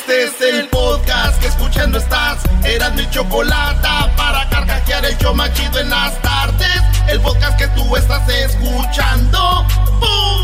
[0.00, 2.38] Este es el podcast que escuchando estás.
[2.64, 6.82] Eran mi chocolate para carcajear el yo machido en las tardes.
[7.06, 9.66] El podcast que tú estás escuchando.
[10.00, 10.40] ¡Bum!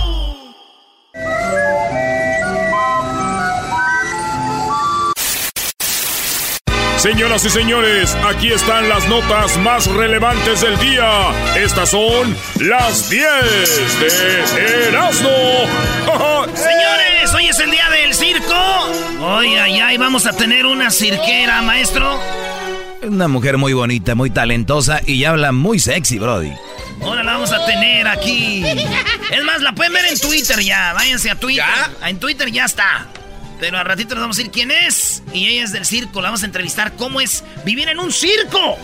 [6.98, 11.30] Señoras y señores, aquí están las notas más relevantes del día.
[11.56, 15.30] Estas son las 10 de Erasmo.
[16.54, 19.24] Señores, hoy es el día del circo.
[19.24, 22.19] Hoy, ay, ay, vamos a tener una cirquera, maestro.
[23.03, 26.53] Una mujer muy bonita, muy talentosa y habla muy sexy, Brody.
[27.03, 28.65] Ahora la vamos a tener aquí.
[29.31, 30.93] Es más, la pueden ver en Twitter ya.
[30.95, 31.65] Váyanse a Twitter.
[32.05, 33.07] En Twitter ya está.
[33.61, 35.23] Pero al ratito les vamos a decir quién es.
[35.33, 36.20] Y ella es del circo.
[36.20, 38.77] La vamos a entrevistar cómo es vivir en un circo.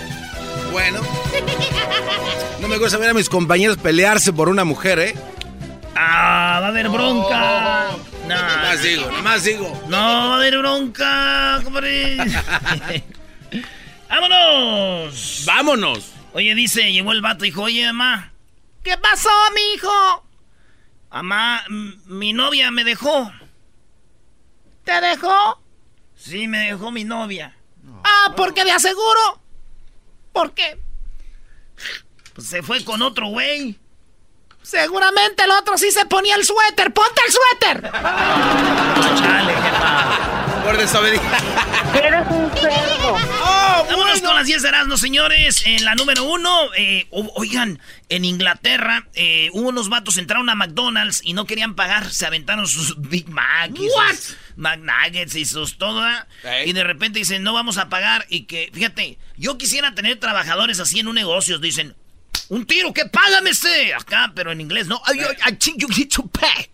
[0.70, 1.00] Bueno.
[2.60, 5.14] No me gusta ver a mis compañeros pelearse por una mujer, ¿eh?
[5.96, 7.88] Ah, va a haber bronca.
[8.28, 9.82] No, Más digo, más digo.
[9.88, 12.16] no va a haber bronca, compadre.
[14.08, 15.42] ¡Vámonos!
[15.44, 16.12] ¡Vámonos!
[16.32, 18.32] Oye, dice, llegó el vato y dijo, oye, mamá.
[18.84, 20.26] ¿Qué pasó, mi hijo?
[21.10, 21.64] Mamá,
[22.06, 23.30] mi novia me dejó.
[24.84, 25.60] ¿Te dejó?
[26.14, 27.56] Sí, me dejó mi novia.
[28.04, 29.40] Ah, ¿por qué de aseguro?
[30.32, 30.78] ¿Por qué?
[32.34, 33.78] Pues se fue con otro güey.
[34.62, 36.92] Seguramente el otro sí se ponía el suéter.
[36.92, 37.90] ¡Ponte el suéter!
[39.20, 40.62] chale, jefa.
[40.64, 41.38] Por desobediencia.
[41.94, 43.16] Eres un cerdo.
[43.44, 45.62] ¡Oh, Vámonos con las 10 de Erasmus, señores.
[45.66, 51.20] En la número uno, eh, oigan, en Inglaterra eh, hubo unos vatos entraron a McDonald's
[51.24, 52.10] y no querían pagar.
[52.12, 55.76] Se aventaron sus Big Mac y sus McNuggets y sus.
[55.76, 56.28] ¿verdad?
[56.44, 56.70] Ey.
[56.70, 58.24] Y de repente dicen, no vamos a pagar.
[58.28, 61.58] Y que, fíjate, yo quisiera tener trabajadores así en un negocio.
[61.58, 61.96] Dicen,
[62.48, 63.94] un tiro, que págame este.
[63.94, 65.00] Acá, pero en inglés, no.
[65.12, 66.70] I, I think you need to pay.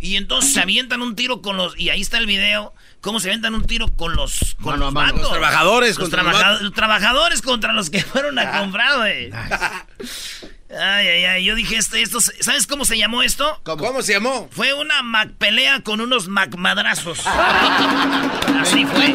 [0.00, 1.78] Y entonces se avientan un tiro con los.
[1.78, 2.72] Y ahí está el video.
[3.00, 4.56] Cómo se avientan un tiro con los.
[4.62, 5.20] Con los vatos.
[5.20, 6.62] Los trabajadores Los, contra los trabaja- vatos.
[6.62, 9.30] los trabajadores contra los que fueron a comprar, güey.
[10.70, 11.44] Ay, ay, ay.
[11.44, 13.60] Yo dije, este, esto, ¿sabes cómo se llamó esto?
[13.64, 14.02] ¿Cómo?
[14.02, 14.48] se llamó?
[14.50, 17.26] Fue una Mac pelea con unos Mac madrazos.
[17.26, 19.14] Así fue.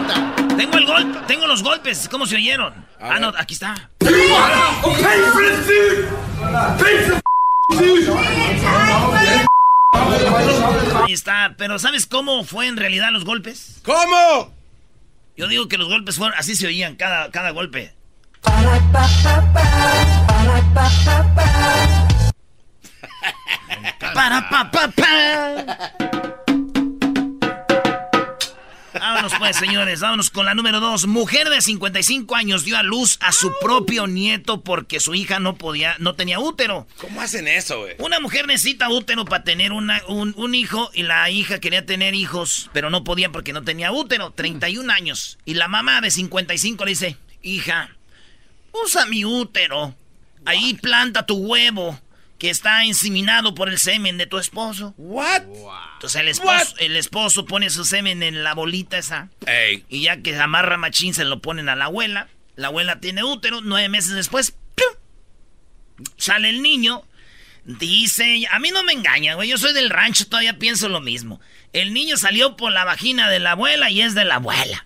[0.58, 2.08] Tengo el golpe, tengo los golpes.
[2.10, 2.74] ¿Cómo se oyeron?
[3.00, 3.90] Ah, no, aquí está.
[11.04, 11.54] Ahí está.
[11.58, 13.82] Pero ¿sabes cómo fue en realidad los golpes?
[13.84, 14.54] ¿Cómo?
[15.36, 17.94] Yo digo que los golpes fueron, así se oían cada, cada golpe.
[24.14, 25.92] Para pa pa pa.
[28.94, 31.08] Vámonos pues, señores, vámonos con la número dos.
[31.08, 35.56] Mujer de 55 años dio a luz a su propio nieto porque su hija no
[35.58, 36.88] podía, no tenía útero.
[37.02, 37.96] ¿Cómo hacen eso, güey?
[38.00, 42.14] Una mujer necesita útero para tener una- un, un hijo y la hija quería tener
[42.14, 45.38] hijos, pero no podía porque no tenía útero, 31 años.
[45.44, 47.90] Y la mamá de 55 le dice, hija,
[48.86, 49.96] usa mi útero,
[50.46, 52.00] ahí planta tu huevo
[52.38, 54.94] que está inseminado por el semen de tu esposo.
[54.98, 55.44] ¿What?
[55.94, 59.86] Entonces el esposo, el esposo pone su semen en la bolita esa Ey.
[59.88, 62.28] y ya que amarra machín se lo ponen a la abuela.
[62.56, 64.56] La abuela tiene útero, nueve meses después,
[66.18, 67.04] sale el niño.
[67.66, 71.40] Dice, a mí no me engaña, güey, yo soy del rancho, todavía pienso lo mismo.
[71.72, 74.86] El niño salió por la vagina de la abuela y es de la abuela.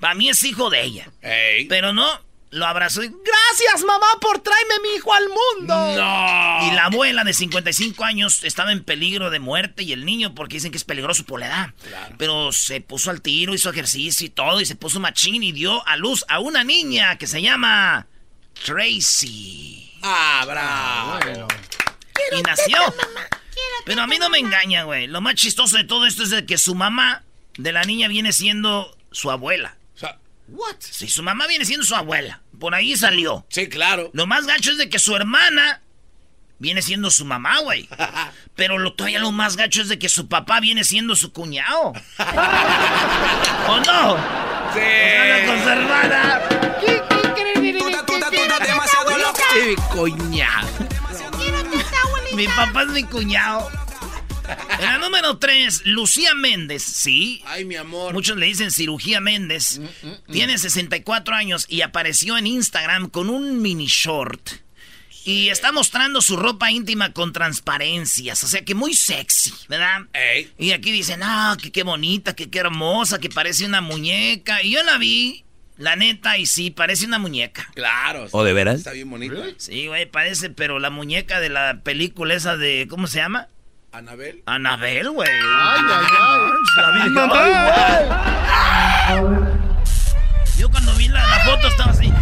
[0.00, 1.10] Para mí es hijo de ella.
[1.20, 1.66] Ey.
[1.66, 2.06] Pero no,
[2.50, 5.74] lo abrazó y, gracias mamá por traerme mi hijo al mundo.
[5.74, 6.66] No.
[6.66, 10.56] Y la abuela de 55 años estaba en peligro de muerte y el niño porque
[10.56, 11.74] dicen que es peligroso por la edad.
[12.16, 15.86] Pero se puso al tiro, hizo ejercicio y todo y se puso machín y dio
[15.86, 18.06] a luz a una niña que se llama
[18.64, 19.92] Tracy.
[20.02, 21.48] Ah, bravo.
[22.36, 22.78] Y nació.
[23.84, 25.06] Pero a mí no me engaña, güey.
[25.06, 27.24] Lo más chistoso de todo esto es de que su mamá
[27.56, 29.77] de la niña viene siendo su abuela.
[30.48, 30.76] ¿What?
[30.80, 32.40] Si su mamá viene siendo su abuela.
[32.58, 33.46] Por ahí salió.
[33.50, 34.10] sí, claro.
[34.12, 35.82] Lo más gacho es de que su hermana
[36.58, 37.88] viene siendo su mamá, güey.
[38.56, 41.92] Pero lo, todavía lo más gacho es de que su papá viene siendo su cuñado.
[43.68, 44.16] ¿O no?
[44.74, 44.80] Sí.
[44.80, 46.40] Anda con su hermana.
[49.52, 50.68] Sí, coñado.
[52.34, 53.70] Mi papá es mi cuñado.
[54.78, 57.42] En la número 3, Lucía Méndez, sí.
[57.46, 58.12] Ay, mi amor.
[58.14, 59.78] Muchos le dicen cirugía Méndez.
[59.78, 64.50] Mm, Tiene 64 años y apareció en Instagram con un mini short.
[65.24, 68.42] Y está mostrando su ropa íntima con transparencias.
[68.44, 70.06] O sea que muy sexy, ¿verdad?
[70.14, 70.50] Ey.
[70.58, 74.62] Y aquí dicen, ah, que qué bonita, que qué hermosa, que parece una muñeca.
[74.62, 75.44] Y yo la vi,
[75.76, 77.70] la neta, y sí, parece una muñeca.
[77.74, 78.26] Claro.
[78.30, 78.76] ¿O de veras?
[78.76, 79.36] Está bien bonito.
[79.58, 83.48] Sí, güey, parece, pero la muñeca de la película esa de, ¿cómo se llama?
[83.92, 84.42] Anabel.
[84.46, 85.28] Anabel, güey.
[85.28, 86.50] Ay, ay, ay.
[86.76, 86.90] La
[89.20, 89.40] güey.
[90.58, 92.12] Yo cuando vi la, la foto estaba así.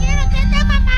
[0.00, 0.92] Quiero que te mamá.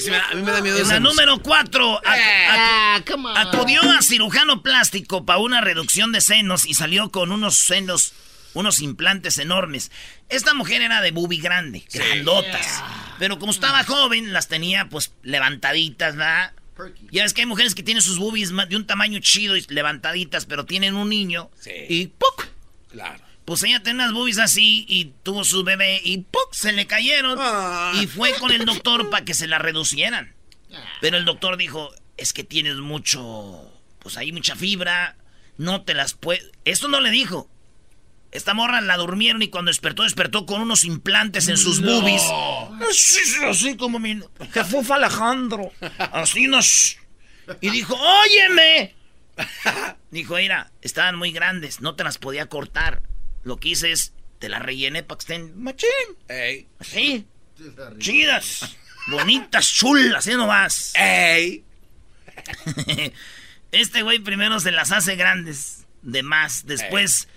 [0.00, 3.36] Sí a mí me da miedo En esa la número 4, Ah, come on.
[3.38, 8.12] acudió a cirujano plástico para una reducción de senos y salió con unos senos,
[8.58, 9.90] unos implantes enormes.
[10.28, 12.82] Esta mujer era de bubi grande, grandotas.
[13.18, 16.52] Pero como estaba joven, las tenía pues levantaditas, ¿verdad?
[17.10, 20.46] Ya ves que hay mujeres que tienen sus boobies de un tamaño chido y levantaditas,
[20.46, 21.72] pero tienen un niño Sí.
[21.88, 22.46] y ¡puc!
[22.90, 23.24] Claro.
[23.44, 26.52] Pues ella tenía unas boobies así y tuvo su bebé y ¡puc!
[26.52, 27.36] se le cayeron.
[27.40, 27.92] Ah.
[28.00, 30.34] Y fue con el doctor para que se la reducieran.
[31.00, 35.16] Pero el doctor dijo, es que tienes mucho, pues hay mucha fibra,
[35.56, 36.50] no te las puedes...
[36.64, 37.50] Esto no le dijo.
[38.30, 42.22] Esta morra la durmieron y cuando despertó, despertó con unos implantes en sus boobies.
[42.88, 44.20] Así, así como mi
[44.52, 45.72] Jesús Alejandro.
[45.98, 46.98] Así nos...
[47.62, 48.94] Y dijo, óyeme.
[50.10, 53.02] Dijo, mira, estaban muy grandes, no te las podía cortar.
[53.44, 55.88] Lo que hice es, te las rellené para que estén machín.
[56.28, 56.68] Ey.
[56.78, 57.26] Así.
[57.98, 58.76] Chidas.
[59.08, 60.92] Bonitas, chulas, ¿sí nomás?
[60.94, 61.64] Ey.
[63.70, 66.64] Este güey primero se las hace grandes, de más.
[66.64, 67.28] Después,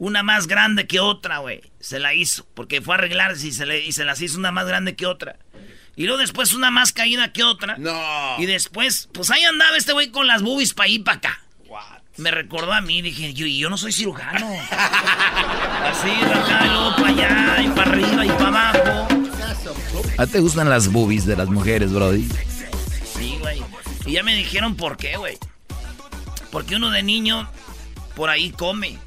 [0.00, 1.60] una más grande que otra, güey.
[1.78, 4.50] Se la hizo, porque fue a arreglarse y se, le, y se las hizo una
[4.50, 5.36] más grande que otra.
[5.94, 7.76] Y luego después una más caída que otra.
[7.76, 8.36] No.
[8.38, 11.40] Y después, pues ahí andaba este güey con las boobies para ir para acá.
[12.16, 14.46] Me recordó a mí, dije, yo, y yo no soy cirujano.
[15.84, 19.08] Así, de acá, y luego para allá, y para arriba, y para abajo.
[20.18, 22.26] ¿A te gustan las boobies de las mujeres, Brody?
[23.16, 23.62] Sí, güey.
[24.06, 25.38] Y ya me dijeron por qué, güey.
[26.50, 27.50] Porque uno de niño
[28.16, 28.98] por ahí come.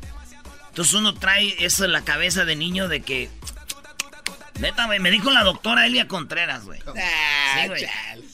[0.73, 3.29] Entonces uno trae eso en la cabeza de niño de que.
[4.59, 4.99] Neta, güey.
[4.99, 6.79] Me dijo la doctora Elia Contreras, güey.
[6.87, 7.85] Ah, Sí, güey.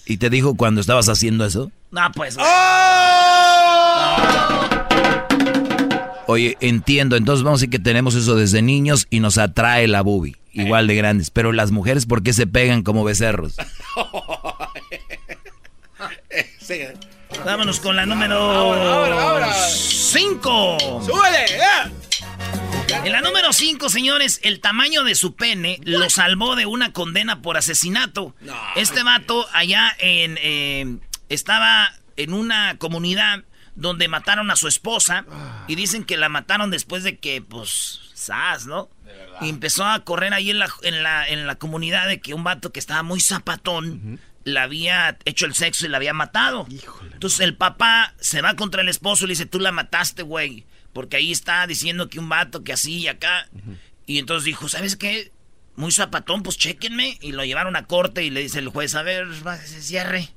[0.05, 1.69] ¿Y te dijo cuando estabas haciendo eso?
[1.91, 2.47] No, pues, güey.
[6.27, 10.01] Oye, entiendo, entonces vamos a decir que tenemos eso desde niños y nos atrae la
[10.01, 11.31] boobie, igual de grandes.
[11.31, 13.57] Pero las mujeres, ¿por qué se pegan como becerros?
[16.61, 16.83] Sí.
[17.43, 19.53] Vámonos con la número Ahora, ahora.
[19.53, 20.77] 5.
[21.05, 21.45] ¡Súbele!
[21.45, 22.08] ¡eh!
[23.03, 27.41] En la número 5, señores, el tamaño de su pene lo salvó de una condena
[27.41, 28.35] por asesinato.
[28.41, 28.55] No.
[28.75, 30.37] Este vato allá en...
[30.41, 30.97] eh,
[31.29, 33.43] estaba en una comunidad
[33.75, 35.25] donde mataron a su esposa
[35.67, 38.89] y dicen que la mataron después de que, pues, sas, ¿no?
[39.41, 42.43] Y empezó a correr ahí en la, en la, en la comunidad de que un
[42.43, 46.67] vato que estaba muy zapatón le había hecho el sexo y la había matado.
[47.13, 50.65] Entonces el papá se va contra el esposo y le dice, tú la mataste, güey.
[50.93, 53.47] Porque ahí está diciendo que un vato que así y acá.
[54.05, 55.31] Y entonces dijo, ¿sabes qué?
[55.75, 57.17] Muy zapatón, pues chéquenme.
[57.21, 60.29] Y lo llevaron a corte y le dice el juez, a ver, bájese, cierre.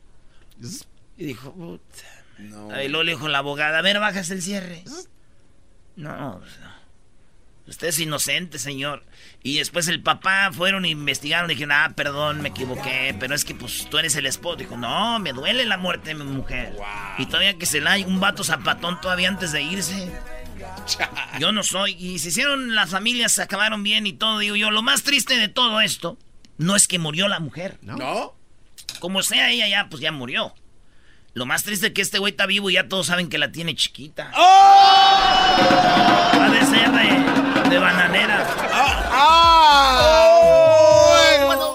[1.17, 2.83] Y dijo, puta.
[2.83, 4.85] Y luego le dijo la abogada, a ver, bájese el cierre.
[5.97, 6.73] No, pues no.
[7.67, 9.05] Usted es inocente, señor.
[9.43, 13.45] Y después el papá fueron e investigaron y dijeron, ah, perdón, me equivoqué, pero es
[13.45, 14.57] que pues tú eres el esposo.
[14.57, 16.77] Dijo, no, me duele la muerte de mi mujer.
[17.19, 20.13] Y todavía que se la hay un vato zapatón todavía antes de irse.
[21.39, 21.93] Yo no soy.
[21.99, 24.39] Y se hicieron, las familias se acabaron bien y todo.
[24.39, 26.19] Digo yo, lo más triste de todo esto
[26.59, 27.79] no es que murió la mujer.
[27.83, 28.35] ¿No?
[29.01, 30.55] Como sea ella ya, pues ya murió.
[31.35, 33.51] Lo más triste es que este güey está vivo y ya todos saben que la
[33.51, 34.31] tiene chiquita.
[34.35, 38.47] Ha de ser de, de bananera.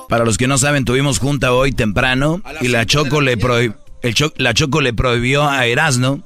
[0.10, 4.34] Para los que no saben, tuvimos junta hoy temprano y la Choco, la le Cho-
[4.38, 6.24] la Choco le prohibió a Erasno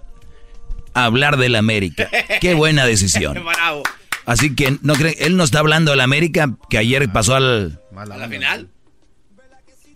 [0.94, 2.10] hablar del América.
[2.40, 3.34] Qué buena decisión.
[3.46, 3.84] Bravo.
[4.26, 8.06] Así que no creen, él no está hablando del América que ayer pasó al ¿A
[8.06, 8.70] la final?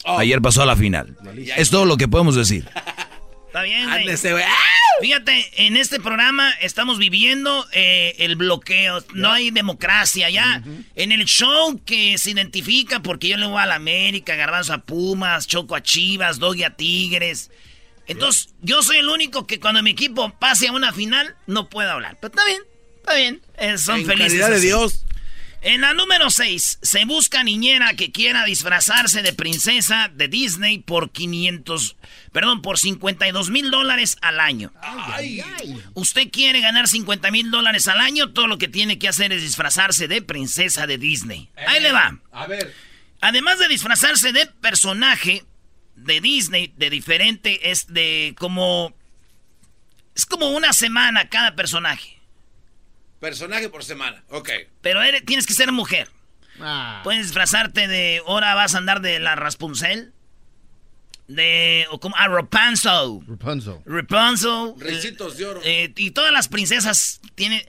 [0.06, 1.16] ayer pasó a la final.
[1.58, 2.68] Es todo lo que podemos decir.
[3.48, 3.90] Está bien.
[3.90, 4.44] Ándese, güey.
[5.00, 9.02] Fíjate, en este programa estamos viviendo eh, el bloqueo.
[9.14, 10.62] No hay democracia ya.
[10.96, 14.80] En el show que se identifica, porque yo le voy a la América, Garbanzo a
[14.80, 17.50] Pumas, Choco a Chivas, Doggy a Tigres.
[18.08, 21.90] Entonces, yo soy el único que cuando mi equipo pase a una final, no puedo
[21.92, 22.18] hablar.
[22.22, 22.62] Pero está bien,
[22.98, 23.42] está bien.
[23.58, 24.40] Eh, son En felices.
[24.40, 24.60] caridad de.
[24.60, 25.02] Dios.
[25.62, 31.10] En la número 6, se busca niñera que quiera disfrazarse de princesa de Disney por
[31.10, 31.96] 500,
[32.32, 34.72] perdón, por 52 mil dólares al año.
[35.96, 39.42] Usted quiere ganar 50 mil dólares al año, todo lo que tiene que hacer es
[39.42, 41.50] disfrazarse de princesa de Disney.
[41.68, 42.20] Ahí le va.
[42.32, 42.72] A ver.
[43.22, 45.46] Además de disfrazarse de personaje
[45.96, 48.94] de Disney, de diferente, es de como...
[50.16, 52.20] Es como una semana cada personaje.
[53.20, 54.24] Personaje por semana.
[54.30, 54.50] Ok.
[54.82, 56.10] Pero eres- tienes que ser mujer.
[56.62, 57.02] Ah.
[57.04, 58.22] Puedes disfrazarte de.
[58.26, 60.14] Ahora vas a andar de la Raspunzel.
[61.28, 63.20] de o como, ah, Rapunzel.
[63.28, 63.80] Rapunzel.
[63.86, 64.74] Rapunzel.
[64.78, 65.62] Ricitos de oro.
[65.66, 67.62] Eh, y todas las princesas tienen...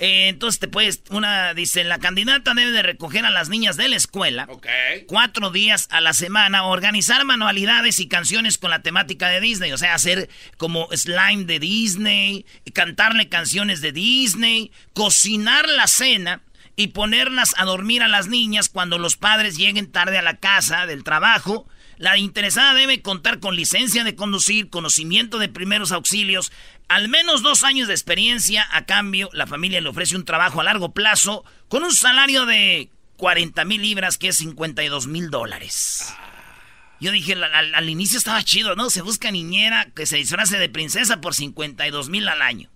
[0.00, 3.86] eh, entonces te puedes, una, dice, la candidata debe de recoger a las niñas de
[3.86, 4.48] la escuela
[5.06, 9.78] cuatro días a la semana, organizar manualidades y canciones con la temática de Disney, o
[9.78, 16.40] sea, hacer como slime de Disney, cantarle canciones de Disney, cocinar la cena
[16.76, 20.86] y ponerlas a dormir a las niñas cuando los padres lleguen tarde a la casa
[20.86, 21.68] del trabajo.
[21.98, 26.50] La interesada debe contar con licencia de conducir, conocimiento de primeros auxilios,
[26.90, 28.66] al menos dos años de experiencia.
[28.72, 32.90] A cambio, la familia le ofrece un trabajo a largo plazo con un salario de
[33.16, 36.12] 40 mil libras, que es 52 mil dólares.
[37.00, 38.90] Yo dije, al, al- al inicio estaba chido, ¿no?
[38.90, 42.68] Se busca niñera que se disfrace de princesa por 52 mil al año.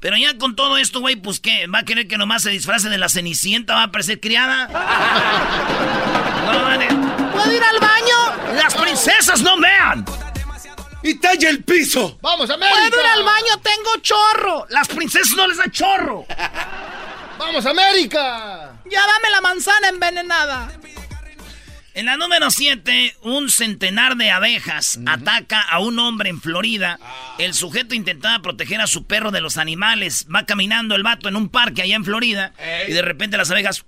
[0.00, 1.66] Pero ya con todo esto, güey, pues ¿qué?
[1.66, 3.74] ¿Va a querer que nomás se disfrace de la cenicienta?
[3.74, 4.68] ¿Va a parecer criada?
[6.44, 6.86] No, vale.
[7.32, 8.54] ¿Puedo ir al baño?
[8.62, 10.04] ¡Las princesas no mean!
[11.04, 12.18] ¡Y talla el piso!
[12.22, 12.74] ¡Vamos, América!
[12.74, 13.60] ¿Puedo ir al baño?
[13.62, 14.66] ¡Tengo chorro!
[14.70, 16.24] ¡Las princesas no les da chorro!
[17.38, 18.80] ¡Vamos, América!
[18.90, 20.72] ¡Ya dame la manzana envenenada!
[21.92, 26.98] En la número 7, un centenar de abejas ataca a un hombre en Florida.
[27.38, 30.26] El sujeto intentaba proteger a su perro de los animales.
[30.34, 32.52] Va caminando el vato en un parque allá en Florida.
[32.88, 33.84] Y de repente las abejas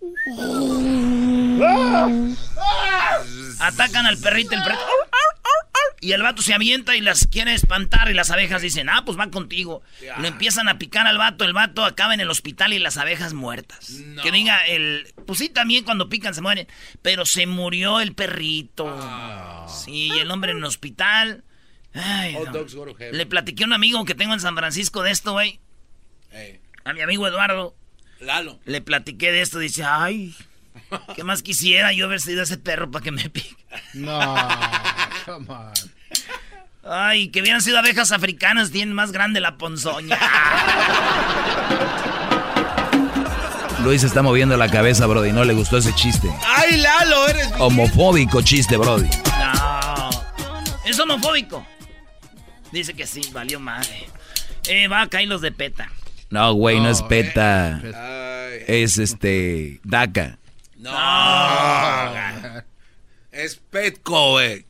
[3.59, 4.55] atacan al perrito.
[4.55, 4.85] El perrito
[6.07, 8.09] y el vato se avienta y las quiere espantar.
[8.09, 9.83] Y las abejas dicen, ah, pues va contigo.
[10.19, 11.45] Lo empiezan a picar al vato.
[11.45, 13.93] El vato acaba en el hospital y las abejas muertas.
[14.23, 15.13] Que diga, el.
[15.27, 16.69] Pues sí, también cuando pican se mueren.
[17.03, 18.87] Pero se murió el perrito.
[19.69, 21.43] Sí, y el hombre en el hospital.
[21.93, 22.53] Ay, no.
[22.53, 23.19] dogs go to heaven.
[23.19, 25.59] Le platiqué a un amigo que tengo en San Francisco de esto, güey.
[26.31, 27.75] Ey, A mi amigo Eduardo.
[28.21, 28.61] Lalo.
[28.65, 29.59] Le platiqué de esto.
[29.59, 30.37] Dice, ay,
[31.17, 33.57] ¿qué más quisiera yo haber sido ese perro para que me pique?
[33.95, 34.37] No,
[35.25, 35.96] come on.
[36.89, 40.19] Ay, que hubieran sido abejas africanas, tienen más grande la ponzoña.
[43.83, 45.33] Luis está moviendo la cabeza, Brody.
[45.33, 46.29] No le gustó ese chiste.
[46.45, 47.29] ¡Ay, Lalo!
[47.29, 49.09] Eres Homofóbico chiste, Brody.
[49.39, 50.11] No,
[50.85, 51.65] es homofóbico.
[52.73, 54.09] Dice que sí, valió madre.
[54.69, 55.89] Eh, va a caer los de PETA.
[56.31, 57.81] No, güey, no, es peta.
[58.67, 59.81] Es este.
[59.85, 60.39] DACA.
[60.79, 60.91] no.
[60.93, 62.63] No,
[63.31, 64.65] Es Petco, güey.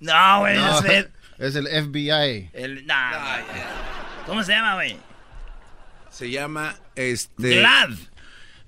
[0.00, 1.10] no, güey, No, es el...
[1.42, 2.50] es el FBI.
[2.52, 2.86] el-.
[4.26, 4.96] ¿Cómo se llama, güey?
[6.10, 7.56] Se llama este.
[7.58, 7.90] GLAD.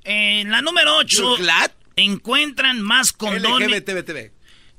[0.04, 1.70] En la número 8 ¿Glad?
[1.96, 3.68] encuentran más condones.
[3.68, 4.32] LGBTBTB.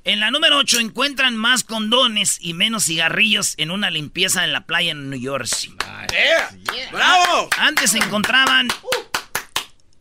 [0.04, 4.66] En la número 8 encuentran más condones y menos cigarrillos en una limpieza en la
[4.68, 5.74] playa en New Jersey.
[6.14, 6.88] ¡Eh!
[6.92, 7.50] ¡Bravo!
[7.58, 8.68] Antes se encontraban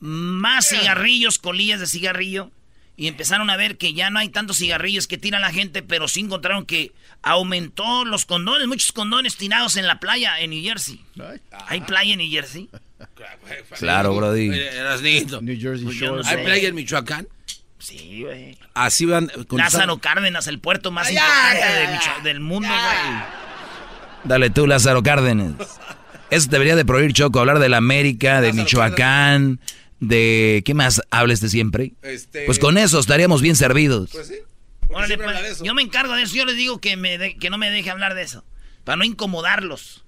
[0.00, 2.50] más cigarrillos, colillas de cigarrillo.
[2.96, 6.06] Y empezaron a ver que ya no hay tantos cigarrillos que tira la gente, pero
[6.06, 11.00] sí encontraron que aumentó los condones, muchos condones tirados en la playa en New Jersey.
[11.18, 12.68] Ay, ¿Hay playa en New Jersey?
[13.78, 14.48] Claro, Brody.
[14.48, 16.22] New Jersey Pues Shore.
[16.24, 17.28] ¿Hay playa en Michoacán?
[17.78, 18.56] Sí, güey.
[18.72, 19.30] Así van.
[19.46, 23.22] con- Lázaro Cárdenas, el puerto más Ay, importante ay, de ay, del mundo, güey.
[24.24, 25.54] Dale tú, Lázaro Cárdenas.
[26.30, 29.60] Eso debería de prohibir, Choco, hablar de la América, de Lázaro Michoacán,
[30.08, 30.62] de...
[30.64, 31.92] ¿Qué más habla este siempre?
[32.02, 34.11] Este- Pues con eso estaríamos bien servidos.
[34.12, 34.34] Pues sí.
[34.88, 35.64] Órale, pues, de eso.
[35.64, 36.34] yo me encargo de eso.
[36.37, 38.44] Yo les digo que, me de- que no me deje hablar de eso.
[38.84, 40.04] Para no incomodarlos.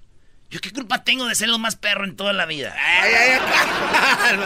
[0.51, 2.75] Yo qué culpa tengo de ser lo más perro en toda la vida.
[2.79, 4.39] Ay, ay, ay.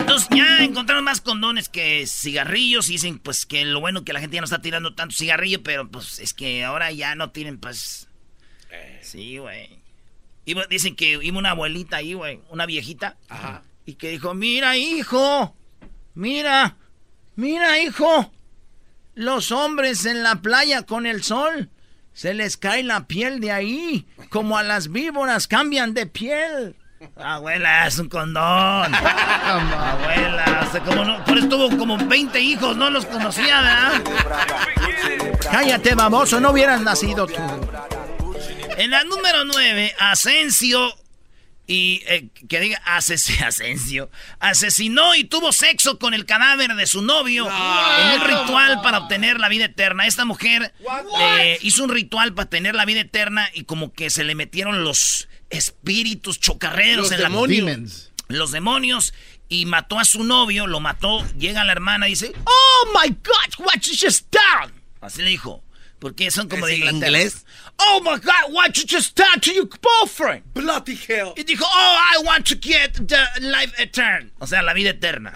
[0.00, 4.20] Entonces ya encontraron más condones que cigarrillos y dicen pues que lo bueno que la
[4.20, 7.58] gente ya no está tirando tanto cigarrillo, pero pues es que ahora ya no tienen
[7.58, 8.08] pues...
[9.02, 9.78] Sí, güey.
[10.70, 13.16] Dicen que iba una abuelita ahí, güey, una viejita.
[13.28, 13.62] Ajá.
[13.86, 15.56] Y que dijo, mira, hijo,
[16.14, 16.76] mira,
[17.36, 18.32] mira, hijo.
[19.14, 21.70] Los hombres en la playa con el sol,
[22.12, 26.76] se les cae la piel de ahí, como a las víboras cambian de piel.
[27.16, 28.94] Abuela, es un condón.
[28.94, 34.02] Abuela, o sea, como no, por eso tuvo como 20 hijos, no los conocía, ¿verdad?
[35.50, 37.34] Cállate, baboso, no hubieras nacido tú.
[38.78, 40.92] En la número 9, Asensio
[41.66, 43.28] y eh, que diga ases-
[44.40, 49.40] asesinó y tuvo sexo con el cadáver de su novio en un ritual para obtener
[49.40, 50.06] la vida eterna.
[50.06, 50.72] Esta mujer
[51.20, 54.84] eh, hizo un ritual para tener la vida eterna y como que se le metieron
[54.84, 57.66] los espíritus chocarreros Los en la demonios.
[57.66, 58.12] Demons.
[58.28, 59.14] los demonios
[59.48, 63.64] y mató a su novio, lo mató, llega la hermana y dice, "Oh my god,
[63.64, 65.62] what you just done?" Así le dijo,
[65.98, 67.06] porque son como ¿Es de Inglaterra.
[67.08, 67.44] inglés?
[67.78, 70.42] Oh my god, what you just done to your boyfriend?
[70.54, 71.32] Bloody hell.
[71.36, 75.32] Y dijo, "Oh, I want to get the life eternal." O sea, la vida eterna.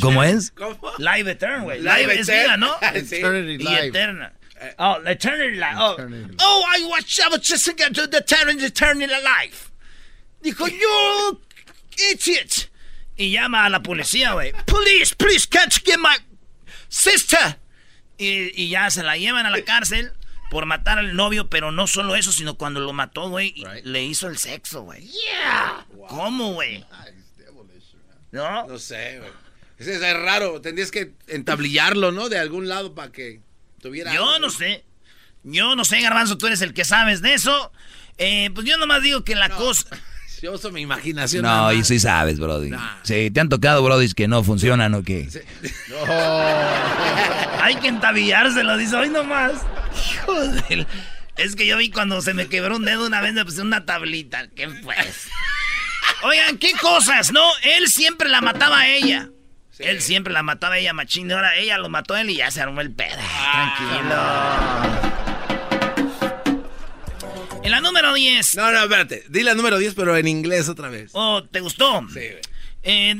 [0.00, 0.50] ¿Cómo es?
[0.50, 0.76] ¿Cómo?
[0.98, 1.78] Life eternal, güey.
[1.78, 2.76] Es etern- vida, ¿no?
[3.06, 3.16] Sí.
[3.16, 3.86] Eternity Y Life.
[3.88, 4.32] eterna.
[4.78, 5.76] Oh, the Eternity Life.
[5.78, 5.96] Oh,
[6.40, 9.72] oh I watched, I was just thinking to the Eternity, Eternity Life.
[10.44, 11.40] Dijo, you
[12.12, 12.68] idiot.
[13.16, 14.52] Y llama a la policía, güey.
[14.66, 16.16] Police, please, can't you get my
[16.90, 17.56] sister?
[18.20, 20.12] Y, y ya se la llevan a la cárcel
[20.50, 24.28] por matar al novio, pero no solo eso, sino cuando lo mató, güey, le hizo
[24.28, 25.06] el sexo, güey.
[25.06, 25.86] Yeah.
[26.08, 26.84] ¿Cómo, güey?
[28.32, 28.66] ¿No?
[28.66, 29.30] No sé, güey.
[29.78, 30.60] Ese es raro.
[30.60, 32.28] Tendrías que entablillarlo, ¿no?
[32.28, 33.40] De algún lado para que
[33.80, 34.12] tuviera.
[34.12, 34.84] Yo no sé.
[35.42, 37.72] Yo no sé, Garbanzo, tú eres el que sabes de eso.
[38.18, 39.86] Eh, pues yo nomás digo que la cosa.
[40.42, 41.42] Yo uso mi imaginación.
[41.42, 42.70] No, y sí sabes, Brody.
[43.02, 45.28] Sí, te han tocado Brody que no funcionan o qué.
[47.62, 49.52] Hay que entabillárselo, dice hoy nomás.
[50.24, 50.86] Joder.
[51.36, 53.84] Es que yo vi cuando se me quebró un dedo una vez, me puse una
[53.84, 54.48] tablita.
[54.48, 55.28] ¿Qué pues?
[56.22, 57.42] Oigan, qué cosas, ¿no?
[57.62, 59.28] Él siempre la mataba a ella.
[59.78, 61.30] Él siempre la mataba a ella, machín.
[61.32, 63.16] Ahora ella lo mató a él y ya se armó el pedo.
[63.18, 63.74] Ah.
[63.76, 65.29] Tranquilo.
[67.62, 68.56] En la número 10.
[68.56, 69.24] No, no, espérate.
[69.28, 71.10] Di la número 10, pero en inglés otra vez.
[71.12, 72.06] Oh, ¿te gustó?
[72.12, 72.20] Sí.
[72.82, 73.16] Eh,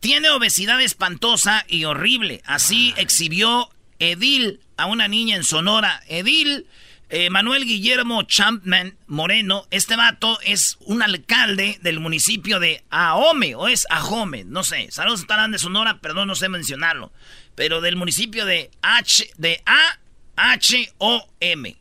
[0.00, 2.42] tiene obesidad espantosa y horrible.
[2.46, 3.68] Así exhibió
[3.98, 6.02] Edil a una niña en Sonora.
[6.08, 6.66] Edil
[7.14, 13.68] eh, Manuel Guillermo Champman Moreno, este vato es un alcalde del municipio de Ahome, o
[13.68, 14.90] es Ahome, no sé.
[14.90, 17.12] Saludos estarán de Sonora, perdón, no sé mencionarlo.
[17.54, 19.98] Pero del municipio de H, de A,
[20.36, 21.76] H, O, M.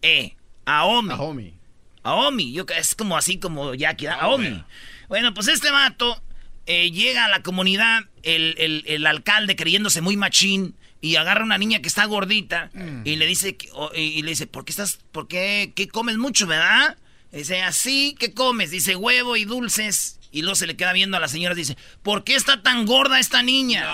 [0.00, 0.35] E.
[0.66, 1.14] Ahome.
[1.14, 1.54] Ahome.
[2.02, 4.64] Ahome, yo, es como así como Jackie, Ahome.
[5.08, 6.22] Bueno, pues este vato
[6.66, 11.44] eh, llega a la comunidad, el, el, el alcalde creyéndose muy machín y agarra a
[11.44, 12.70] una niña que está gordita
[13.04, 16.16] y le dice que- o- y le dice, ¿por qué estás, por qué, qué comes
[16.16, 16.96] mucho, verdad?
[17.32, 18.70] Dice, así, ¿qué comes?
[18.70, 20.18] Dice, huevo y dulces.
[20.32, 22.86] Y luego se le queda viendo a la señora y dice, ¿por qué está tan
[22.86, 23.84] gorda esta niña?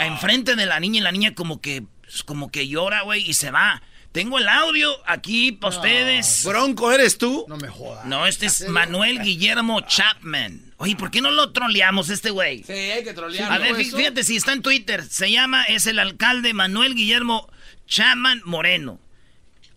[0.00, 1.84] Enfrente de la niña y la niña como que,
[2.24, 3.82] como que llora, güey, y se va.
[4.12, 6.42] Tengo el audio aquí para ustedes.
[6.44, 7.44] Bronco, ¿eres tú?
[7.48, 8.04] No me jodas.
[8.06, 10.72] No, este es Manuel Guillermo Chapman.
[10.78, 12.62] Oye, ¿por qué no lo troleamos este güey?
[12.64, 13.52] Sí, hay que trolear.
[13.52, 15.04] A ver, fí- fíjate si está en Twitter.
[15.04, 17.48] Se llama, es el alcalde Manuel Guillermo
[17.86, 18.98] Chapman Moreno.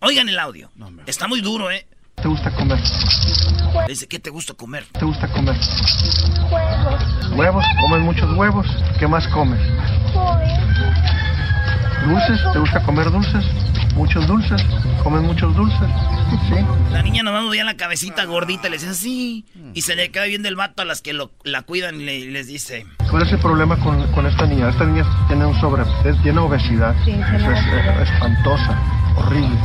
[0.00, 0.70] Oigan el audio.
[1.06, 1.86] Está muy duro, ¿eh?
[2.16, 2.78] ¿Te gusta comer?
[3.88, 4.84] Dice, ¿qué te gusta comer?
[4.98, 5.56] ¿Te gusta comer?
[7.36, 7.64] Huevos.
[7.80, 8.66] ¿Comen muchos huevos?
[8.98, 9.60] ¿Qué más comes?
[12.06, 12.40] ¿Dulces?
[12.52, 13.44] ¿Te gusta comer dulces?
[13.94, 14.62] ¿Muchos dulces?
[15.02, 15.88] ¿Comen muchos dulces?
[16.48, 16.54] ¿Sí?
[16.92, 19.44] La niña nomás movía la cabecita gordita y le dice así.
[19.74, 22.18] Y se le queda viendo el vato a las que lo- la cuidan y le-
[22.18, 22.86] y les dice...
[23.10, 24.70] ¿Cuál es el problema con, con esta niña?
[24.70, 25.82] Esta niña tiene un sobre...
[26.04, 26.94] es- tiene obesidad.
[27.04, 28.78] Sí, es espantosa,
[29.16, 29.56] horrible.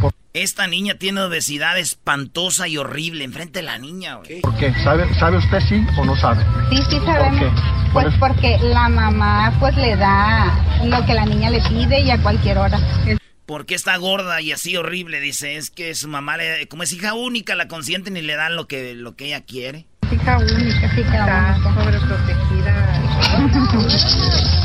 [0.00, 4.42] ¿Por, Esta niña tiene obesidad espantosa y horrible enfrente de la niña, güey.
[4.42, 4.72] por qué?
[4.84, 6.44] ¿Sabe, ¿Sabe usted sí o no sabe?
[6.70, 7.38] Sí, sí ¿Por sabemos.
[7.40, 7.46] qué?
[7.50, 10.52] Pues ¿Cuál es- porque la mamá pues le da
[10.84, 12.78] lo que la niña le pide y a cualquier hora.
[13.06, 15.20] Es ¿Por qué está gorda y así horrible?
[15.20, 18.54] Dice, es que su mamá, le, como es hija única, la consienten y le dan
[18.56, 19.86] lo que, lo que ella quiere.
[20.12, 22.88] hija única, sí, está sobreprotegida.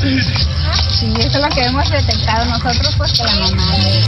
[0.98, 4.02] Sí, eso es lo que hemos detectado nosotros, pues que la mamá le...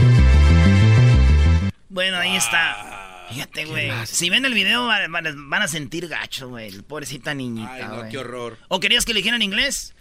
[1.89, 3.25] Bueno, ahí está.
[3.29, 3.89] Fíjate, güey.
[4.05, 6.81] Si ven el video van, van- a sentir gacho, güey.
[6.81, 8.09] Pobrecita niñita, Ay, no, güey.
[8.09, 8.57] qué horror.
[8.67, 9.93] ¿O querías que le dijeran inglés?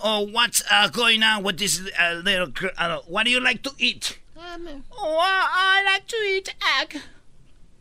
[0.00, 2.50] Oh, what's uh, going on with this uh, little...
[2.50, 4.18] cr- uh, what do you like to eat?
[4.36, 7.00] Oh, I like to eat egg.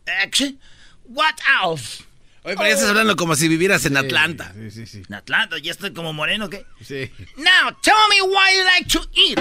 [0.07, 0.57] Egg?
[1.05, 2.03] What else?
[2.45, 4.51] Oye, pero ya estás hablando como si vivieras en Atlanta.
[4.53, 5.03] Sí, sí, sí.
[5.07, 6.65] En Atlanta, ya estoy como moreno, ¿qué?
[6.81, 7.09] Sí.
[7.37, 9.37] Now, tell me why you like to eat.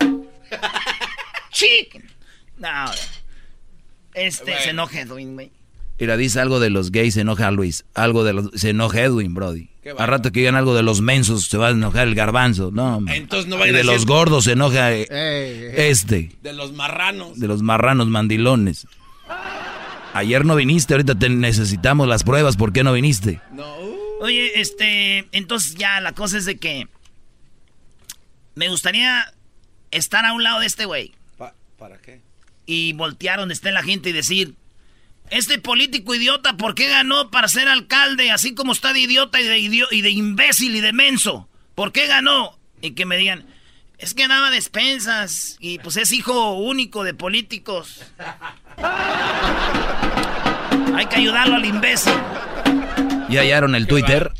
[0.00, 0.26] Mm.
[1.52, 2.10] Chicken.
[2.58, 2.90] No.
[4.14, 5.52] Este, se enoja Edwin, güey.
[5.98, 7.84] Mira, dice algo de los gays, se enoja Luis.
[7.94, 8.50] Algo de los...
[8.54, 9.68] Se enoja Edwin, Brody.
[9.98, 12.70] A rato que digan algo de los mensos, se va a enojar el garbanzo.
[12.72, 13.00] No.
[13.08, 15.90] Entonces no Y vayan a de los gordos se enoja eh, Ey, ey.
[15.90, 16.32] este.
[16.42, 17.38] De los marranos.
[17.38, 18.86] De los marranos mandilones.
[20.14, 22.56] Ayer no viniste, ahorita te necesitamos las pruebas.
[22.56, 23.40] ¿Por qué no viniste?
[23.52, 23.66] No.
[24.20, 26.88] Oye, este, entonces ya la cosa es de que
[28.54, 29.32] me gustaría
[29.90, 32.20] estar a un lado de este güey Pa- ¿Para qué?
[32.64, 34.54] y voltear donde esté la gente y decir,
[35.30, 38.30] este político idiota, ¿por qué ganó para ser alcalde?
[38.30, 41.48] Así como está de idiota y de, idio- y de imbécil y de menso.
[41.74, 42.58] ¿Por qué ganó?
[42.80, 43.46] Y que me digan,
[43.98, 48.02] es que daba despensas y pues es hijo único de políticos.
[50.94, 52.12] Hay que ayudarlo al imbécil.
[53.28, 54.32] ¿Ya hallaron el Twitter?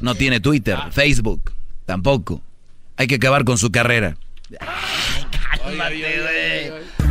[0.00, 0.78] No tiene Twitter.
[0.92, 1.52] Facebook.
[1.86, 2.40] Tampoco.
[2.96, 4.16] Hay que acabar con su carrera.
[5.62, 7.09] Cálmate, güey.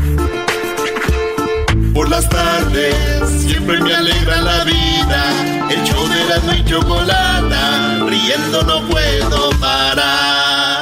[2.00, 5.68] Por las tardes siempre me alegra la vida.
[5.70, 10.80] El show de la y chocolata, riendo no puedo parar.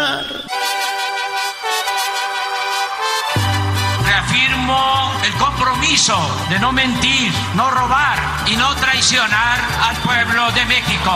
[5.39, 6.17] compromiso
[6.49, 11.13] de no mentir, no robar y no traicionar al pueblo de México.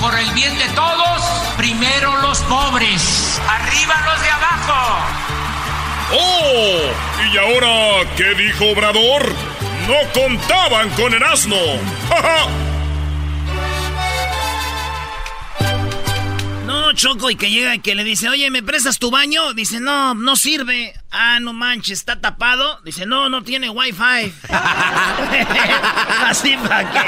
[0.00, 1.22] Por el bien de todos,
[1.56, 5.31] primero los pobres, arriba los de abajo.
[6.12, 6.78] ¡Oh!
[7.32, 9.32] ¿Y ahora qué dijo Obrador?
[9.88, 11.56] No contaban con el asno.
[16.66, 19.54] No, Choco, y que llega y que le dice, oye, ¿me prestas tu baño?
[19.54, 20.94] Dice, no, no sirve.
[21.10, 22.80] Ah, no manches, está tapado.
[22.84, 24.32] Dice, no, no tiene wifi.
[26.26, 26.98] Así para qué.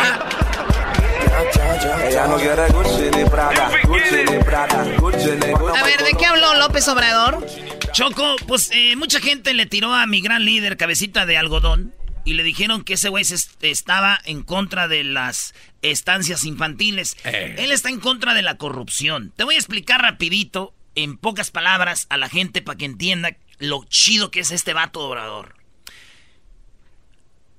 [5.76, 7.46] A ver, ¿de qué habló López Obrador?
[7.94, 12.32] Choco, pues eh, mucha gente le tiró a mi gran líder, cabecita de algodón, y
[12.34, 13.24] le dijeron que ese güey
[13.60, 17.16] estaba en contra de las estancias infantiles.
[17.22, 17.54] Eh.
[17.56, 19.32] Él está en contra de la corrupción.
[19.36, 23.84] Te voy a explicar rapidito, en pocas palabras, a la gente para que entienda lo
[23.84, 25.54] chido que es este vato obrador.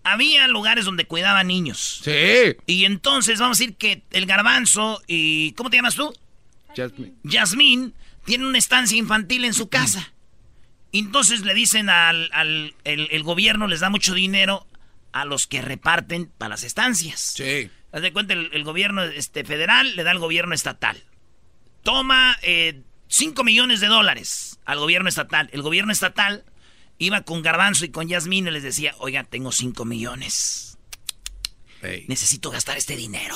[0.03, 2.01] Había lugares donde cuidaban niños.
[2.03, 2.57] Sí.
[2.65, 5.53] Y entonces vamos a decir que el garbanzo y...
[5.53, 6.13] ¿Cómo te llamas tú?
[6.75, 7.13] Jasmine.
[7.23, 7.93] Yasmín
[8.25, 10.11] tiene una estancia infantil en su casa.
[10.99, 14.67] Entonces le dicen al, al- el, el gobierno les da mucho dinero
[15.11, 17.19] a los que reparten para las estancias.
[17.35, 17.69] Sí.
[17.91, 21.01] Haz de cuenta, el, el gobierno este, federal le da al gobierno estatal.
[21.83, 22.37] Toma
[23.07, 25.49] 5 millones de dólares al gobierno estatal.
[25.53, 26.43] El gobierno estatal
[26.97, 30.77] iba con Garbanzo y con Yasmín y les decía, oiga, tengo 5 millones.
[32.07, 33.35] Necesito gastar este dinero.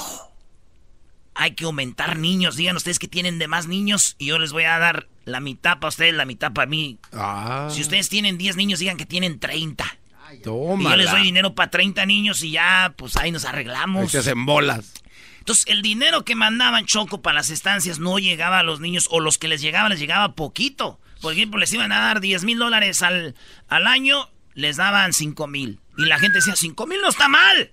[1.42, 2.58] Hay que aumentar niños.
[2.58, 5.80] Digan ustedes que tienen de más niños y yo les voy a dar la mitad
[5.80, 7.00] para ustedes, la mitad para mí.
[7.14, 7.70] Ah.
[7.72, 9.86] Si ustedes tienen 10 niños, digan que tienen 30.
[10.34, 10.90] Y Toma.
[10.90, 14.12] yo les doy dinero para 30 niños y ya, pues ahí nos arreglamos.
[14.12, 14.92] Se hacen bolas.
[15.40, 19.22] Entonces, el dinero que mandaban Choco para las estancias no llegaba a los niños, o
[19.22, 21.00] los que les llegaba, les llegaba poquito.
[21.22, 23.34] Por ejemplo, les iban a dar 10 mil dólares al,
[23.70, 25.80] al año, les daban 5 mil.
[25.98, 27.72] Y la gente decía, 5 mil no está mal.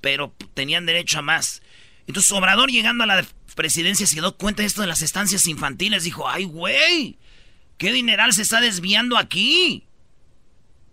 [0.00, 1.62] Pero tenían derecho a más.
[2.08, 6.02] Entonces, Obrador llegando a la presidencia se dio cuenta de esto de las estancias infantiles.
[6.02, 7.18] Dijo, ay, güey,
[7.76, 9.84] ¿qué dineral se está desviando aquí?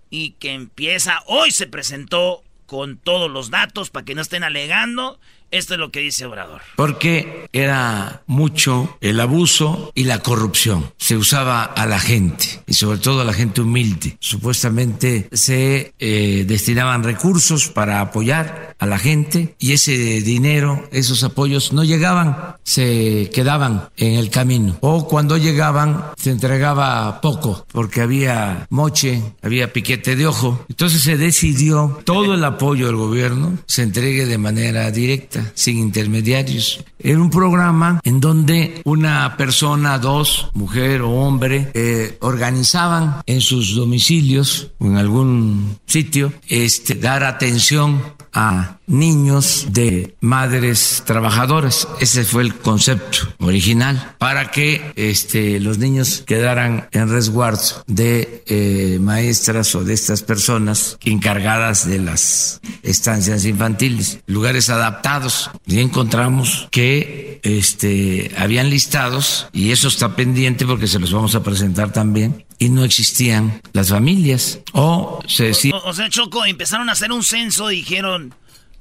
[0.10, 5.20] y que empieza, hoy se presentó con todos los datos para que no estén alegando.
[5.56, 6.62] Esto es lo que dice Obrador.
[6.76, 10.92] Porque era mucho el abuso y la corrupción.
[10.98, 14.18] Se usaba a la gente y sobre todo a la gente humilde.
[14.20, 21.72] Supuestamente se eh, destinaban recursos para apoyar a la gente y ese dinero, esos apoyos
[21.72, 24.78] no llegaban, se quedaban en el camino.
[24.82, 30.66] O cuando llegaban se entregaba poco porque había moche, había piquete de ojo.
[30.68, 36.84] Entonces se decidió todo el apoyo del gobierno se entregue de manera directa, sin intermediarios.
[37.00, 43.76] Era un programa en donde una persona, dos, mujer o hombre, eh, organizaban en sus
[43.76, 48.02] domicilios o en algún sitio este, dar atención
[48.34, 51.88] a niños de madres trabajadoras.
[52.00, 58.98] Ese fue el concepto original para que este, los niños quedaran en resguardo de eh,
[59.00, 65.52] maestras o de estas personas encargadas de las estancias infantiles, lugares adaptados.
[65.66, 71.44] Y encontramos que este, habían listados y eso está pendiente porque se los vamos a
[71.44, 76.90] presentar también y no existían las familias o se decía O, o sea, Choco, empezaron
[76.90, 78.34] a hacer un censo y dijeron,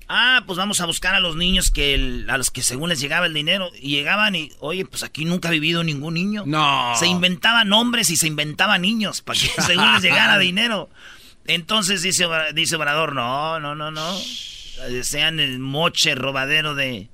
[0.09, 3.01] ah, pues vamos a buscar a los niños que el- a los que según les
[3.01, 3.71] llegaba el dinero.
[3.81, 6.45] Y llegaban y, oye, pues aquí nunca ha vivido ningún niño.
[6.47, 6.93] No.
[6.99, 10.89] Se inventaban nombres y se inventaban niños para que según les llegara dinero.
[11.47, 14.15] Entonces dice, dice Obrador, no, no, no, no.
[15.03, 17.09] Sean el moche robadero de,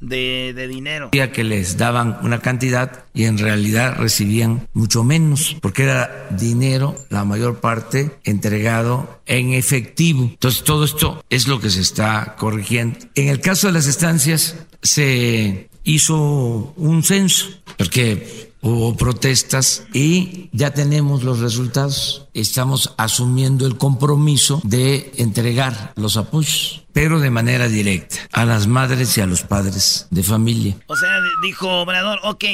[0.00, 1.10] de, de dinero.
[1.10, 7.24] que les daban una cantidad y en realidad recibían mucho menos, porque era dinero, la
[7.24, 10.24] mayor parte, entregado en efectivo.
[10.24, 12.98] Entonces todo esto es lo que se está corrigiendo.
[13.14, 20.72] En el caso de las estancias, se hizo un censo, porque hubo protestas y ya
[20.72, 22.26] tenemos los resultados.
[22.34, 29.16] Estamos asumiendo el compromiso de entregar los apoyos, pero de manera directa, a las madres
[29.16, 30.76] y a los padres de familia.
[30.88, 32.44] O sea, di- dijo Obrador, ok,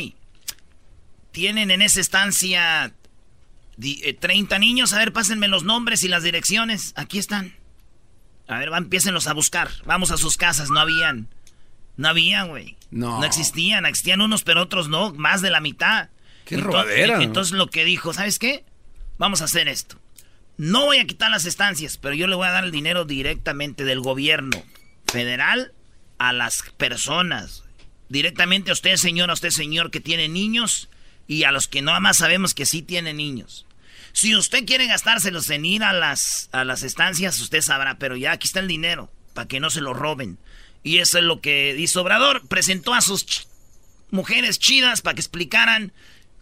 [1.33, 2.93] tienen en esa estancia
[3.77, 7.55] di- eh, 30 niños, a ver, pásenme los nombres y las direcciones, aquí están.
[8.49, 11.29] A ver, va, empiécenlos a buscar, vamos a sus casas, no habían.
[12.01, 12.77] No habían, güey.
[12.91, 13.19] No.
[13.21, 16.09] No existían, existían unos, pero otros no, más de la mitad.
[16.47, 17.23] Qué Ento- robadera, ¿no?
[17.23, 18.65] Entonces lo que dijo, ¿sabes qué?
[19.19, 20.01] Vamos a hacer esto.
[20.57, 23.85] No voy a quitar las estancias, pero yo le voy a dar el dinero directamente
[23.85, 24.63] del gobierno
[25.07, 25.73] federal
[26.19, 27.65] a las personas.
[28.09, 30.89] Directamente a usted, señor, a usted, señor, que tiene niños
[31.27, 33.67] y a los que nada más sabemos que sí tienen niños.
[34.13, 38.33] Si usted quiere gastárselos en ir a las, a las estancias, usted sabrá, pero ya
[38.33, 40.39] aquí está el dinero, para que no se lo roben.
[40.83, 42.47] Y eso es lo que hizo Obrador.
[42.49, 43.47] Presentó a sus
[44.11, 45.93] mujeres chidas para que explicaran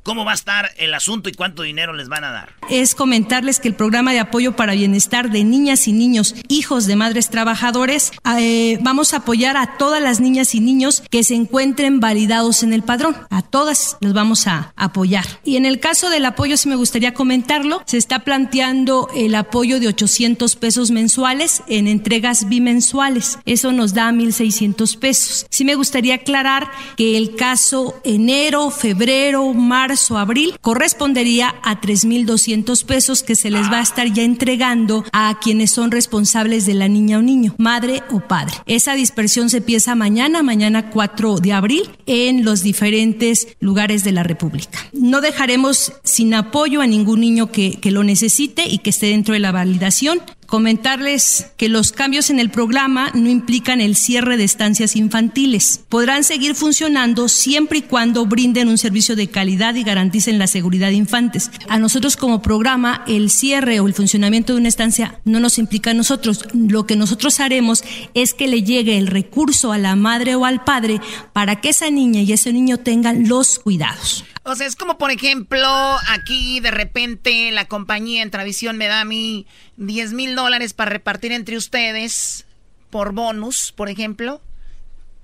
[0.09, 2.55] cómo va a estar el asunto y cuánto dinero les van a dar.
[2.71, 6.97] Es comentarles que el programa de apoyo para bienestar de niñas y niños, hijos de
[6.97, 12.01] madres trabajadores, eh, vamos a apoyar a todas las niñas y niños que se encuentren
[12.01, 13.18] validados en el padrón.
[13.29, 15.27] A todas los vamos a apoyar.
[15.44, 19.79] Y en el caso del apoyo, si me gustaría comentarlo, se está planteando el apoyo
[19.79, 23.40] de 800 pesos mensuales en entregas bimensuales.
[23.44, 25.47] Eso nos da 1.600 pesos.
[25.51, 32.84] Sí me gustaría aclarar que el caso enero, febrero, marzo, o abril correspondería a 3.200
[32.84, 36.88] pesos que se les va a estar ya entregando a quienes son responsables de la
[36.88, 38.54] niña o niño, madre o padre.
[38.66, 44.22] Esa dispersión se empieza mañana, mañana 4 de abril, en los diferentes lugares de la
[44.22, 44.78] República.
[44.92, 49.34] No dejaremos sin apoyo a ningún niño que, que lo necesite y que esté dentro
[49.34, 54.44] de la validación comentarles que los cambios en el programa no implican el cierre de
[54.44, 55.84] estancias infantiles.
[55.90, 60.88] Podrán seguir funcionando siempre y cuando brinden un servicio de calidad y garanticen la seguridad
[60.88, 61.50] de infantes.
[61.68, 65.90] A nosotros como programa, el cierre o el funcionamiento de una estancia no nos implica
[65.90, 66.46] a nosotros.
[66.54, 67.84] Lo que nosotros haremos
[68.14, 70.98] es que le llegue el recurso a la madre o al padre
[71.34, 74.24] para que esa niña y ese niño tengan los cuidados.
[74.44, 75.68] O sea, es como por ejemplo,
[76.09, 79.46] aquí de repente la compañía en Tradición me da a mí
[79.77, 82.46] 10 mil dólares para repartir entre ustedes
[82.90, 84.40] por bonus, por ejemplo.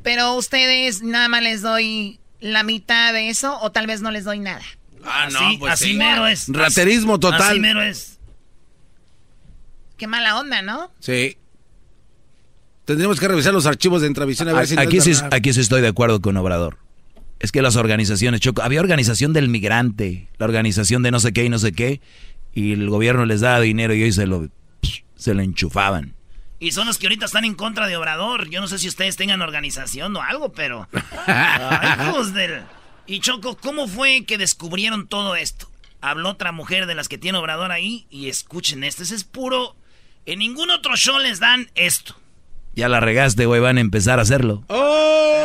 [0.03, 4.25] Pero ustedes nada más les doy la mitad de eso o tal vez no les
[4.25, 4.63] doy nada.
[5.05, 5.95] Ah, no, así, pues así sí.
[5.95, 6.47] mero es.
[6.49, 7.43] Raterismo total.
[7.43, 8.19] Así mero es.
[9.97, 10.91] Qué mala onda, ¿no?
[11.01, 11.39] Sí.
[12.85, 15.61] Tendríamos que revisar los archivos de Entravisión a ver si no aquí, sí, aquí sí
[15.61, 16.84] estoy de acuerdo con Obrador.
[17.41, 21.45] Es que las organizaciones, Choco, había organización del migrante, la organización de no sé qué
[21.45, 22.01] y no sé qué,
[22.55, 24.49] y el gobierno les daba dinero y hoy se lo,
[25.17, 26.15] se lo enchufaban.
[26.61, 28.49] Y son los que ahorita están en contra de Obrador.
[28.49, 30.89] Yo no sé si ustedes tengan organización o algo, pero.
[31.27, 32.63] Ay, hijos del-
[33.07, 35.69] Y Choco, ¿cómo fue que descubrieron todo esto?
[36.01, 39.03] Habló otra mujer de las que tiene Obrador ahí y escuchen esto.
[39.03, 39.77] Ese es puro.
[40.25, 42.17] En ningún otro show les dan esto.
[42.77, 44.65] Ya la regaste, güey, van a empezar a hacerlo.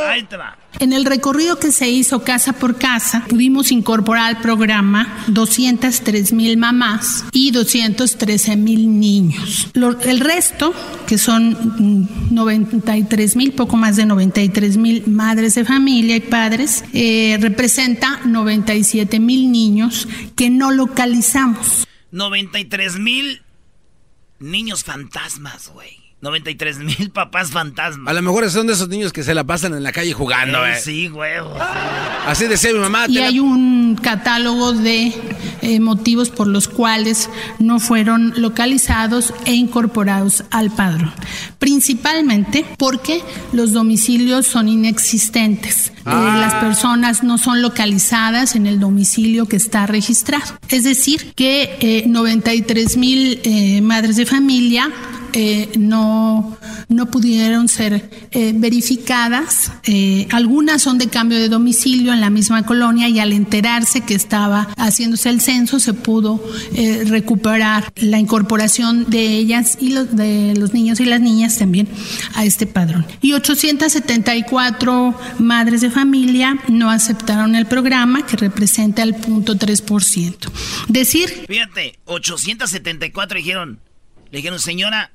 [0.09, 0.57] Ahí te va.
[0.79, 6.57] En el recorrido que se hizo casa por casa, pudimos incorporar al programa 203 mil
[6.57, 9.67] mamás y 213 mil niños.
[9.73, 10.73] Lo- el resto,
[11.05, 16.83] que son mm, 93 mil, poco más de 93 mil madres de familia y padres,
[16.93, 21.85] eh, representa 97 mil niños que no localizamos.
[22.11, 23.41] 93 mil
[24.39, 25.98] niños fantasmas, güey.
[26.21, 28.07] 93 mil papás fantasmas.
[28.09, 30.65] A lo mejor son de esos niños que se la pasan en la calle jugando,
[30.65, 30.79] Eh, eh.
[30.83, 31.31] Sí, güey.
[32.27, 33.05] Así decía mi mamá.
[33.07, 35.13] Y la- hay un catálogo de
[35.61, 37.29] eh, motivos por los cuales
[37.59, 41.13] no fueron localizados e incorporados al padrón.
[41.57, 43.21] Principalmente porque
[43.53, 45.87] los domicilios son inexistentes.
[45.87, 46.37] Eh, Ah.
[46.41, 50.57] las personas no son localizadas en el domicilio que está registrado.
[50.69, 54.89] Es decir, que eh, 93 mil eh, madres de familia
[55.33, 59.71] eh, no, no pudieron ser eh, verificadas.
[59.83, 64.15] Eh, algunas son de cambio de domicilio en la misma colonia y al enterarse que
[64.15, 66.41] estaba haciéndose el censo se pudo
[67.05, 71.87] recuperar la incorporación de ellas y los, de los niños y las niñas también
[72.35, 73.05] a este padrón.
[73.21, 80.35] Y 874 madres de familia no aceptaron el programa que representa el punto 3%.
[80.87, 83.79] Decir Fíjate, 874 dijeron,
[84.31, 85.11] le dijeron, señora,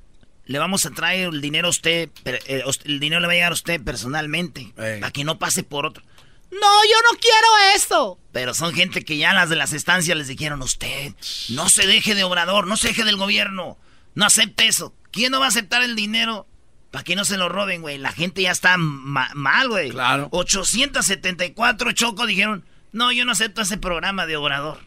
[0.46, 3.52] le vamos a traer el dinero a usted, eh, el dinero le va a llegar
[3.52, 6.04] a usted personalmente, para que no pase por otro.
[6.50, 8.18] No, yo no quiero esto.
[8.30, 11.12] Pero son gente que ya las de las estancias les dijeron, usted,
[11.48, 13.76] no se deje de obrador, no se deje del gobierno,
[14.14, 14.94] no acepte eso.
[15.10, 16.46] ¿Quién no va a aceptar el dinero?
[16.92, 17.98] Para que no se lo roben, güey.
[17.98, 19.90] La gente ya está ma- mal, güey.
[19.90, 20.28] Claro.
[20.30, 24.78] 874 Choco dijeron, no, yo no acepto ese programa de obrador.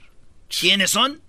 [0.48, 1.22] ¿Quiénes son?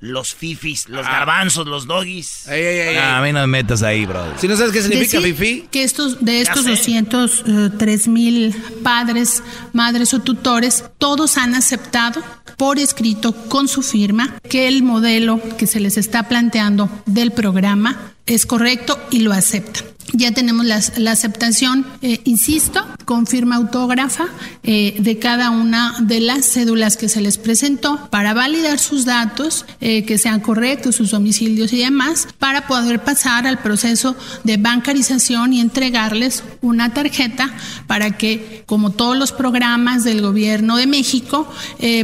[0.00, 2.46] Los fifis, los garbanzos, los doggies.
[2.48, 4.24] Ah, a mí no me metas ahí, bro.
[4.38, 5.68] Si no sabes qué significa Decir fifi.
[5.70, 6.70] Que estos, de estos sé.
[6.70, 12.22] 203 mil padres, madres o tutores, todos han aceptado
[12.56, 18.14] por escrito con su firma que el modelo que se les está planteando del programa
[18.28, 19.98] es correcto y lo aceptan.
[20.14, 24.26] Ya tenemos la, aceptación, eh, insisto, con firma autógrafa
[24.62, 29.66] eh, de cada una de las cédulas que se les presentó para validar sus datos,
[29.80, 35.52] eh, que sean correctos, sus domicilios y demás, para poder pasar al proceso de bancarización
[35.52, 37.54] y entregarles una tarjeta
[37.86, 41.48] para que, como todos los programas del gobierno de México,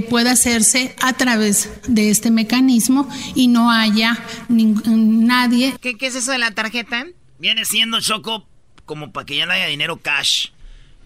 [0.09, 5.75] pueda hacerse a través de este mecanismo y no haya nadie.
[5.81, 7.07] ¿Qué, ¿Qué es eso de la tarjeta?
[7.38, 8.46] Viene siendo Choco
[8.85, 10.50] como para que ya no haya dinero cash.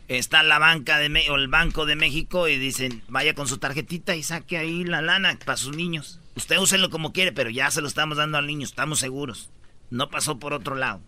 [0.09, 4.17] Está la banca de o el Banco de México y dicen, vaya con su tarjetita
[4.17, 6.21] y saque ahí la lana para sus niños.
[6.35, 9.51] Usted úselo como quiere, pero ya se lo estamos dando al niño, estamos seguros.
[9.91, 11.01] No pasó por otro lado.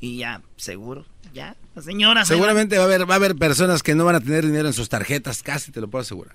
[0.00, 1.04] Y ya, seguro,
[1.34, 2.24] ya, la señora.
[2.24, 4.74] Seguramente va a haber va a haber personas que no van a tener dinero en
[4.74, 6.34] sus tarjetas, casi te lo puedo asegurar.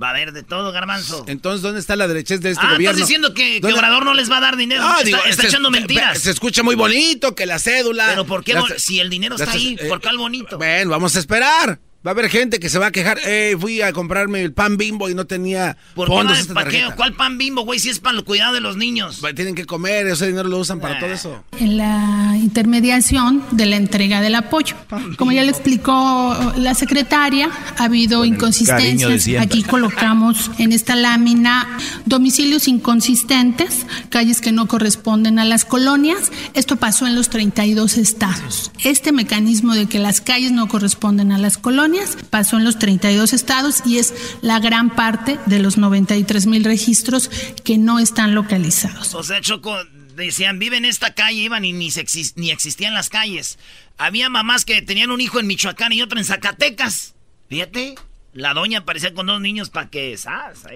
[0.00, 1.24] Va a haber de todo, garbanzo.
[1.28, 2.92] Entonces, ¿dónde está la derecha de este ah, gobierno?
[2.92, 4.82] estás diciendo que, que, Obrador no les va a dar dinero.
[4.82, 6.18] Ah, está, está echando mentiras.
[6.18, 8.06] Se escucha muy bonito que la cédula.
[8.08, 8.56] Pero ¿por qué?
[8.78, 10.56] si el dinero está ahí, ¿por qué al bonito?
[10.56, 11.78] Bueno, vamos a esperar.
[12.04, 13.20] Va a haber gente que se va a quejar.
[13.24, 16.48] Eh, fui a comprarme el pan bimbo y no tenía ¿Por fondos.
[16.48, 16.84] ¿Para qué?
[16.96, 17.78] ¿Cuál pan bimbo, güey?
[17.78, 19.22] Si es para el cuidado de los niños.
[19.36, 21.44] Tienen que comer, ese dinero lo usan para todo eso.
[21.60, 24.74] En la intermediación de la entrega del apoyo.
[25.16, 29.40] Como ya le explicó la secretaria, ha habido inconsistencias.
[29.40, 36.32] Aquí colocamos en esta lámina domicilios inconsistentes, calles que no corresponden a las colonias.
[36.54, 38.72] Esto pasó en los 32 estados.
[38.82, 41.91] Este mecanismo de que las calles no corresponden a las colonias
[42.30, 47.30] pasó en los 32 estados y es la gran parte de los 93 mil registros
[47.64, 49.14] que no están localizados.
[49.14, 49.76] O sea, Choco,
[50.16, 51.90] decían, vive en esta calle, iban y ni,
[52.36, 53.58] ni existían las calles.
[53.98, 57.14] Había mamás que tenían un hijo en Michoacán y otro en Zacatecas.
[57.48, 57.94] Fíjate,
[58.32, 60.16] la doña aparecía con dos niños para que...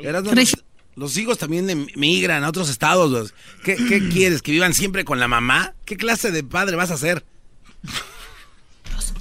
[0.03, 0.57] Los,
[0.95, 3.35] los, hijos también migran a otros estados.
[3.65, 4.43] ¿Qué, ¿Qué quieres?
[4.43, 5.75] ¿Que vivan siempre con la mamá?
[5.85, 7.25] ¿Qué clase de padre vas a ser?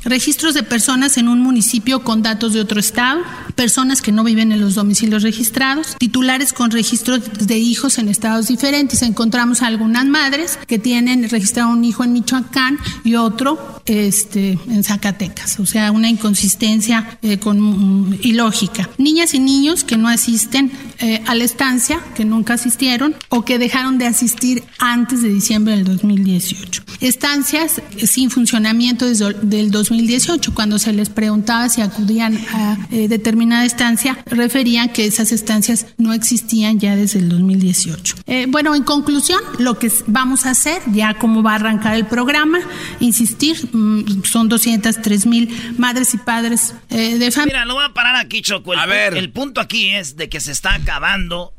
[0.06, 3.22] Registros de personas en un municipio con datos de otro estado,
[3.56, 8.48] personas que no viven en los domicilios registrados, titulares con registros de hijos en estados
[8.48, 9.02] diferentes.
[9.02, 15.60] Encontramos algunas madres que tienen registrado un hijo en Michoacán y otro este, en Zacatecas,
[15.60, 18.90] o sea, una inconsistencia eh, con, mm, ilógica.
[18.98, 23.58] Niñas y niños que no asisten eh, a la estancia, que nunca asistieron o que
[23.58, 26.84] dejaron de asistir antes de diciembre del 2018.
[27.02, 30.54] Estancias sin funcionamiento desde el 2018 2018.
[30.54, 36.14] Cuando se les preguntaba si acudían a eh, determinada estancia, referían que esas estancias no
[36.14, 38.16] existían ya desde el 2018.
[38.28, 42.06] Eh, bueno, en conclusión, lo que vamos a hacer, ya como va a arrancar el
[42.06, 42.60] programa,
[43.00, 47.60] insistir, mm, son 203 mil madres y padres eh, de familia.
[47.60, 48.74] Mira, lo voy a parar aquí, Choco.
[48.74, 49.16] El, a ver.
[49.16, 51.54] el punto aquí es de que se está acabando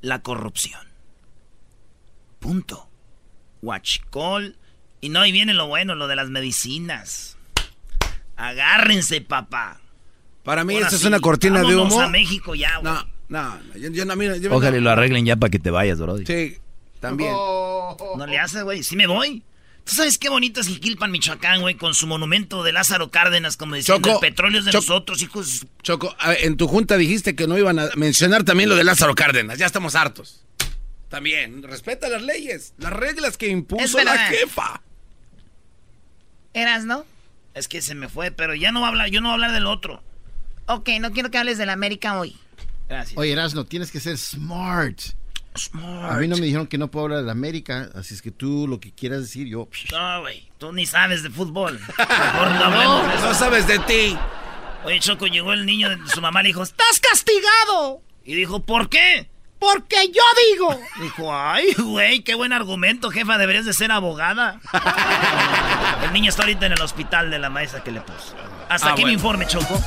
[0.00, 0.80] la corrupción.
[2.38, 2.88] Punto.
[3.62, 4.56] Huachicol.
[5.00, 7.33] Y no, y viene lo bueno, lo de las medicinas.
[8.36, 9.80] Agárrense, papá.
[10.42, 12.00] Para mí, esta es una cortina de humo.
[12.00, 12.92] a México ya, güey.
[12.92, 15.98] No, no, yo, yo, no, mira, yo, Ojalá lo arreglen ya para que te vayas,
[15.98, 16.18] bro.
[16.18, 16.58] Sí,
[17.00, 17.32] también.
[17.32, 18.82] No le hace, güey.
[18.82, 19.42] Sí me voy.
[19.84, 21.74] ¿Tú sabes qué bonito es Jiquilpan, Michoacán, güey?
[21.74, 25.66] Con su monumento de Lázaro Cárdenas, como decían, el petróleo es de nosotros, hijos.
[25.82, 29.58] Choco, en tu junta dijiste que no iban a mencionar también lo de Lázaro Cárdenas.
[29.58, 30.42] Ya estamos hartos.
[31.10, 34.82] También, respeta las leyes, las reglas que impuso la jefa.
[36.54, 37.04] ¿Eras, no?
[37.54, 39.34] Es que se me fue, pero ya no va a hablar, yo no voy a
[39.34, 40.02] hablar del otro.
[40.66, 42.36] Ok, no quiero que hables de la América hoy.
[42.88, 43.16] Gracias.
[43.16, 45.00] Oye, Erasno, tienes que ser smart.
[45.56, 46.12] Smart.
[46.12, 48.32] A mí no me dijeron que no puedo hablar de la América, así es que
[48.32, 49.68] tú lo que quieras decir, yo.
[49.92, 51.78] No, güey, tú ni sabes de fútbol.
[51.98, 54.16] Mejor no hablemos No sabes de ti.
[54.84, 58.02] Oye, Choco, llegó el niño de su mamá y le dijo, ¡Estás castigado!
[58.24, 59.28] Y dijo, ¿por qué?
[59.58, 60.80] Porque yo digo.
[61.00, 64.60] Dijo, ay, güey, qué buen argumento, jefa, deberías de ser abogada.
[66.04, 68.34] el niño está ahorita en el hospital de la maestra que le puso.
[68.68, 69.80] Hasta ah, aquí mi informe, Choco.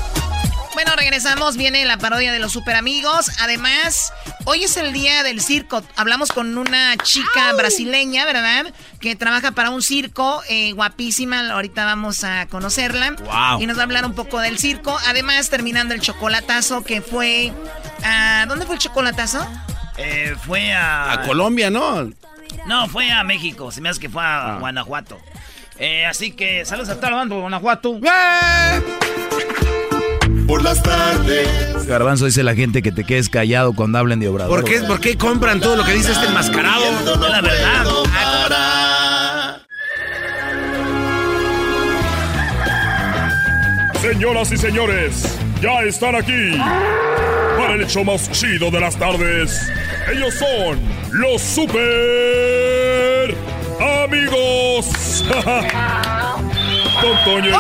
[0.78, 1.58] Bueno, regresamos.
[1.58, 3.32] Viene la parodia de los super amigos.
[3.42, 4.14] Además,
[4.46, 5.82] hoy es el día del circo.
[5.96, 8.72] Hablamos con una chica brasileña, ¿verdad?
[9.00, 11.50] Que trabaja para un circo, eh, guapísima.
[11.50, 13.16] Ahorita vamos a conocerla.
[13.60, 14.96] Y nos va a hablar un poco del circo.
[15.08, 17.52] Además, terminando el chocolatazo que fue.
[18.04, 19.48] A, ¿Dónde fue el chocolatazo?
[19.98, 21.12] Eh, fue a.
[21.12, 22.08] A Colombia, ¿no?
[22.68, 23.72] No, fue a México.
[23.72, 24.60] Se me hace que fue a ah.
[24.60, 25.20] Guanajuato.
[25.80, 28.00] Eh, así que saludos a todo el bando, Guanajuato
[30.48, 31.86] por las tardes.
[31.86, 34.62] Garbanzo dice la gente que te quedes callado cuando hablen de Obrador.
[34.62, 36.84] ¿Por qué, ¿Por qué compran todo lo que dice este enmascarado?
[36.84, 37.86] Es la verdad.
[44.02, 46.58] Señoras y señores, ya están aquí
[47.58, 49.70] para el hecho más chido de las tardes.
[50.10, 50.80] Ellos son
[51.12, 52.87] los super
[54.78, 55.24] amigos.
[57.02, 57.54] Don Toño y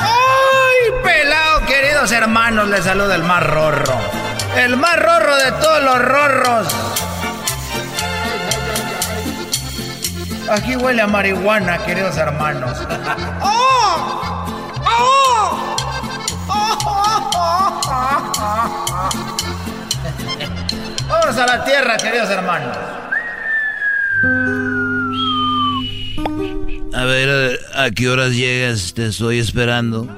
[0.00, 2.68] ¡Ay, pelado, queridos hermanos!
[2.68, 3.98] Les saluda el más rorro.
[4.56, 6.68] El más rorro de todos los rorros.
[10.50, 12.78] Aquí huele a marihuana, queridos hermanos.
[13.42, 14.44] ¡Oh!
[14.84, 15.68] ¡Oh!
[21.28, 22.74] A la tierra, queridos hermanos.
[26.94, 28.94] A ver, ¿a qué horas llegas?
[28.94, 30.08] Te estoy esperando.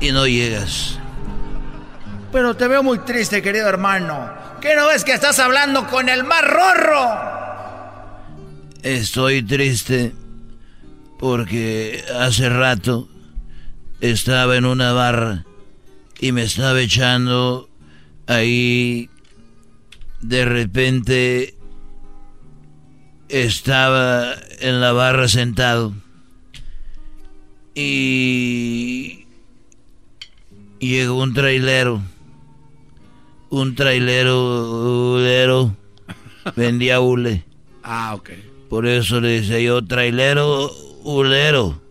[0.00, 0.98] Y no llegas.
[2.32, 4.28] Pero te veo muy triste, querido hermano.
[4.60, 7.08] ¿Qué no ves que estás hablando con el más rorro?
[8.82, 10.12] Estoy triste
[11.20, 13.08] porque hace rato
[14.00, 15.44] estaba en una barra
[16.18, 17.70] y me estaba echando
[18.26, 19.08] ahí.
[20.22, 21.54] De repente
[23.28, 25.94] estaba en la barra sentado
[27.74, 29.26] y
[30.78, 32.02] llegó un trailero.
[33.50, 35.76] Un trailero, ulero,
[36.56, 37.44] vendía hule.
[37.82, 38.30] Ah, ok.
[38.68, 40.70] Por eso le dice yo, trailero,
[41.04, 41.82] ulero.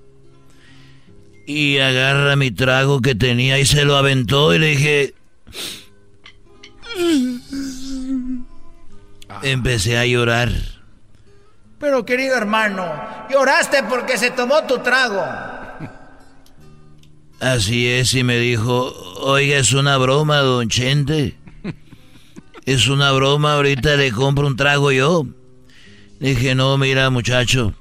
[1.45, 5.13] Y agarra mi trago que tenía y se lo aventó y le dije...
[9.43, 10.51] Empecé a llorar.
[11.79, 12.93] Pero querido hermano,
[13.29, 15.23] lloraste porque se tomó tu trago.
[17.39, 21.37] Así es, y me dijo, oiga, es una broma, don Chente.
[22.65, 25.25] Es una broma, ahorita le compro un trago yo.
[26.19, 27.73] Dije, no, mira muchacho,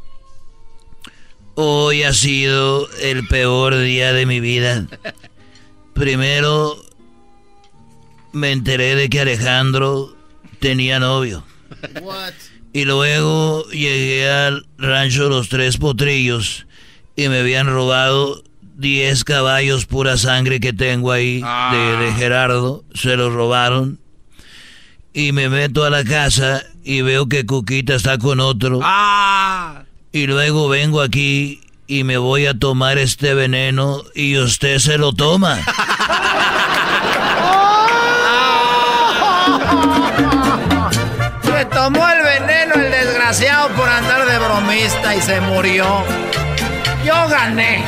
[1.57, 4.87] hoy ha sido el peor día de mi vida.
[5.93, 6.77] Primero
[8.33, 10.17] me enteré de que Alejandro
[10.59, 11.45] tenía novio.
[12.73, 16.67] Y luego llegué al rancho Los Tres Potrillos
[17.17, 18.43] y me habían robado
[18.77, 22.85] 10 caballos pura sangre que tengo ahí de, de Gerardo.
[22.95, 23.99] Se los robaron.
[25.13, 28.81] Y me meto a la casa y veo que Cuquita está con otro.
[28.83, 29.83] Ah.
[30.13, 35.13] Y luego vengo aquí y me voy a tomar este veneno y usted se lo
[35.13, 35.59] toma.
[41.85, 46.05] tomó el veneno el desgraciado por andar de bromista y se murió.
[47.03, 47.83] Yo gané.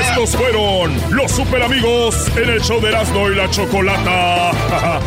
[0.00, 4.52] Estos fueron los super amigos en el show de Erasmo y la Chocolata.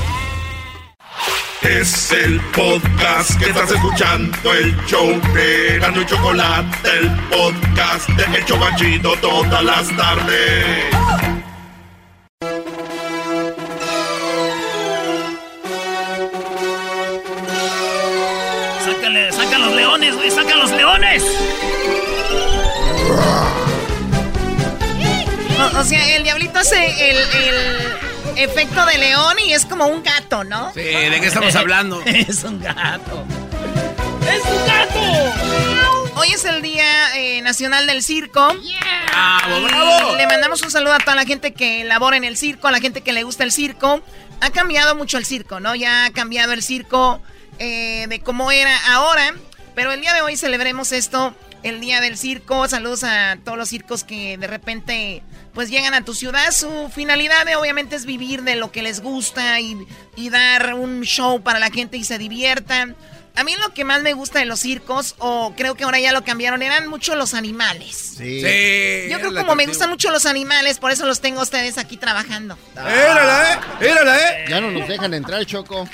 [1.62, 8.38] Es el podcast que estás escuchando, el show de Erasmo y Chocolate, el podcast de
[8.38, 11.01] El Chobachito todas las tardes.
[25.60, 30.04] O, o sea, el diablito hace el, el efecto de león y es como un
[30.04, 30.72] gato, ¿no?
[30.74, 32.02] Sí, ¿de qué estamos hablando?
[32.06, 33.26] es un gato.
[34.30, 36.20] ¡Es un gato!
[36.20, 38.48] Hoy es el Día eh, Nacional del Circo.
[38.50, 40.16] ¡Bravo, Y bravo!
[40.16, 42.80] Le mandamos un saludo a toda la gente que labora en el circo, a la
[42.80, 44.02] gente que le gusta el circo.
[44.40, 45.74] Ha cambiado mucho el circo, ¿no?
[45.74, 47.22] Ya ha cambiado el circo
[47.60, 49.34] eh, de cómo era ahora.
[49.76, 52.68] Pero el día de hoy celebremos esto, el Día del Circo.
[52.68, 56.52] Saludos a todos los circos que de repente pues llegan a tu ciudad.
[56.52, 59.78] Su finalidad eh, obviamente es vivir de lo que les gusta y,
[60.16, 62.96] y dar un show para la gente y se diviertan.
[63.34, 66.12] A mí lo que más me gusta de los circos, o creo que ahora ya
[66.12, 68.16] lo cambiaron, eran mucho los animales.
[68.18, 68.42] Sí.
[69.10, 71.96] Yo creo como me gustan mucho los animales, por eso los tengo a ustedes aquí
[71.96, 72.58] trabajando.
[72.76, 73.86] ¡Érala, eh!
[73.88, 74.46] ¡Érala, eh!
[74.50, 75.88] Ya no nos dejan entrar, Choco.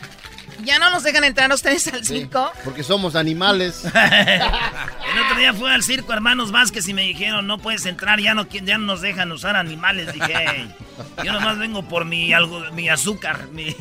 [0.63, 2.51] ¿Ya no los dejan entrar ustedes al circo?
[2.63, 3.83] Porque somos animales.
[3.93, 8.33] El otro día fui al circo Hermanos Vázquez y me dijeron, no puedes entrar, ya
[8.33, 10.13] no, ya no nos dejan usar animales.
[10.13, 10.75] Dije, "Ey,
[11.23, 13.75] yo nomás vengo por mi, algo, mi azúcar, mi...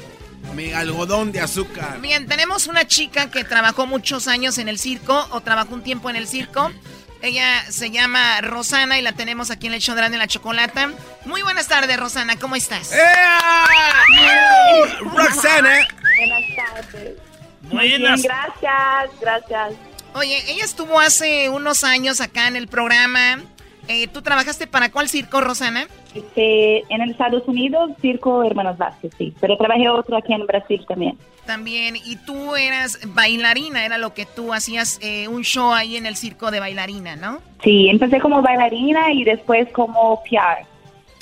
[0.55, 2.01] Mi algodón de azúcar.
[2.01, 6.09] Bien, tenemos una chica que trabajó muchos años en el circo, o trabajó un tiempo
[6.09, 6.71] en el circo.
[7.21, 10.91] Ella se llama Rosana y la tenemos aquí en el show de la chocolata.
[11.25, 12.93] Muy buenas tardes, Rosana, ¿cómo estás?
[15.01, 15.79] Roxana.
[16.17, 17.19] Buenas tardes.
[17.63, 18.23] Muy Buenas.
[18.23, 19.75] bien, gracias, gracias.
[20.15, 23.43] Oye, ella estuvo hace unos años acá en el programa.
[23.89, 25.87] Eh, ¿Tú trabajaste para cuál circo, Rosana?
[26.15, 29.35] Este, en el Estados Unidos, Circo Hermanos Vázquez, sí.
[29.41, 31.19] Pero trabajé otro aquí en Brasil también.
[31.45, 36.07] También, y tú eras bailarina, era lo que tú hacías eh, un show ahí en
[36.07, 37.41] el circo de bailarina, ¿no?
[37.63, 40.67] Sí, empecé como bailarina y después como PR.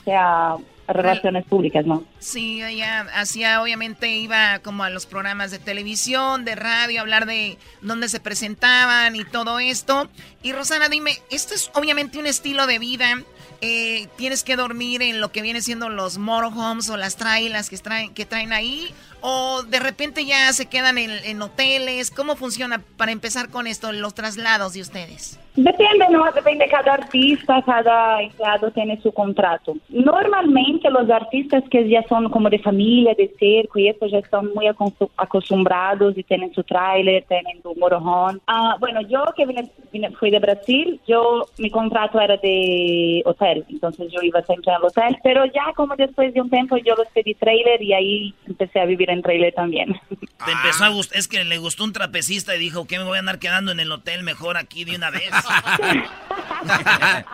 [0.01, 0.55] O sea,
[0.87, 2.05] relaciones públicas, ¿no?
[2.19, 7.59] Sí, ella hacía, obviamente iba como a los programas de televisión, de radio, hablar de
[7.81, 10.09] dónde se presentaban y todo esto.
[10.43, 13.23] Y Rosana, dime, esto es obviamente un estilo de vida.
[13.61, 17.79] Eh, tienes que dormir en lo que viene siendo los motorhomes o las trailas que
[17.79, 18.93] traen, que traen ahí.
[19.27, 22.11] O de repente ya se quedan en, en hoteles.
[22.11, 25.41] ¿Cómo funciona para empezar con esto, los traslados de ustedes?
[25.57, 26.25] Depende, ¿no?
[26.33, 29.77] Depende, cada artista, cada empleado tiene su contrato.
[29.89, 34.53] Normalmente los artistas que ya son como de familia, de cerco y eso ya están
[34.53, 38.41] muy acostum- acostumbrados y tienen su tráiler, tienen su motorhome.
[38.49, 39.71] Ah, bueno, yo que vine-
[40.19, 45.17] fui de Brasil, yo, mi contrato era de hotel, entonces yo iba siempre al hotel,
[45.23, 48.87] pero ya como después de un tiempo yo los pedí trailer y ahí empecé a
[48.87, 50.01] vivir en trailer también.
[50.45, 53.17] Te empezó a gustar, es que le gustó un trapecista y dijo que me voy
[53.17, 55.31] a andar quedando en el hotel mejor aquí de una vez.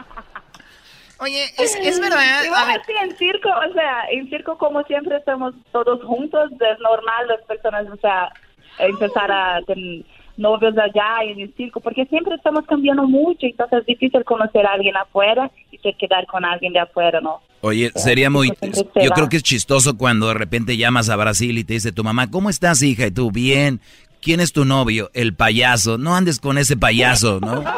[1.18, 2.44] Oye, es, es verdad.
[2.44, 6.50] Igual A ver, así en circo, o sea, en circo como siempre estamos todos juntos,
[6.52, 8.32] es normal las personas, o sea,
[8.78, 10.04] empezar a tener
[10.40, 14.72] novios allá en el circo, porque siempre estamos cambiando mucho, entonces es difícil conocer a
[14.72, 17.40] alguien afuera y te quedar con alguien de afuera, ¿no?
[17.60, 18.48] Oye, sería muy...
[18.72, 21.92] Se Yo creo que es chistoso cuando de repente llamas a Brasil y te dice
[21.92, 23.06] tu mamá, ¿cómo estás, hija?
[23.06, 23.80] Y tú, bien.
[24.22, 25.10] ¿Quién es tu novio?
[25.14, 25.98] El payaso.
[25.98, 27.62] No andes con ese payaso, ¿no?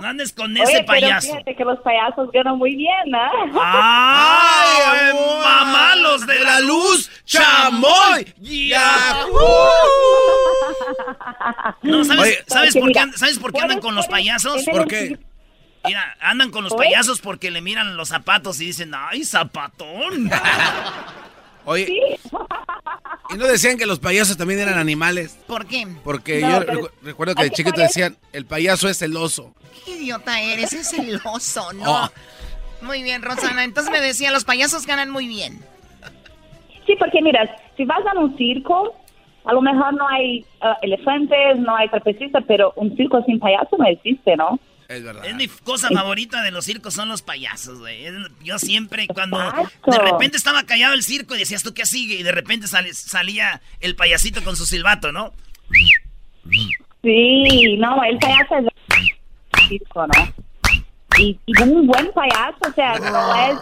[0.00, 1.32] No andes con Oye, ese pero payaso.
[1.32, 3.18] fíjate que los payasos ganan muy bien, ¿no?
[3.62, 7.10] ¡Ay, mamá, los de la luz!
[7.24, 8.34] ¡Chamoy!
[11.82, 14.64] No, ¿sabes, Oye, ¿sabes, porque por qué, mira, ¿sabes por qué andan con los payasos?
[14.64, 15.18] ¿Por qué?
[15.84, 16.86] Mira, andan con los ¿Oye?
[16.86, 20.30] payasos porque le miran los zapatos y dicen, ¡ay, zapatón!
[21.64, 22.18] Oye,
[23.30, 25.38] ¿y no decían que los payasos también eran animales?
[25.46, 25.86] ¿Por qué?
[26.04, 29.16] Porque No, yo pero- recu- recuerdo que de chiquito parece- decían, el payaso es el
[29.16, 29.54] oso.
[29.84, 32.04] qué idiota eres, es el oso, ¿no?
[32.04, 32.08] Oh.
[32.82, 33.64] Muy bien, Rosana.
[33.64, 35.60] Entonces me decía, los payasos ganan muy bien.
[36.86, 38.94] Sí, porque mira, si vas a un circo,
[39.44, 43.76] a lo mejor no hay ah, elefantes, no hay trapecistas, pero un circo sin payaso
[43.78, 44.58] no existe, ¿no?
[44.88, 45.26] Es verdad.
[45.26, 48.06] Es mi cosa favorita de los circos, son los payasos, güey.
[48.42, 49.90] Yo siempre, cuando Exacto.
[49.90, 52.14] de repente estaba callado el circo y decías, ¿tú qué sigue?
[52.14, 55.32] Y de repente sale- salía el payasito con su silbato, ¿no?
[57.02, 60.34] Sí, no, el payaso es el circo, ¿no?
[61.18, 63.58] Y, y un buen payaso, o sea, no es,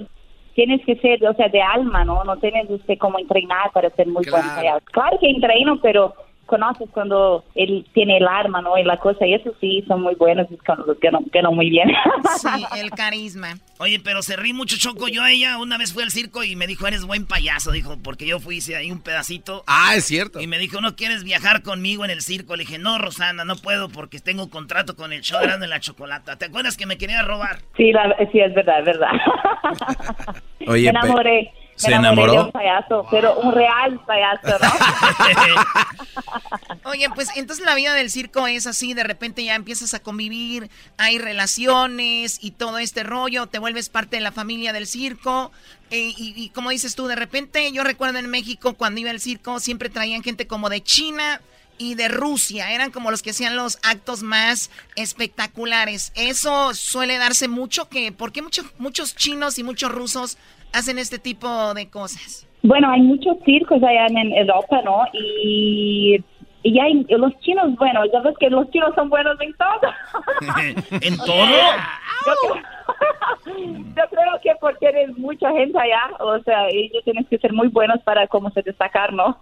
[0.00, 0.08] es-
[0.54, 2.24] tienes que ser, o sea, de alma, ¿no?
[2.24, 4.84] No tienes usted como entrenar para ser muy buen payaso.
[4.86, 6.14] Claro que entreno, pero
[6.46, 8.76] conoces cuando él tiene el arma, ¿no?
[8.78, 10.46] Y la cosa, y eso sí, son muy buenos,
[10.86, 11.88] los que no, que no muy bien.
[12.38, 13.54] Sí, el carisma.
[13.78, 15.08] Oye, pero se rí mucho Choco.
[15.08, 17.70] Yo a ella una vez fui al circo y me dijo, eres buen payaso.
[17.72, 19.62] Dijo, porque yo fui, hice ahí un pedacito.
[19.66, 20.40] Ah, es cierto.
[20.40, 22.56] Y me dijo, ¿no quieres viajar conmigo en el circo?
[22.56, 25.68] Le dije, no, Rosana, no puedo porque tengo contrato con el show de Erasmo y
[25.68, 26.36] la Chocolata.
[26.36, 27.58] ¿Te acuerdas que me quería robar?
[27.76, 29.10] Sí, la- sí, es verdad, es verdad.
[30.66, 31.52] Oye, me pe- enamoré.
[31.76, 32.32] ¿Se me enamoró?
[32.32, 34.72] de un payaso, pero un real payaso, ¿no?
[36.90, 40.70] Oye, pues entonces la vida del circo es así, de repente ya empiezas a convivir,
[40.98, 45.50] hay relaciones y todo este rollo, te vuelves parte de la familia del circo.
[45.90, 49.20] eh, y, y como dices tú, de repente yo recuerdo en México cuando iba al
[49.20, 51.40] circo siempre traían gente como de China
[51.76, 56.12] y de Rusia, eran como los que hacían los actos más espectaculares.
[56.14, 60.38] Eso suele darse mucho, que ¿por qué muchos muchos chinos y muchos rusos
[60.74, 62.46] hacen este tipo de cosas?
[62.62, 65.04] Bueno, hay muchos circos allá en Europa, ¿no?
[65.12, 66.22] Y,
[66.62, 69.92] y hay los chinos, bueno, ya ves que los chinos son buenos en todo.
[71.02, 71.36] ¿En todo?
[72.26, 72.62] Yo creo,
[73.96, 77.68] yo creo que porque eres mucha gente allá, o sea, ellos tienen que ser muy
[77.68, 79.36] buenos para cómo se destacar, ¿no?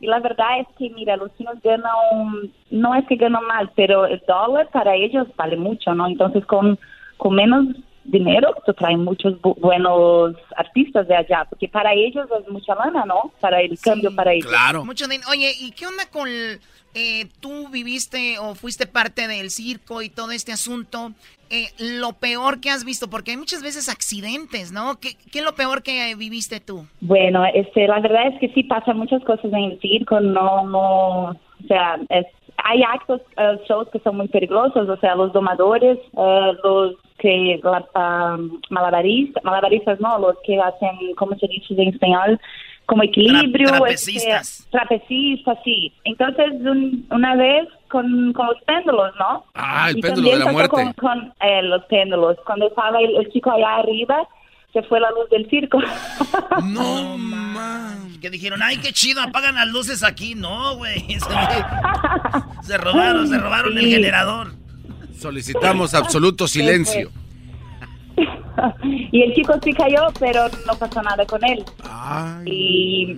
[0.00, 4.06] y la verdad es que, mira, los chinos ganan, no es que ganan mal, pero
[4.06, 6.06] el dólar para ellos vale mucho, ¿no?
[6.06, 6.78] Entonces, con,
[7.18, 7.66] con menos
[8.04, 13.04] dinero, tú traen muchos bu- buenos artistas de allá, porque para ellos es mucha lana,
[13.04, 13.32] ¿no?
[13.40, 14.50] Para el cambio para ellos.
[14.84, 16.28] Mucho din- Oye, ¿y qué onda con
[16.94, 21.12] eh, tú viviste o fuiste parte del circo y todo este asunto?
[21.52, 24.98] Eh, lo peor que has visto, porque hay muchas veces accidentes, ¿no?
[25.00, 26.86] ¿Qué, qué es lo peor que viviste tú?
[27.00, 31.24] Bueno, este, la verdad es que sí pasan muchas cosas en el circo, no, no,
[31.30, 31.36] o
[31.66, 32.26] sea, es,
[32.62, 37.60] hay actos, eh, shows que son muy peligrosos, o sea, los domadores, eh, los que,
[37.62, 38.36] la, ah,
[38.70, 42.40] malabaristas, malabaristas no, los que hacen, ¿cómo se dice en español?
[42.86, 43.68] Como equilibrio.
[43.68, 44.60] Tra- trapecistas.
[44.60, 45.92] este, trapecistas, sí.
[46.04, 49.44] Entonces, un- una vez con, con los péndulos, ¿no?
[49.54, 50.70] Ah, el Y péndulo de la muerte.
[50.70, 52.36] Con, con, eh, los péndulos.
[52.44, 54.26] Cuando estaba el, el chico allá arriba,
[54.72, 55.78] se fue la luz del circo.
[56.64, 58.18] No, man.
[58.20, 60.34] Que dijeron, ay, qué chido, apagan las luces aquí.
[60.34, 61.00] No, güey.
[62.62, 63.90] Se, se robaron, se robaron el Sí.
[63.92, 64.48] generador.
[65.20, 67.10] Solicitamos absoluto silencio.
[69.12, 71.64] y el chico sí cayó, pero no pasó nada con él.
[72.46, 73.16] Y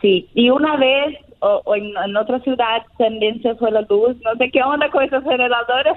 [0.00, 4.16] sí, y una vez o, en, otra ciudad también se fue la luz.
[4.22, 5.94] No sé qué onda con esos generadores.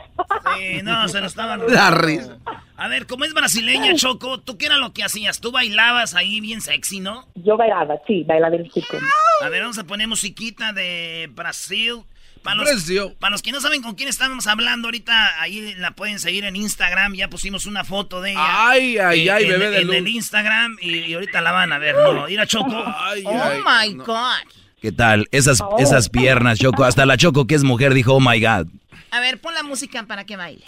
[0.58, 2.38] Sí, no, se nos estaban La risa.
[2.78, 5.40] A ver, como es brasileña, Choco, ¿tú qué era lo que hacías?
[5.40, 7.26] Tú bailabas ahí bien sexy, ¿no?
[7.36, 8.98] Yo bailaba, sí, bailaba el circo.
[9.44, 12.02] A ver, vamos a poner musiquita de Brasil.
[12.46, 12.86] Para los,
[13.18, 16.56] para los que no saben con quién estamos hablando ahorita, ahí la pueden seguir en
[16.56, 17.16] Instagram.
[17.16, 18.70] Ya pusimos una foto de ella.
[18.70, 21.96] Ay, ay, ay, bebé de En el Instagram y, ahorita la van a ver.
[21.96, 22.70] No, ir a Choco.
[23.26, 24.46] oh my God.
[24.80, 25.28] ¿Qué tal?
[25.32, 25.78] Esas, oh.
[25.80, 26.84] esas piernas, Choco.
[26.84, 28.68] Hasta la Choco, que es mujer, dijo, oh my God.
[29.10, 30.64] A ver, pon la música para que baile.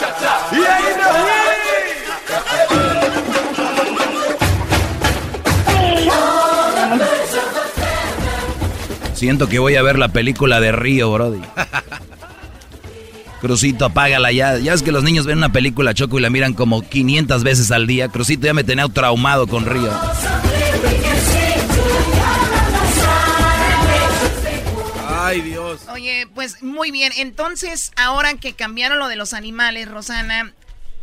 [9.18, 11.42] Siento que voy a ver la película de Río, Brody.
[13.42, 14.60] Crucito, apágala ya.
[14.60, 17.72] Ya es que los niños ven una película Choco y la miran como 500 veces
[17.72, 18.10] al día.
[18.10, 19.92] Crucito ya me tenía traumado con Río.
[25.10, 25.82] Ay, Dios.
[25.92, 27.12] Oye, pues muy bien.
[27.18, 30.54] Entonces, ahora que cambiaron lo de los animales, Rosana,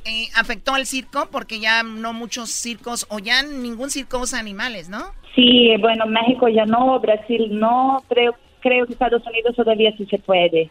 [0.05, 1.31] eh, ¿afectó al circo?
[1.33, 5.13] Porque ya no muchos circos, o ya ningún circo usa animales, ¿no?
[5.35, 10.19] Sí, bueno, México ya no, Brasil no, creo, creo que Estados Unidos todavía sí se
[10.19, 10.71] puede.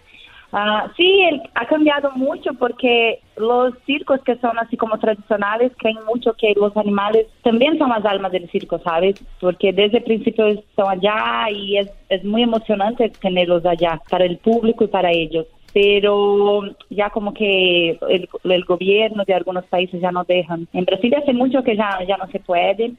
[0.54, 1.24] Uh, sí,
[1.56, 6.78] ha cambiado mucho porque los circos que son así como tradicionales creen mucho que los
[6.78, 9.16] animales también son las almas del circo, ¿sabes?
[9.42, 14.38] Porque desde el principio están allá y es, es muy emocionante tenerlos allá para el
[14.38, 15.48] público y para ellos.
[15.74, 16.62] Pero
[16.92, 20.68] ya como que el, el gobierno de algunos países ya no dejan.
[20.72, 22.94] En Brasil hace mucho que ya, ya no se puede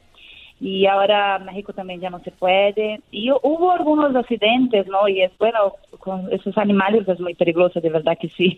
[0.59, 3.01] y ahora México también ya no se puede.
[3.11, 5.07] Y hubo algunos accidentes, ¿no?
[5.07, 8.57] Y es bueno, con esos animales es muy peligroso, de verdad que sí.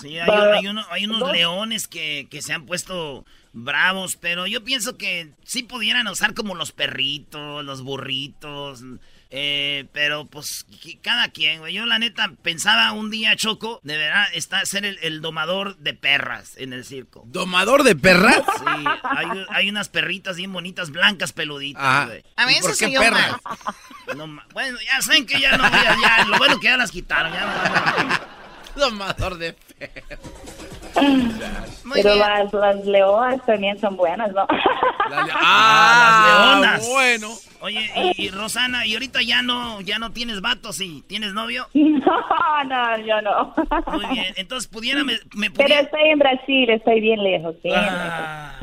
[0.00, 5.30] Sí, hay, hay unos leones que, que se han puesto bravos, pero yo pienso que
[5.42, 8.84] sí pudieran usar como los perritos, los burritos,
[9.30, 10.66] eh, pero pues
[11.02, 11.74] cada quien, güey.
[11.74, 16.72] Yo la neta pensaba un día, Choco, deberá estar, ser el, domador de perras en
[16.72, 17.24] el circo.
[17.26, 18.42] ¿Domador de perras?
[18.58, 18.84] Sí,
[19.50, 22.24] hay, unas perritas bien bonitas, blancas, peluditas, güey.
[22.36, 23.36] A ver, ¿Por qué perras?
[24.54, 28.28] bueno, ya saben que ya no, ya, lo bueno que ya las quitaron, ya
[28.76, 30.67] Domador de perras.
[31.94, 34.46] Pero las, las leonas también son buenas, ¿no?
[35.10, 36.88] ah, las leonas.
[36.88, 37.30] Bueno.
[37.60, 41.66] Oye, y, Rosana, ¿y ahorita ya no ya no tienes vatos y tienes novio?
[41.74, 43.54] No, no, yo no.
[43.92, 48.54] Muy bien, entonces pudiera me, Pero estoy en Brasil, estoy bien lejos, ah.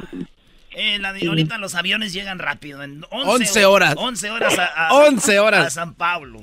[0.72, 3.96] Eh, la de ahorita los aviones llegan rápido, en 11, horas.
[3.98, 5.68] 11 horas a, 11 horas.
[5.68, 6.42] a San Pablo.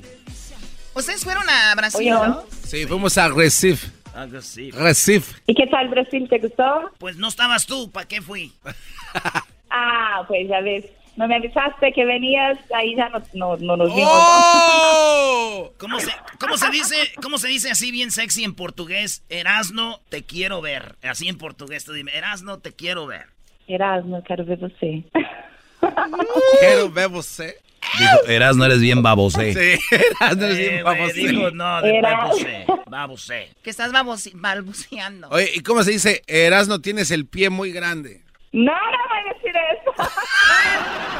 [0.95, 2.43] ¿Ustedes fueron a Brasil, no?
[2.65, 4.02] Sí, fuimos a Recife.
[4.13, 4.77] A Recife.
[4.77, 5.41] Recife.
[5.47, 6.27] ¿Y qué tal Brasil?
[6.29, 6.91] ¿Te gustó?
[6.99, 8.51] Pues no estabas tú, ¿para qué fui?
[9.69, 10.85] ah, pues ya ves
[11.15, 14.11] no me avisaste que venías, ahí ya no, no, no nos vimos.
[14.11, 15.71] ¡Oh!
[15.77, 19.23] ¿Cómo, se, ¿Cómo, se, dice, ¿Cómo se dice así bien sexy en portugués?
[19.29, 20.95] Erasno, te quiero ver.
[21.03, 23.27] Así en portugués, tú dime, Erasno, te quiero ver.
[23.67, 25.03] Erasno, quiero ver você.
[26.59, 27.57] quiero ver você.
[27.99, 29.53] Dijo, Erasno, eres bien babosé.
[29.79, 31.13] Sí, Erasno eres bien eh, babosé.
[31.13, 33.49] Dijo, no, de babosé, babosé.
[33.63, 35.29] Que estás balbuceando.
[35.29, 36.23] Oye, ¿y cómo se dice?
[36.27, 38.23] Erasno, tienes el pie muy grande.
[38.51, 40.11] No, no voy a decir eso.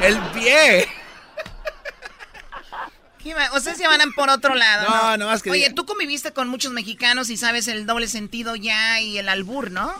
[0.02, 0.86] El pie.
[3.56, 4.88] Ustedes se van por otro lado.
[4.88, 5.50] No, no, más que.
[5.50, 9.70] Oye, tú conviviste con muchos mexicanos y sabes el doble sentido ya y el albur,
[9.70, 9.94] ¿no?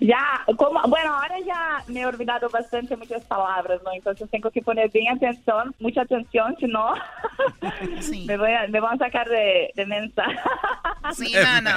[0.00, 3.92] Ya, como, bueno, ahora ya me he olvidado bastante muchas palabras, ¿no?
[3.92, 6.94] Entonces tengo que poner bien atención, mucha atención, si no,
[8.26, 10.24] me, voy a, me van a sacar de, de mensa.
[11.16, 11.70] Sí, no, no.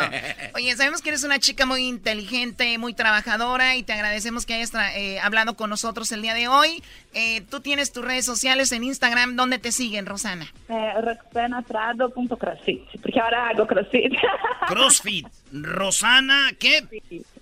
[0.53, 4.71] Oye, sabemos que eres una chica muy inteligente, muy trabajadora y te agradecemos que hayas
[4.95, 6.83] eh, hablado con nosotros el día de hoy.
[7.13, 10.45] Eh, tú tienes tus redes sociales en Instagram, ¿dónde te siguen, Rosana?
[10.69, 14.13] Eh, Roxanaprado.crossfit, porque ahora hago crossfit.
[14.67, 15.27] Crossfit.
[15.51, 16.83] Rosana, ¿qué?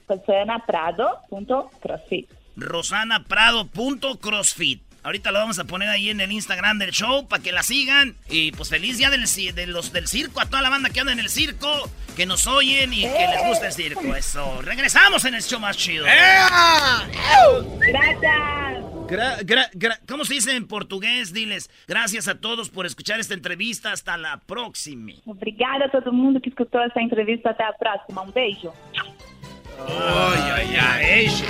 [0.08, 2.30] rosanaprado.crossfit.
[2.56, 4.93] Rosanaprado.crossfit.
[5.04, 8.16] Ahorita lo vamos a poner ahí en el Instagram del show para que la sigan.
[8.30, 11.12] Y pues feliz día del, de los del circo, a toda la banda que anda
[11.12, 14.16] en el circo, que nos oyen y que les gusta el circo.
[14.16, 14.62] Eso.
[14.62, 16.06] Regresamos en el show más chido.
[19.06, 19.99] Gracias.
[20.08, 21.34] ¿Cómo se dice en portugués?
[21.34, 23.91] Diles, gracias a todos por escuchar esta entrevista.
[23.91, 25.12] Hasta la próxima.
[25.26, 27.49] Obrigada a todo el mundo que escuchó esta entrevista.
[27.49, 28.22] Hasta la próxima.
[28.22, 28.74] Un beso.
[29.80, 31.43] Ay, ay, ay.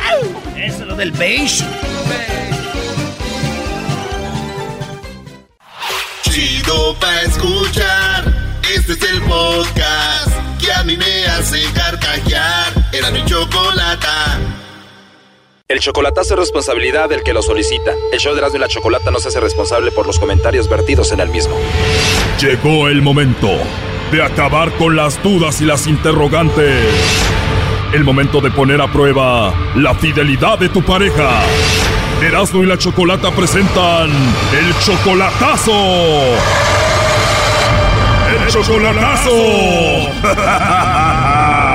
[0.57, 1.63] Eso es lo del beige.
[6.23, 8.33] Chido pa' escuchar.
[8.73, 12.73] Este es el podcast que a mí me hace carcajear.
[12.91, 14.39] Era mi chocolata.
[15.67, 17.93] El chocolatazo es responsabilidad del que lo solicita.
[18.11, 21.11] El show de Erasmo y la Chocolata no se hace responsable por los comentarios vertidos
[21.11, 21.55] en el mismo.
[22.39, 23.49] Llegó el momento
[24.11, 26.85] de acabar con las dudas y las interrogantes.
[27.93, 31.41] El momento de poner a prueba la fidelidad de tu pareja.
[32.23, 35.71] Erasmo y la Chocolata presentan el chocolatazo.
[38.29, 39.29] ¡El chocolatazo!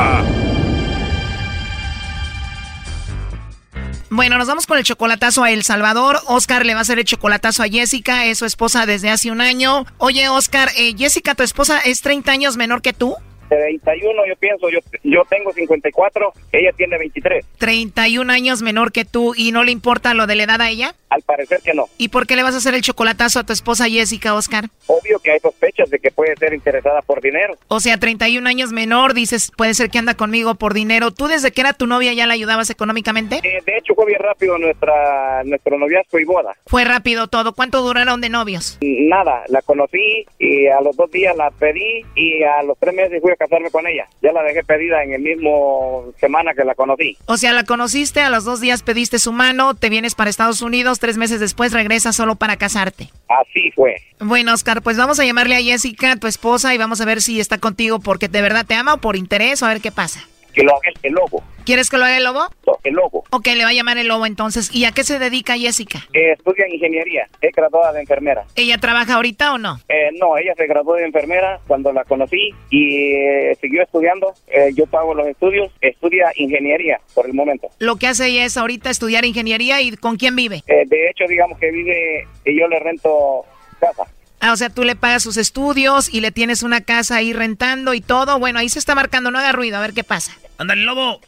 [4.10, 6.18] Bueno, nos vamos con el chocolatazo a El Salvador.
[6.26, 9.40] Oscar le va a hacer el chocolatazo a Jessica, es su esposa desde hace un
[9.40, 9.86] año.
[9.98, 13.14] Oye, Oscar, eh, Jessica, ¿tu esposa es 30 años menor que tú?
[13.48, 17.44] 31 yo pienso, yo, yo tengo 54, ella tiene 23.
[17.58, 20.94] 31 años menor que tú y no le importa lo de la edad a ella?
[21.10, 21.86] Al parecer que no.
[21.96, 24.66] ¿Y por qué le vas a hacer el chocolatazo a tu esposa Jessica, Oscar?
[24.86, 27.54] Obvio que hay sospechas de que puede ser interesada por dinero.
[27.68, 31.10] O sea, 31 años menor, dices, puede ser que anda conmigo por dinero.
[31.10, 33.36] ¿Tú desde que era tu novia ya la ayudabas económicamente?
[33.42, 36.54] Eh, de hecho, fue bien rápido nuestra, nuestro noviazgo y boda.
[36.66, 37.54] Fue rápido todo.
[37.54, 38.78] ¿Cuánto duraron de novios?
[38.80, 43.20] Nada, la conocí y a los dos días la pedí y a los tres meses
[43.22, 44.06] fui a casarme con ella.
[44.22, 47.16] Ya la dejé pedida en el mismo semana que la conocí.
[47.26, 50.60] O sea, la conociste, a los dos días pediste su mano, te vienes para Estados
[50.60, 53.10] Unidos, tres meses después regresas solo para casarte.
[53.28, 53.96] Así fue.
[54.20, 57.40] Bueno, Oscar, pues vamos a llamarle a Jessica, tu esposa, y vamos a ver si
[57.40, 60.26] está contigo porque de verdad te ama o por interés o a ver qué pasa.
[60.52, 61.42] Que lo haga el lobo.
[61.64, 62.46] ¿Quieres que lo haga el lobo?
[62.84, 63.24] el lobo.
[63.30, 64.74] Ok, le va a llamar el lobo entonces.
[64.74, 65.98] ¿Y a qué se dedica Jessica?
[66.14, 68.44] Eh, estudia ingeniería, es graduada de enfermera.
[68.56, 69.78] ¿Ella trabaja ahorita o no?
[69.88, 74.32] Eh, no, ella se graduó de enfermera cuando la conocí y eh, siguió estudiando.
[74.46, 77.68] Eh, yo pago los estudios, estudia ingeniería por el momento.
[77.78, 80.62] Lo que hace ella es ahorita estudiar ingeniería y ¿con quién vive?
[80.66, 83.44] Eh, de hecho, digamos que vive y yo le rento
[83.78, 84.04] casa.
[84.40, 87.94] Ah, o sea, tú le pagas sus estudios y le tienes una casa ahí rentando
[87.94, 88.38] y todo.
[88.38, 90.32] Bueno, ahí se está marcando, no haga ruido, a ver qué pasa.
[90.58, 91.20] Ándale, lobo.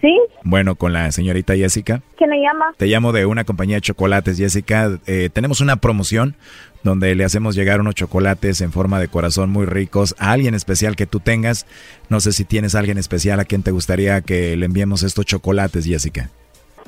[0.00, 0.18] ¿Sí?
[0.44, 2.00] Bueno, con la señorita Jessica.
[2.16, 2.72] ¿Quién le llama?
[2.78, 4.98] Te llamo de una compañía de chocolates, Jessica.
[5.06, 6.36] Eh, tenemos una promoción
[6.82, 10.96] donde le hacemos llegar unos chocolates en forma de corazón muy ricos a alguien especial
[10.96, 11.66] que tú tengas.
[12.08, 15.26] No sé si tienes a alguien especial a quien te gustaría que le enviemos estos
[15.26, 16.30] chocolates, Jessica.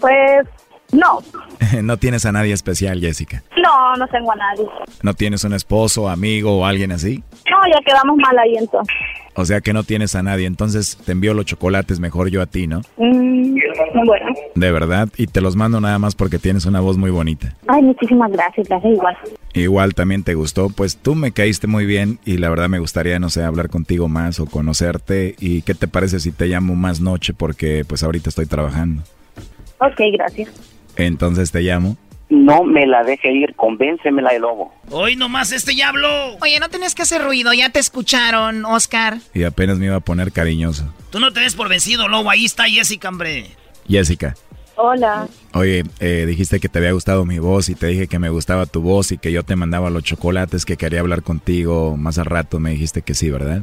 [0.00, 0.48] Pues
[0.92, 1.18] no.
[1.82, 3.42] no tienes a nadie especial, Jessica.
[3.56, 4.66] No, no tengo a nadie.
[5.02, 7.22] ¿No tienes un esposo, amigo o alguien así?
[7.50, 8.94] No, ya quedamos mal ahí entonces.
[9.34, 12.46] O sea que no tienes a nadie, entonces te envío los chocolates mejor yo a
[12.46, 12.82] ti, ¿no?
[12.98, 13.56] Mm,
[14.04, 14.26] bueno.
[14.54, 17.54] De verdad, y te los mando nada más porque tienes una voz muy bonita.
[17.66, 19.16] Ay, muchísimas gracias, gracias igual.
[19.54, 23.18] Igual también te gustó, pues tú me caíste muy bien y la verdad me gustaría,
[23.18, 25.34] no sé, hablar contigo más o conocerte.
[25.38, 27.32] ¿Y qué te parece si te llamo más noche?
[27.32, 29.02] Porque pues ahorita estoy trabajando.
[29.78, 30.71] Ok, gracias.
[30.96, 31.96] Entonces te llamo.
[32.28, 34.72] No me la deje ir, convéncemela de lobo.
[34.90, 36.36] Hoy nomás este ya habló.
[36.40, 39.18] Oye, no tenés que hacer ruido, ya te escucharon, Oscar.
[39.34, 40.92] Y apenas me iba a poner cariñoso.
[41.10, 42.30] Tú no te des por vencido, lobo.
[42.30, 43.48] Ahí está Jessica, hombre.
[43.86, 44.34] Jessica.
[44.76, 45.28] Hola.
[45.52, 48.64] Oye, eh, dijiste que te había gustado mi voz y te dije que me gustaba
[48.64, 52.24] tu voz y que yo te mandaba los chocolates, que quería hablar contigo más al
[52.24, 52.58] rato.
[52.58, 53.62] Me dijiste que sí, ¿verdad?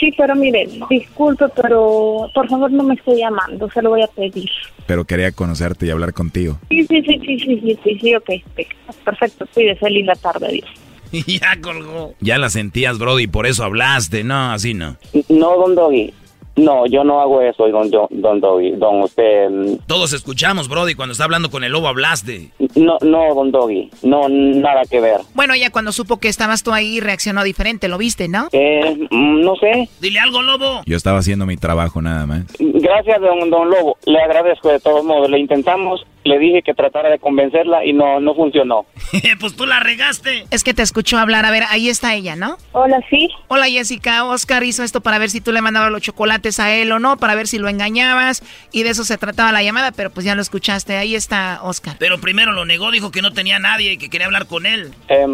[0.00, 4.06] Sí, pero mire, disculpe, pero por favor no me esté llamando, se lo voy a
[4.06, 4.48] pedir.
[4.86, 6.58] Pero quería conocerte y hablar contigo.
[6.70, 8.94] Sí, sí, sí, sí, sí, sí, sí, sí, ok, ok.
[9.04, 10.70] Perfecto, cuídese, linda tarde, adiós.
[11.26, 12.14] ya colgó.
[12.20, 14.24] Ya la sentías, Brody, por eso hablaste.
[14.24, 14.96] No, así no.
[15.28, 16.14] No, don Doggy.
[16.60, 18.72] No, yo no hago eso, don, don, don Doggy.
[18.72, 19.48] Don, usted...
[19.86, 22.50] Todos escuchamos, Brody, cuando está hablando con el lobo hablaste.
[22.76, 23.90] No, no, don Doggy.
[24.02, 25.20] No, nada que ver.
[25.34, 28.48] Bueno, ella cuando supo que estabas tú ahí reaccionó diferente, ¿lo viste, no?
[28.52, 29.88] Eh, mm, no sé.
[30.00, 30.82] Dile algo, lobo.
[30.86, 32.44] Yo estaba haciendo mi trabajo nada más.
[32.58, 33.96] Gracias, don, don Lobo.
[34.06, 35.30] Le agradezco de todos modos.
[35.30, 38.86] Le intentamos, le dije que tratara de convencerla y no, no funcionó.
[39.40, 40.44] pues tú la regaste.
[40.50, 41.46] Es que te escuchó hablar.
[41.46, 42.56] A ver, ahí está ella, ¿no?
[42.72, 43.28] Hola, sí.
[43.48, 44.24] Hola, Jessica.
[44.24, 47.16] Oscar hizo esto para ver si tú le mandabas los chocolates a él o no,
[47.16, 48.42] para ver si lo engañabas.
[48.72, 50.96] Y de eso se trataba la llamada, pero pues ya lo escuchaste.
[50.96, 51.96] Ahí está Oscar.
[51.98, 54.92] Pero primero lo negó, dijo que no tenía nadie y que quería hablar con él.
[55.08, 55.26] Eh,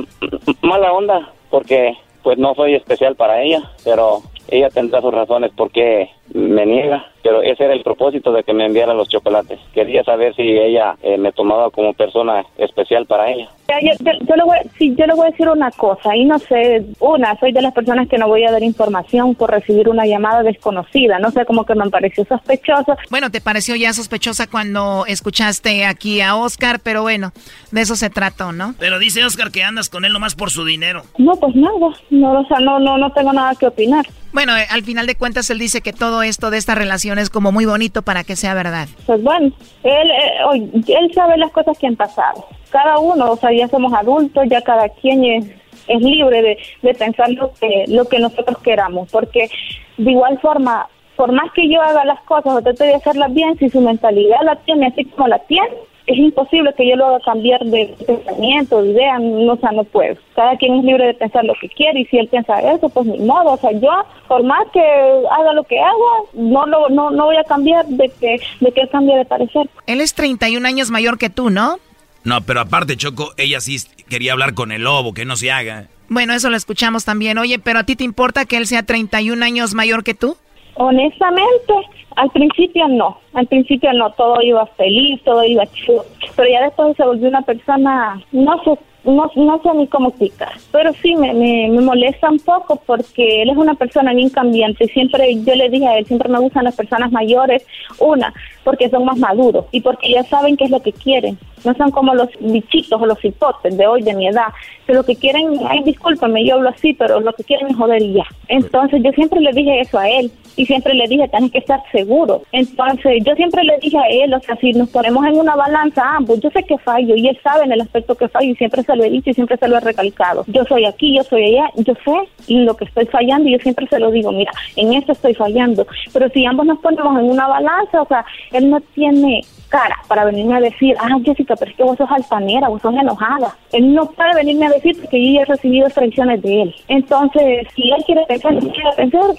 [0.62, 5.70] mala onda, porque pues no soy especial para ella, pero ella tendrá sus razones por
[5.70, 7.11] qué me niega.
[7.27, 9.59] Pero ese era el propósito de que me enviara los chocolates.
[9.74, 13.49] Quería saber si ella eh, me tomaba como persona especial para ella.
[13.68, 16.39] Yo, yo- yo le voy, sí, yo le voy a decir una cosa, y no
[16.39, 20.07] sé, una, soy de las personas que no voy a dar información por recibir una
[20.07, 22.97] llamada desconocida, no sé, como que me pareció sospechoso.
[23.11, 27.33] Bueno, te pareció ya sospechosa cuando escuchaste aquí a Oscar, pero bueno,
[27.72, 28.74] de eso se trató, ¿no?
[28.79, 31.03] Pero dice Oscar que andas con él nomás por su dinero.
[31.18, 31.74] No, pues nada,
[32.11, 34.07] no, o sea, no, no, no tengo nada que opinar.
[34.37, 37.30] Bueno, eh, al final de cuentas él dice que todo esto de esta relación es
[37.30, 38.87] como muy bonito para que sea verdad.
[39.07, 39.47] Pues bueno,
[39.82, 42.45] él, eh, él sabe las cosas que han pasado.
[42.68, 45.47] Cada uno, o sea, ya somos adultos, ya cada quien es,
[45.89, 49.49] es libre de, de pensar lo que, lo que nosotros queramos, porque
[49.97, 53.57] de igual forma por más que yo haga las cosas o trate de hacerlas bien,
[53.57, 55.70] si su mentalidad la tiene así como la tiene,
[56.07, 59.85] es imposible que yo lo haga cambiar de pensamiento, de idea, no, o sea, no
[59.85, 60.17] puedo.
[60.35, 63.07] Cada quien es libre de pensar lo que quiere y si él piensa eso, pues
[63.07, 63.53] ni modo.
[63.53, 63.91] O sea, yo,
[64.29, 65.93] por más que haga lo que haga,
[66.35, 69.69] no lo, no, no voy a cambiar de que, de que él cambie de parecer.
[69.87, 71.79] Él es 31 años mayor que tú, ¿no?
[72.23, 73.77] No, pero aparte, Choco, ella sí
[74.09, 75.89] quería hablar con el lobo, que no se haga.
[76.09, 77.39] Bueno, eso lo escuchamos también.
[77.39, 80.37] Oye, pero ¿a ti te importa que él sea 31 años mayor que tú?
[80.75, 81.73] Honestamente,
[82.17, 86.05] al principio no, al principio no, todo iba feliz, todo iba chido,
[86.35, 90.53] pero ya después se volvió una persona, no sé, no, no sé ni cómo explicar,
[90.73, 94.89] pero sí me, me, molesta un poco porque él es una persona bien cambiante.
[94.89, 97.64] Siempre yo le dije a él, siempre me gustan las personas mayores,
[98.01, 98.33] una,
[98.64, 101.39] porque son más maduros y porque ya saben qué es lo que quieren.
[101.65, 104.49] No son como los bichitos o los hipotes de hoy, de mi edad,
[104.87, 108.03] que lo que quieren, ay, discúlpame, yo hablo así, pero lo que quieren es joder
[108.13, 108.25] ya.
[108.49, 111.83] Entonces yo siempre le dije eso a él y siempre le dije, tienes que estar
[111.93, 112.43] seguro.
[112.53, 116.17] Entonces yo siempre le dije a él, o sea, si nos ponemos en una balanza
[116.17, 118.83] ambos, yo sé que fallo y él sabe en el aspecto que fallo y siempre
[118.83, 120.45] se lo he dicho y siempre se lo he recalcado.
[120.47, 123.87] Yo soy aquí, yo soy allá, yo sé lo que estoy fallando y yo siempre
[123.87, 125.87] se lo digo, mira, en esto estoy fallando.
[126.13, 130.25] Pero si ambos nos ponemos en una balanza, o sea, él no tiene cara para
[130.25, 133.55] venirme a decir, ah, Jessica, pero es que vos sos altanera, vos sos enojada.
[133.73, 136.75] Él no puede venirme a decir porque yo he recibido traiciones de él.
[136.89, 139.31] Entonces, si él quiere pensar, quiere pensar.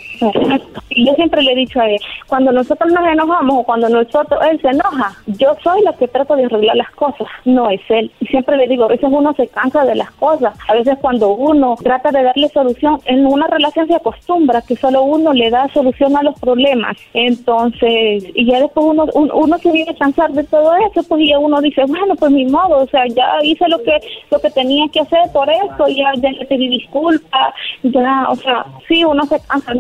[0.90, 4.40] Y yo siempre le he dicho a él, cuando nosotros nos enojamos o cuando nosotros,
[4.50, 8.12] él se enoja, yo soy la que trato de arreglar las cosas, no es él.
[8.20, 11.30] Y siempre le digo, a veces uno se cansa de las cosas, a veces cuando
[11.30, 15.68] uno trata de darle solución, en una relación se acostumbra que solo uno le da
[15.74, 16.98] solución a los problemas.
[17.14, 19.94] Entonces, y ya después uno, uno, uno se viene
[20.30, 23.68] de todo eso, pues ya uno dice, bueno, pues mi modo, o sea, ya hice
[23.68, 23.92] lo que
[24.32, 27.54] lo que tenía que hacer por eso, ya, ya le pedí disculpas,
[27.84, 29.74] ya, o sea, sí, uno se cansa,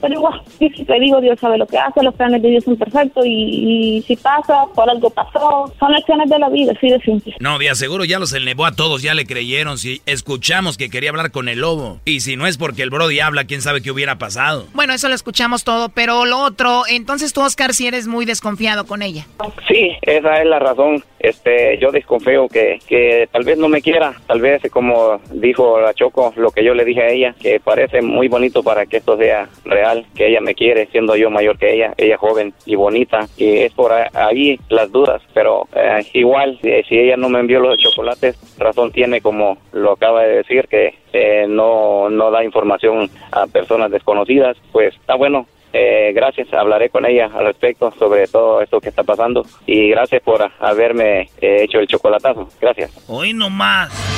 [0.00, 2.64] pero igual, sí, sí, te digo, Dios sabe lo que hace, los planes de Dios
[2.64, 7.00] son perfectos y, si pasa, por algo pasó, son lecciones de la vida, así de
[7.00, 7.34] simple.
[7.40, 11.10] No, de seguro ya los elevó a todos, ya le creyeron, si escuchamos que quería
[11.10, 13.90] hablar con el lobo, y si no es porque el Brody habla, quién sabe qué
[13.90, 14.66] hubiera pasado.
[14.74, 18.86] Bueno, eso lo escuchamos todo, pero lo otro, entonces tú, Oscar, si eres muy desconfiado
[18.86, 19.26] con ella.
[19.68, 21.04] Sí, Sí, esa es la razón.
[21.20, 25.94] Este, yo desconfío que, que tal vez no me quiera, tal vez como dijo la
[25.94, 29.16] Choco, lo que yo le dije a ella, que parece muy bonito para que esto
[29.16, 33.20] sea real, que ella me quiere siendo yo mayor que ella, ella joven y bonita,
[33.36, 37.78] y es por ahí las dudas, pero eh, igual, si ella no me envió los
[37.78, 43.46] chocolates, razón tiene como lo acaba de decir, que eh, no, no da información a
[43.46, 48.80] personas desconocidas, pues está bueno, eh, gracias, hablaré con ella al respecto sobre todo esto
[48.80, 52.48] que está pasando y gracias por haberme eh, hecho el chocolatazo.
[52.60, 53.04] Gracias.
[53.08, 54.17] Hoy nomás.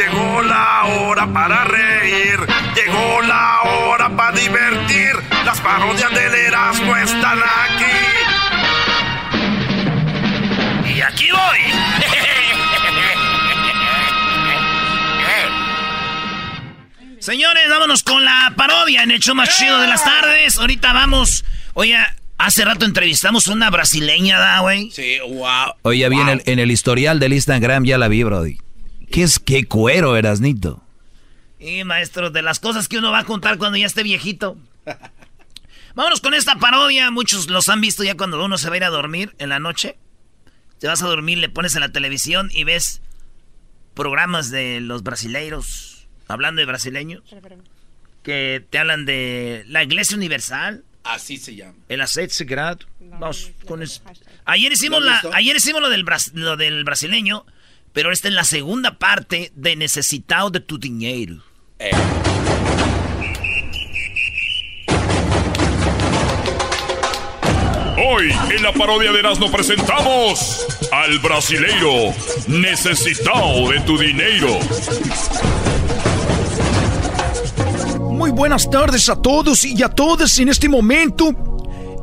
[0.00, 2.38] llegó la hora para reír,
[2.74, 5.12] llegó la hora para divertir.
[5.44, 7.84] Las parodias del Erasmo están aquí.
[10.94, 11.58] Y aquí voy.
[17.20, 20.56] Señores, vámonos con la parodia en el show más chido de las tardes.
[20.56, 21.44] Ahorita vamos.
[21.74, 21.98] Oye,
[22.42, 24.90] Hace rato entrevistamos a una brasileña, ¿da, güey?
[24.92, 25.74] Sí, wow.
[25.82, 28.56] Oye, bien en el historial del Instagram ya la vi, Brody.
[29.10, 30.82] ¿Qué es qué cuero, Erasnito?
[31.58, 34.56] Y maestro, de las cosas que uno va a contar cuando ya esté viejito.
[35.94, 37.10] Vámonos con esta parodia.
[37.10, 39.58] Muchos los han visto ya cuando uno se va a ir a dormir en la
[39.58, 39.96] noche.
[40.78, 43.02] Te vas a dormir, le pones en la televisión y ves
[43.94, 47.22] programas de los brasileiros, hablando de brasileños,
[48.22, 51.74] que te hablan de la Iglesia Universal, Así se llama.
[51.88, 52.86] El aceite sagrado.
[53.00, 54.02] Vamos con eso.
[54.44, 56.04] Ayer hicimos, la, ayer hicimos lo del,
[56.34, 57.46] lo del brasileño,
[57.92, 61.42] pero esta es la segunda parte de Necesitado de tu dinero.
[61.78, 61.90] Eh.
[68.02, 72.14] Hoy en la parodia de Erasmo presentamos al brasileiro
[72.48, 74.58] necesitado de tu dinero.
[77.98, 81.34] Muy buenas tardes a todos y a todas en este momento.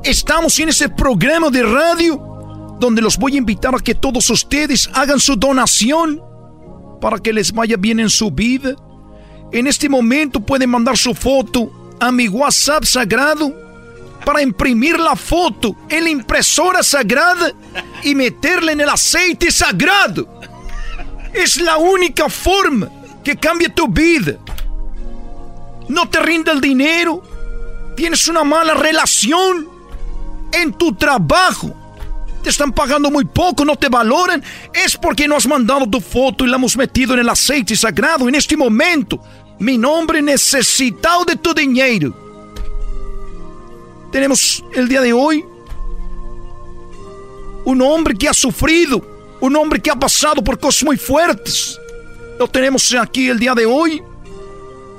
[0.04, 2.37] Estamos en ese programa de radio
[2.80, 6.22] donde los voy a invitar a que todos ustedes hagan su donación
[7.02, 8.76] para que les vaya bien en su vida.
[9.52, 13.54] En este momento pueden mandar su foto a mi WhatsApp sagrado
[14.26, 17.52] para imprimir la foto en la impresora sagrada
[18.04, 20.28] y meterla en el aceite sagrado.
[21.34, 22.90] Es la única forma
[23.24, 24.38] que cambia tu vida.
[25.88, 27.24] No te rinde el dinero.
[27.96, 29.68] Tienes una mala relación
[30.52, 31.87] en tu trabajo.
[32.48, 34.42] Te están pagando muy poco, no te valoran.
[34.74, 38.30] Es porque no has mandado tu foto y la hemos metido en el aceite sagrado
[38.30, 39.22] en este momento.
[39.60, 42.14] Mi nombre necesitado de tu dinero.
[44.14, 45.44] Tenemos el día de hoy
[47.66, 49.06] un hombre que ha sufrido,
[49.42, 51.78] un hombre que ha pasado por cosas muy fuertes.
[52.40, 54.02] Lo tenemos aquí el día de hoy.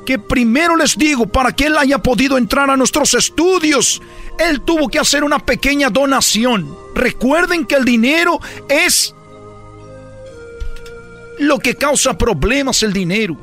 [0.04, 4.02] Que primero les digo, para que él haya podido entrar a nuestros estudios,
[4.38, 6.76] él tuvo que hacer una pequeña donación.
[6.94, 9.14] Recuerden que el dinero es
[11.38, 13.36] lo que causa problemas, el dinero.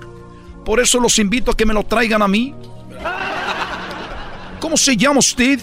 [0.63, 2.53] Por eso los invito a que me lo traigan a mí.
[4.59, 5.59] ¿Cómo se llama usted?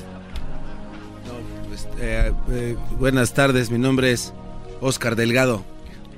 [1.68, 4.32] Pues, eh, eh, buenas tardes, mi nombre es
[4.80, 5.64] Oscar Delgado.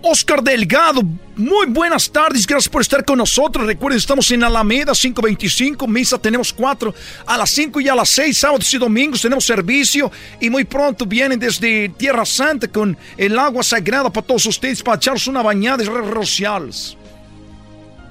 [0.06, 1.00] Oscar Delgado,
[1.34, 3.66] muy buenas tardes, gracias por estar con nosotros.
[3.66, 6.94] Recuerden, estamos en Alameda 525, misa tenemos cuatro,
[7.24, 11.06] a las 5 y a las 6, sábados y domingos tenemos servicio y muy pronto
[11.06, 15.78] vienen desde Tierra Santa con el agua sagrada para todos ustedes para echarse una bañada
[15.78, 16.96] de redes sociales.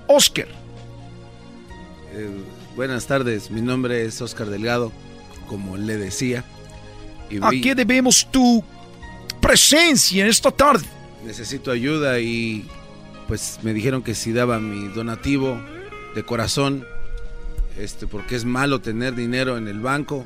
[0.08, 0.48] Oscar.
[2.16, 2.28] Eh,
[2.76, 4.92] buenas tardes, mi nombre es Oscar Delgado,
[5.46, 6.44] como le decía.
[7.40, 8.64] ¿A qué debemos tu
[9.40, 10.88] presencia en esta tarde?
[11.26, 12.66] Necesito ayuda y
[13.28, 15.60] pues me dijeron que si daba mi donativo
[16.16, 16.86] de corazón,
[17.78, 20.26] este, porque es malo tener dinero en el banco,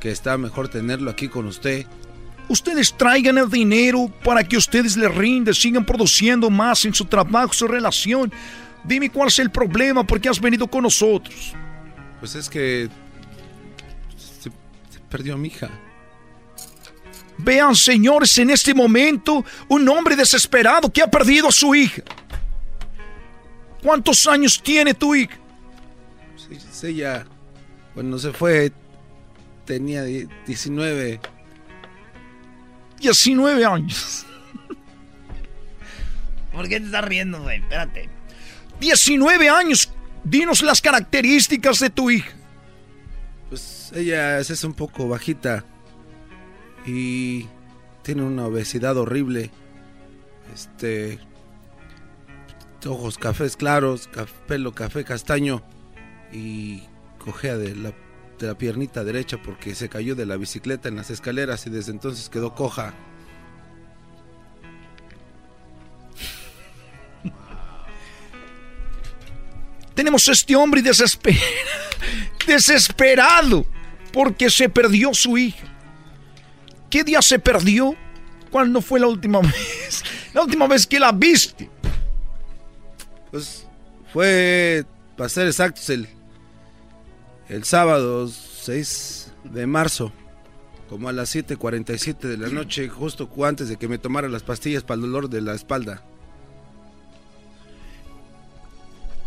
[0.00, 1.86] que está mejor tenerlo aquí con usted.
[2.48, 7.52] Ustedes traigan el dinero para que ustedes le rinden, sigan produciendo más en su trabajo,
[7.52, 8.32] su relación.
[8.82, 11.52] Dime cuál es el problema, porque has venido con nosotros.
[12.18, 12.88] Pues es que
[14.16, 15.70] se, se perdió mi hija.
[17.42, 22.02] Vean, señores, en este momento un hombre desesperado que ha perdido a su hija.
[23.82, 25.38] ¿Cuántos años tiene tu hija?
[26.36, 27.26] Sí, ella,
[27.94, 28.72] cuando se fue,
[29.64, 31.20] tenía 19.
[32.98, 34.26] 19 años.
[36.52, 37.60] ¿Por qué te estás riendo, güey?
[37.60, 38.10] Espérate.
[38.80, 39.90] 19 años.
[40.24, 42.32] Dinos las características de tu hija.
[43.48, 45.64] Pues ella es un poco bajita
[46.86, 47.48] y
[48.02, 49.50] tiene una obesidad horrible.
[50.54, 51.20] Este
[52.88, 54.08] ojos cafés claros,
[54.46, 55.62] pelo café castaño
[56.32, 56.82] y
[57.18, 57.92] cojea de la,
[58.56, 62.54] piernita derecha porque se cayó de la bicicleta en las escaleras y desde entonces quedó
[62.54, 62.94] coja.
[69.94, 70.80] Tenemos este hombre
[72.46, 73.66] desesperado
[74.10, 75.69] porque se perdió su hija.
[76.90, 77.94] ¿Qué día se perdió?
[78.50, 80.02] ¿Cuándo fue la última vez?
[80.34, 81.70] La última vez que la viste.
[83.30, 83.66] Pues
[84.12, 84.84] fue,
[85.16, 86.08] para ser exactos, el,
[87.48, 90.12] el sábado 6 de marzo,
[90.88, 94.82] como a las 7.47 de la noche, justo antes de que me tomara las pastillas
[94.82, 96.02] para el dolor de la espalda.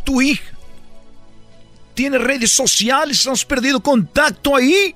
[0.03, 0.53] Tu hija
[1.93, 4.95] tiene redes sociales, has perdido contacto ahí.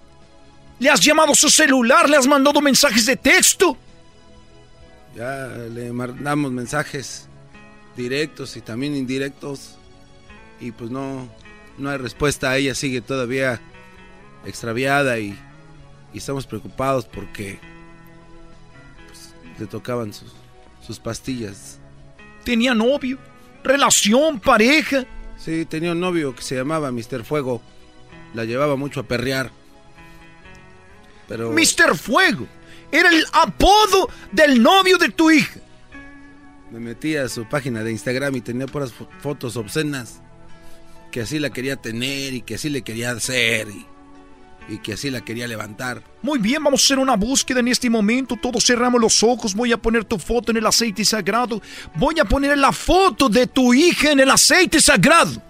[0.79, 2.09] ¿Le has llamado su celular?
[2.09, 3.75] ¿Le has mandado mensajes de texto?
[5.15, 7.27] Ya le mandamos mensajes
[7.95, 9.75] directos y también indirectos.
[10.59, 11.27] Y pues no,
[11.77, 12.55] no hay respuesta.
[12.55, 13.59] Ella sigue todavía
[14.45, 15.37] extraviada y,
[16.13, 17.59] y estamos preocupados porque
[19.07, 20.33] pues, le tocaban sus,
[20.85, 21.79] sus pastillas.
[22.43, 23.17] ¿Tenía novio?
[23.63, 24.39] ¿Relación?
[24.39, 25.05] ¿Pareja?
[25.37, 27.23] Sí, tenía un novio que se llamaba Mr.
[27.23, 27.61] Fuego.
[28.33, 29.51] La llevaba mucho a perrear.
[31.27, 31.51] Pero...
[31.51, 31.97] Mr.
[31.97, 32.47] Fuego.
[32.91, 35.59] Era el apodo del novio de tu hija.
[36.71, 40.21] Me metí a su página de Instagram y tenía puras fotos obscenas.
[41.11, 43.85] Que así la quería tener y que así le quería hacer y,
[44.73, 46.03] y, que así la quería levantar.
[46.21, 48.37] Muy bien, vamos a hacer una búsqueda en este momento.
[48.41, 49.55] Todos cerramos los ojos.
[49.55, 51.61] Voy a poner tu foto en el aceite sagrado.
[51.95, 55.41] Voy a poner la foto de tu hija en el aceite sagrado.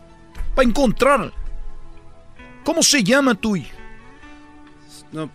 [0.56, 1.34] Para encontrarla.
[2.64, 3.76] ¿Cómo se llama tu hija?
[5.12, 5.30] No,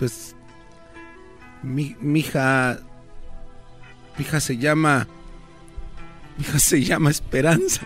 [0.00, 0.34] pues
[1.62, 2.80] mi, mi hija
[4.16, 5.06] mi hija se llama
[6.38, 7.82] mi hija se llama Esperanza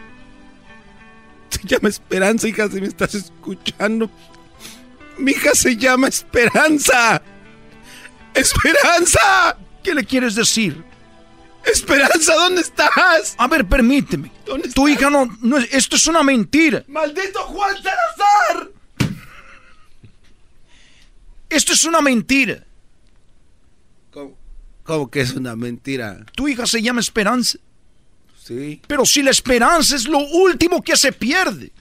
[1.50, 4.08] se llama Esperanza hija si me estás escuchando
[5.18, 7.20] mi hija se llama Esperanza
[8.32, 10.84] Esperanza ¿qué le quieres decir?
[11.64, 13.34] Esperanza, ¿dónde estás?
[13.38, 14.30] A ver, permíteme.
[14.44, 16.84] ¿Dónde tu hija no, no, esto es una mentira.
[16.88, 18.70] ¡Maldito Juan Salazar!
[21.49, 22.64] Esto es una mentira.
[24.84, 26.24] ¿Cómo, que es una mentira?
[26.36, 27.59] Tu hija se llama Esperanza.
[28.42, 28.82] Sí.
[28.86, 31.72] Pero si la esperanza es lo último que se pierde.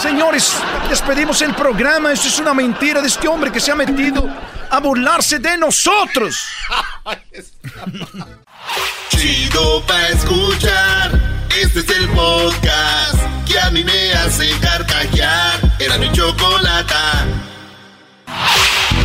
[0.00, 0.54] Señores,
[0.88, 2.12] despedimos el programa.
[2.12, 4.26] Esto es una mentira de este hombre que se ha metido
[4.70, 6.36] a burlarse de nosotros.
[9.10, 11.46] Chido pa' escuchar.
[11.60, 15.76] Este es el podcast que a mí me hace carcajear.
[15.78, 17.26] Era mi chocolata.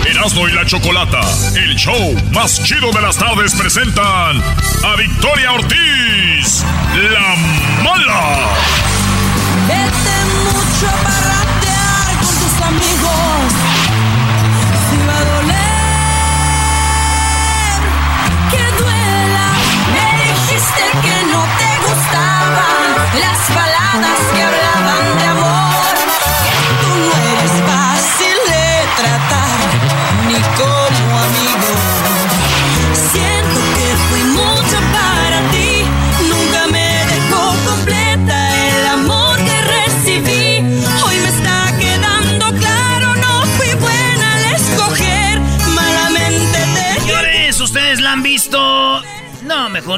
[0.05, 1.21] Erasmo y la Chocolata,
[1.55, 4.41] el show más chido de las tardes, presentan
[4.83, 6.63] a Victoria Ortiz,
[6.95, 7.35] la
[7.83, 8.47] mala.
[9.67, 11.18] Vete mucho a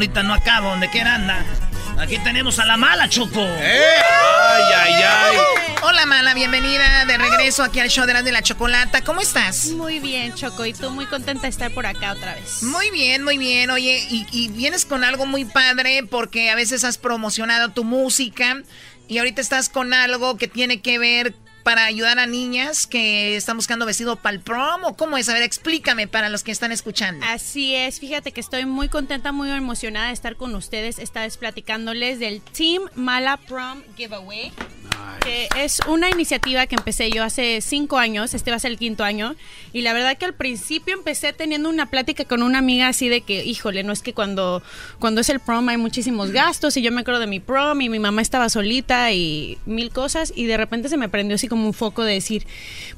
[0.02, 1.46] ahorita no acabo, donde quiera anda.
[2.00, 3.40] Aquí tenemos a la mala, Choco.
[3.40, 5.38] Ay, ay, ay.
[5.84, 9.04] Hola, mala, bienvenida de regreso aquí al show de la, de la chocolata.
[9.04, 9.68] ¿Cómo estás?
[9.68, 12.64] Muy bien, Choco, y tú muy contenta de estar por acá otra vez.
[12.64, 13.70] Muy bien, muy bien.
[13.70, 18.58] Oye, y, y vienes con algo muy padre porque a veces has promocionado tu música
[19.08, 23.58] y ahorita estás con algo que tiene que ver para ayudar a niñas que están
[23.58, 25.30] buscando vestido para el prom o cómo es.
[25.30, 27.26] A ver, explícame para los que están escuchando.
[27.28, 31.38] Así es, fíjate que estoy muy contenta, muy emocionada de estar con ustedes, esta vez
[31.38, 34.52] platicándoles del Team Mala Prom Giveaway.
[35.24, 38.80] Que es una iniciativa que empecé yo hace cinco años, este va a ser el
[38.80, 39.36] quinto año,
[39.72, 43.22] y la verdad que al principio empecé teniendo una plática con una amiga así de
[43.22, 44.64] que, híjole, no es que cuando,
[45.00, 47.90] cuando es el prom hay muchísimos gastos, y yo me acuerdo de mi prom, y
[47.90, 51.68] mi mamá estaba solita, y mil cosas, y de repente se me prendió así como
[51.68, 52.48] un foco de decir,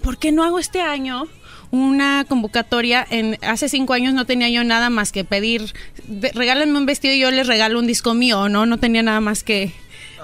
[0.02, 1.28] ¿por qué no hago este año?
[1.72, 3.04] una convocatoria.
[3.10, 5.74] En, hace cinco años no tenía yo nada más que pedir,
[6.08, 8.68] "Ve- regálenme un vestido y yo les regalo un disco mío, ¿no?
[8.68, 9.72] No tenía nada más que...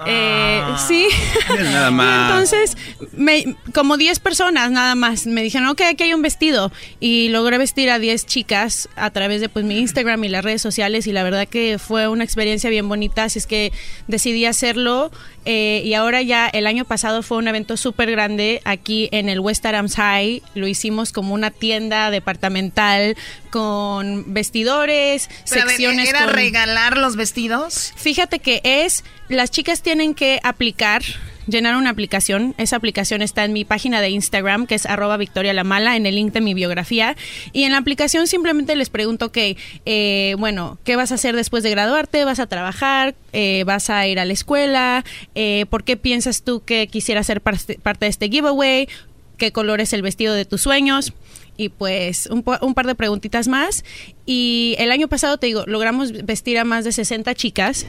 [0.06, 1.08] eh, sí.
[1.48, 2.30] Nada más.
[2.30, 2.76] Entonces,
[3.12, 6.72] me, como 10 personas nada más me dijeron, ok, aquí hay un vestido.
[7.00, 10.62] Y logré vestir a 10 chicas a través de pues, mi Instagram y las redes
[10.62, 11.06] sociales.
[11.06, 13.24] Y la verdad que fue una experiencia bien bonita.
[13.24, 13.72] Así es que
[14.06, 15.10] decidí hacerlo.
[15.44, 19.40] Eh, y ahora ya el año pasado fue un evento súper grande aquí en el
[19.40, 20.42] West Adams High.
[20.54, 23.16] Lo hicimos como una tienda departamental
[23.50, 26.08] con vestidores, Pero a ver, secciones.
[26.08, 27.92] ¿Era con- regalar los vestidos?
[27.96, 31.02] Fíjate que es, las chicas tienen que aplicar,
[31.46, 32.54] llenar una aplicación.
[32.58, 36.06] Esa aplicación está en mi página de Instagram, que es arroba Victoria la Mala, en
[36.06, 37.16] el link de mi biografía.
[37.52, 41.62] Y en la aplicación simplemente les pregunto que, eh, bueno, ¿qué vas a hacer después
[41.62, 42.24] de graduarte?
[42.24, 43.14] ¿Vas a trabajar?
[43.32, 45.04] Eh, ¿Vas a ir a la escuela?
[45.34, 48.88] Eh, ¿Por qué piensas tú que quisieras ser parte de este giveaway?
[49.36, 51.14] ¿Qué color es el vestido de tus sueños?
[51.60, 53.84] Y pues un, po- un par de preguntitas más.
[54.24, 57.84] Y el año pasado, te digo, logramos vestir a más de 60 chicas.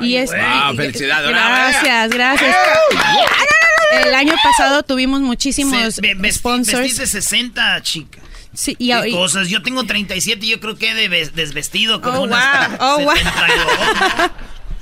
[0.00, 2.56] Y es, Wow, y- felicidades, Gracias, gracias.
[4.04, 6.78] El año pasado tuvimos muchísimos Se- ve- sponsors.
[6.80, 8.18] Vestiste 60, chica.
[8.52, 9.48] Sí, y, Qué y- cosas.
[9.48, 12.78] Yo tengo 37 y yo creo que he de ves- desvestido como Oh, unas wow.
[12.80, 13.14] Oh, wow.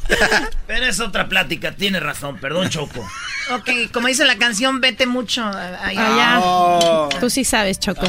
[0.09, 0.49] 72.
[0.67, 3.07] Pero es otra plática, tienes razón, perdón, Choco.
[3.51, 6.15] Ok, como dice la canción, vete mucho a- allá.
[6.15, 6.41] Allá.
[6.43, 7.09] Oh.
[7.21, 8.07] Tú sí sabes, Choco.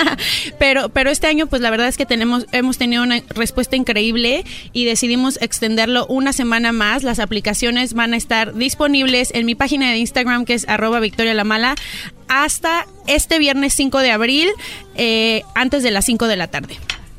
[0.58, 4.44] pero, pero este año, pues la verdad es que tenemos, hemos tenido una respuesta increíble
[4.72, 7.02] y decidimos extenderlo una semana más.
[7.02, 11.34] Las aplicaciones van a estar disponibles en mi página de Instagram, que es arroba Victoria
[11.34, 11.74] la Mala,
[12.28, 14.48] hasta este viernes 5 de abril,
[14.94, 16.78] eh, antes de las 5 de la tarde.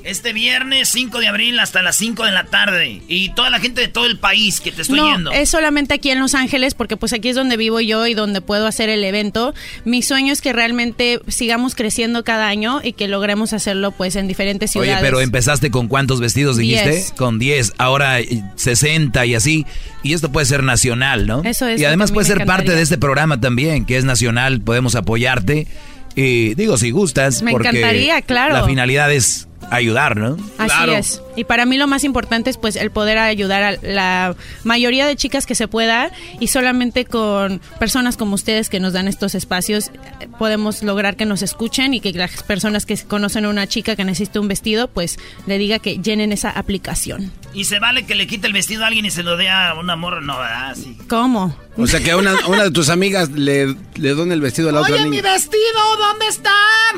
[0.10, 3.04] Este viernes 5 de abril hasta las 5 de la tarde.
[3.08, 5.32] Y toda la gente de todo el país que te estoy no, yendo.
[5.32, 8.42] es solamente aquí en Los Ángeles, porque pues aquí es donde vivo yo y donde
[8.42, 9.54] puedo hacer el evento.
[9.86, 14.28] Mi sueño es que realmente sigamos creciendo cada año y que logremos hacerlo pues en
[14.28, 14.96] diferentes ciudades.
[14.96, 16.90] Oye, pero empezaste con cuántos vestidos dijiste?
[16.90, 17.12] Diez.
[17.12, 19.68] Con 10, ahora eh, 60 y así.
[20.02, 21.44] Y esto puede ser nacional, ¿no?
[21.44, 24.96] Eso es Y además puede ser parte de este programa también, que es nacional, podemos
[24.96, 25.68] apoyarte.
[26.16, 28.56] Y digo, si gustas, Me porque encantaría, claro.
[28.56, 30.38] la finalidad es ayudar, ¿no?
[30.58, 31.22] Así es.
[31.36, 35.16] Y para mí lo más importante es pues el poder ayudar a la mayoría de
[35.16, 39.92] chicas que se pueda y solamente con personas como ustedes que nos dan estos espacios
[40.38, 44.04] podemos lograr que nos escuchen y que las personas que conocen a una chica que
[44.06, 47.32] necesita un vestido pues le diga que llenen esa aplicación.
[47.54, 49.74] Y se vale que le quite el vestido a alguien y se lo dé a
[49.74, 50.76] una morra, no, ¿verdad?
[50.76, 50.98] Sí.
[51.10, 51.56] ¿Cómo?
[51.78, 54.72] O sea que a una, una de tus amigas le, le dona el vestido a
[54.72, 56.52] la otra Oye, mi vestido, ¿dónde está?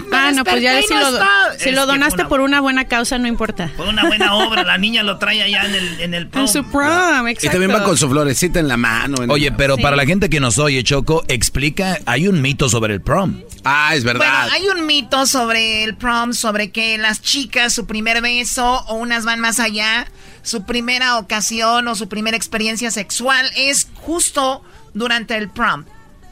[0.10, 1.30] Me Ah, no, pues ya si no lo, está.
[1.60, 3.72] si lo donaste una- por una buena causa, no importa.
[3.78, 6.44] Por una buena obra, la niña lo trae allá en el, en el prom.
[6.46, 7.52] En su prom, Y exacto.
[7.60, 9.24] también va con su florecita en la mano.
[9.24, 9.82] en- Oye, pero Sí.
[9.82, 13.42] para la gente que nos oye, Choco, explica, hay un mito sobre el prom.
[13.64, 14.50] Ah, es Bueno, verdad.
[14.52, 19.24] hay un mito sobre el prom, sobre que las chicas, su primer beso, o unas
[19.24, 20.08] van más allá,
[20.42, 24.64] su primera ocasión o su primera experiencia sexual es justo
[24.94, 25.86] durante el prom.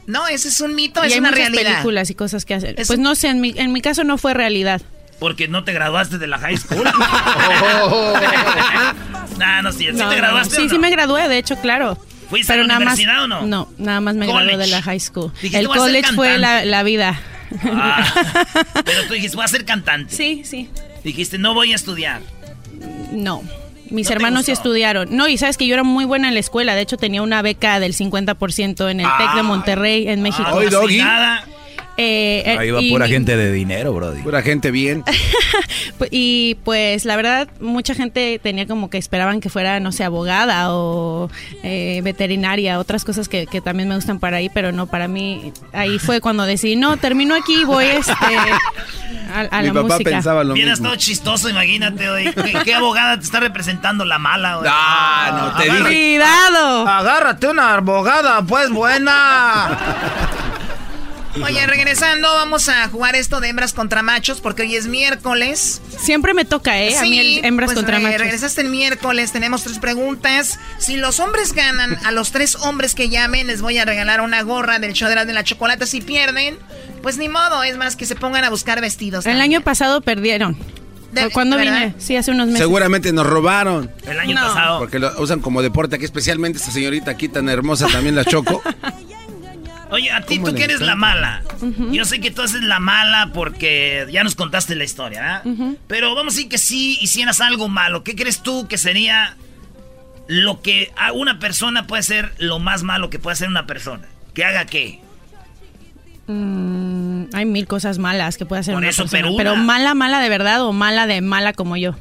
[0.06, 1.70] No, ese es un mito, Y es hay una muchas realidad.
[1.74, 2.74] películas y cosas que hacer.
[2.80, 4.82] Es Pues un- no sé, en mi, en mi caso no fue realidad.
[5.20, 6.82] Porque no te graduaste de la high school.
[9.38, 10.70] nah, no, sí, ¿sí No, te no, graduaste Sí, o no?
[10.70, 11.96] sí me gradué, de hecho, claro.
[12.28, 13.42] ¿Fuiste a la nada más, o no?
[13.46, 15.32] No, nada más me gradué de la high school.
[15.34, 16.66] Dijiste, el "Voy a ser college fue la, cantante".
[16.70, 17.20] la vida.
[17.64, 18.04] Ah,
[18.84, 20.14] pero tú dijiste, voy a ser cantante.
[20.14, 20.70] Sí, sí.
[21.04, 22.20] Dijiste, no voy a estudiar.
[23.12, 23.42] No.
[23.90, 25.08] Mis ¿No te hermanos sí estudiaron.
[25.16, 26.76] No, y sabes que yo era muy buena en la escuela.
[26.76, 30.48] De hecho, tenía una beca del 50% en el TEC de Monterrey, en México.
[30.56, 31.02] Ay, Doggy.
[32.02, 34.22] Eh, Ahí va y- pura gente de dinero, Brody.
[34.22, 35.04] Pura gente bien.
[36.10, 40.72] Y pues la verdad, mucha gente tenía como que esperaban que fuera, no sé, abogada
[40.74, 41.30] o
[41.62, 45.52] eh, veterinaria, otras cosas que, que también me gustan para ahí, pero no, para mí,
[45.74, 50.10] ahí fue cuando decidí, no, termino aquí, voy este, a, a Mi la papá música.
[50.10, 50.86] pensaba lo mismo.
[50.86, 52.32] todo chistoso, imagínate, oye.
[52.32, 54.60] ¿Qué, qué abogada te está representando la mala?
[54.66, 55.82] Ah, no, te dije.
[56.16, 56.88] ¡Cuidado!
[56.88, 59.78] Agárrate una abogada, pues buena.
[61.44, 65.80] Oye, regresando, vamos a jugar esto de hembras contra machos, porque hoy es miércoles.
[65.98, 66.96] Siempre me toca, ¿eh?
[66.98, 68.20] a mí el hembras pues, contra re- machos.
[68.20, 70.58] Regresaste el miércoles, tenemos tres preguntas.
[70.78, 74.42] Si los hombres ganan, a los tres hombres que llamen les voy a regalar una
[74.42, 75.86] gorra del show de la, de la chocolate.
[75.86, 76.58] Si pierden,
[77.02, 79.24] pues ni modo, es más que se pongan a buscar vestidos.
[79.26, 79.42] El también.
[79.56, 80.56] año pasado perdieron.
[81.12, 81.72] De- ¿Cuándo ¿verdad?
[81.74, 81.94] vine?
[81.98, 82.60] Sí, hace unos meses.
[82.60, 83.90] Seguramente nos robaron.
[84.06, 84.46] El año No.
[84.48, 84.78] pasado.
[84.78, 88.62] Porque lo usan como deporte aquí, especialmente esta señorita aquí tan hermosa también la choco.
[89.90, 91.42] Oye, a ti ¿Cómo tú que eres la mala.
[91.90, 95.74] Yo sé que tú haces la mala porque ya nos contaste la historia, ¿verdad?
[95.88, 98.04] Pero vamos a decir que sí hicieras algo malo.
[98.04, 99.36] ¿Qué crees tú que sería
[100.28, 104.06] lo que a una persona puede ser lo más malo que puede hacer una persona?
[104.32, 105.00] ¿Que haga qué?
[106.28, 109.28] Mm, hay mil cosas malas que puede hacer Por una eso, persona.
[109.36, 109.62] pero una.
[109.64, 111.96] mala, mala de verdad o mala de mala como yo.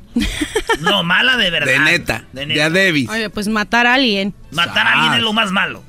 [0.82, 1.72] No, mala de verdad.
[1.72, 2.24] De neta.
[2.34, 3.10] De De a Davis.
[3.10, 4.36] Oye, pues matar a alguien.
[4.52, 5.84] Matar a alguien es lo más malo.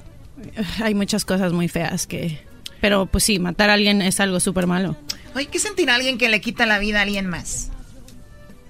[0.82, 2.38] Hay muchas cosas muy feas que...
[2.80, 4.96] Pero pues sí, matar a alguien es algo súper malo.
[5.34, 7.70] Oye, ¿qué sentirá alguien que le quita la vida a alguien más?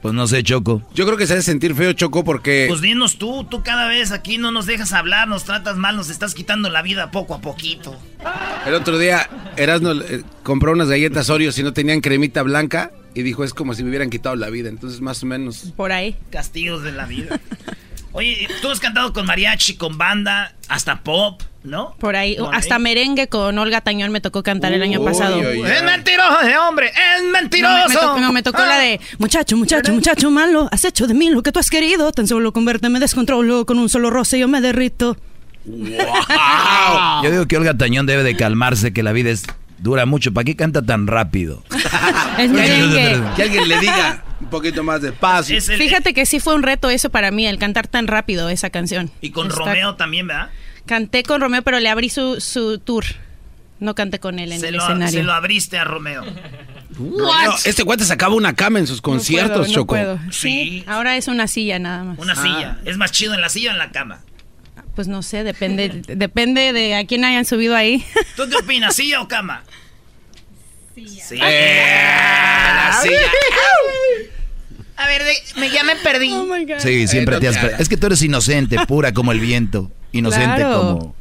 [0.03, 0.83] Pues no sé, Choco.
[0.95, 4.13] Yo creo que se hace sentir feo, Choco, porque Pues dinos tú, tú cada vez
[4.13, 7.41] aquí no nos dejas hablar, nos tratas mal, nos estás quitando la vida poco a
[7.41, 7.95] poquito.
[8.67, 13.23] el otro día Erasmo eh, compró unas galletas Oreo y no tenían cremita blanca y
[13.23, 14.71] dijo es como si me hubieran quitado la vida.
[14.71, 15.73] Entonces, más o menos.
[15.77, 16.17] Por ahí.
[16.31, 17.39] Castigos de la vida.
[18.13, 21.95] Oye, tú has cantado con mariachi, con banda, hasta pop, ¿no?
[22.01, 22.37] Por ahí.
[22.37, 22.83] Por Hasta ahí.
[22.83, 25.37] merengue con Olga Tañón me tocó cantar el año Uy, pasado.
[25.39, 25.77] oye.
[25.77, 27.89] Es mentiroso ese hombre, es No, me, mentiroso.
[27.89, 31.31] me tocó, no, me tocó la de Muchacho, muchacho, muchacho malo Has hecho de mí
[31.31, 34.39] lo que tú has querido Tan solo con verte me descontrolo Con un solo roce
[34.41, 35.17] yo me derrito
[35.65, 39.45] Yo digo que Olga Tañón debe de calmarse, que la vida es
[39.79, 40.33] dura mucho.
[40.35, 41.63] ¿Para qué canta tan rápido?
[42.39, 45.51] Es merengue Que alguien le diga un poquito más de paz.
[45.51, 48.71] El- Fíjate que sí fue un reto eso para mí El cantar tan rápido esa
[48.71, 50.51] canción y con Está- Romeo también, ¿verdad?
[50.87, 53.05] Canté con Romeo pero le abrí su, su tour
[53.81, 56.25] No canté con él en Se el lo, escenario se lo abriste a Romeo.
[56.99, 57.31] No,
[57.65, 59.87] este cuate sacaba una cama en sus No puedo, conciertos, no Choco.
[59.95, 60.19] puedo.
[60.31, 60.31] Sí.
[60.31, 62.79] Sí, ahora es una silla nada más Una silla.
[62.85, 64.21] ¿Es más chido en la silla o en la cama?
[64.95, 68.05] Pues no sé, depende depende de a quién hayan subido ahí
[68.37, 69.63] ¿Tú qué opinas, silla o cama?
[70.95, 71.39] Sí.
[71.39, 73.17] La silla.
[75.01, 76.33] A ver, de- me, ya me perdí.
[76.33, 76.47] Oh
[76.79, 77.57] Sí, siempre te has...
[77.57, 77.81] hagas.
[77.81, 79.91] Es que tú eres inocente, pura como el viento.
[80.13, 80.79] Inocente Claro.
[80.79, 81.15] como...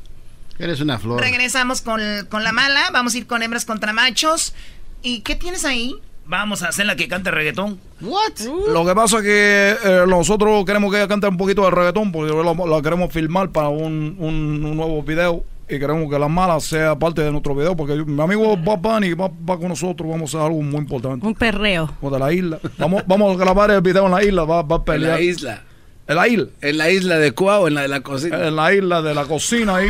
[0.59, 1.21] Eres una flor.
[1.21, 4.53] Regresamos con, con la mala, vamos a ir con hembras contra machos.
[5.01, 5.95] ¿Y qué tienes ahí?
[6.25, 7.79] Vamos a hacer la que cante reggaetón.
[8.01, 8.39] What?
[8.71, 12.11] Lo que pasa es que eh, nosotros queremos que ella cante un poquito de reggaetón
[12.11, 16.27] porque la, la queremos filmar para un, un- un nuevo video y queremos que la
[16.27, 20.09] mala sea parte de nuestro video porque mi amigo Bad Bunny va, va con nosotros,
[20.09, 21.25] vamos a hacer algo muy importante.
[21.25, 22.59] Un perreo Como de la isla.
[22.77, 25.13] Vamos, vamos a grabar el video en la isla, va, va a En pelear.
[25.19, 25.61] la isla.
[26.07, 26.47] En la isla.
[26.61, 28.47] En la isla de Cuau o en la de la cocina.
[28.47, 29.87] En la isla de la cocina ahí.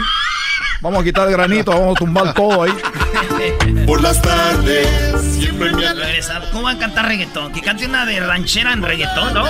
[0.82, 2.72] Vamos a quitar el granito, vamos a tumbar todo ahí.
[3.86, 4.88] Por las tardes
[5.22, 6.42] siempre me Regresa.
[6.52, 7.52] ¿Cómo van a cantar reggaetón?
[7.54, 9.44] Que cante una de ranchera en reggaetón, ¿no?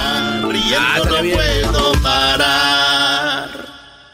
[0.51, 3.28] riendo, no puedo parar.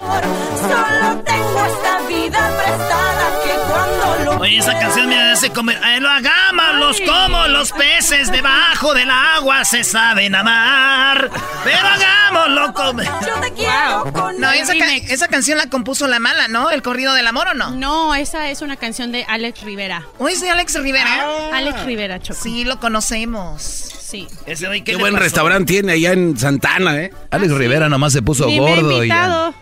[0.09, 5.77] Solo tengo esta vida prestada que cuando lo Oye, esa canción me hace comer.
[5.83, 11.29] Eh, lo hagamos, los como los peces debajo del agua se saben amar.
[11.63, 13.01] Pero hagámoslo Choco.
[13.25, 16.69] Yo te quiero con No, esa, ca- esa canción la compuso La Mala, ¿no?
[16.69, 17.71] El corrido del amor, ¿o no?
[17.71, 20.05] No, esa es una canción de Alex Rivera.
[20.19, 21.49] ¿O es de Alex Rivera?
[21.53, 22.39] Alex Rivera, Choco.
[22.41, 23.61] Sí, lo conocemos.
[23.61, 24.27] Sí.
[24.45, 25.23] Ese ¿qué buen pasó?
[25.23, 27.13] restaurante tiene allá en Santana, ¿eh?
[27.31, 29.15] Alex Rivera nomás se puso Ni me he gordo y ya.
[29.15, 29.53] invitado.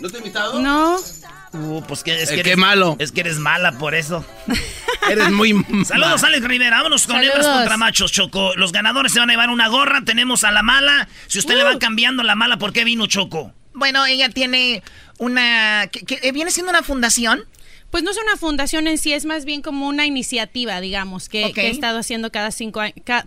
[0.00, 0.60] ¿No te he invitado?
[0.60, 0.96] No.
[1.52, 2.96] Uh, pues que es Eh, que qué eres, malo.
[2.98, 4.24] Es que eres mala por eso.
[5.10, 5.54] Eres muy...
[5.84, 6.78] Saludos, Alex Rivera.
[6.78, 7.34] Vámonos con Saludos.
[7.36, 8.54] hembras contra machos, Choco.
[8.56, 10.00] Los ganadores se van a llevar una gorra.
[10.04, 11.08] Tenemos a la mala.
[11.26, 11.66] Si usted le Uh.
[11.66, 13.52] va cambiando la mala, ¿por qué vino Choco?
[13.74, 14.82] Bueno, ella tiene
[15.18, 15.88] una...
[15.92, 17.44] que- que viene siendo una fundación.
[17.90, 21.44] Pues no es una fundación en sí, es más bien como una iniciativa, digamos, que,
[21.44, 21.54] Ok.
[21.54, 22.80] que he estado haciendo cada cinco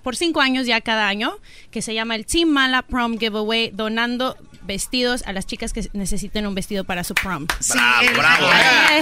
[0.03, 1.37] por cinco años ya cada año,
[1.71, 4.35] que se llama el Team Mala Prom Giveaway, donando
[4.67, 7.47] vestidos a las chicas que necesiten un vestido para su prom.
[7.59, 9.01] Sí, el- eh,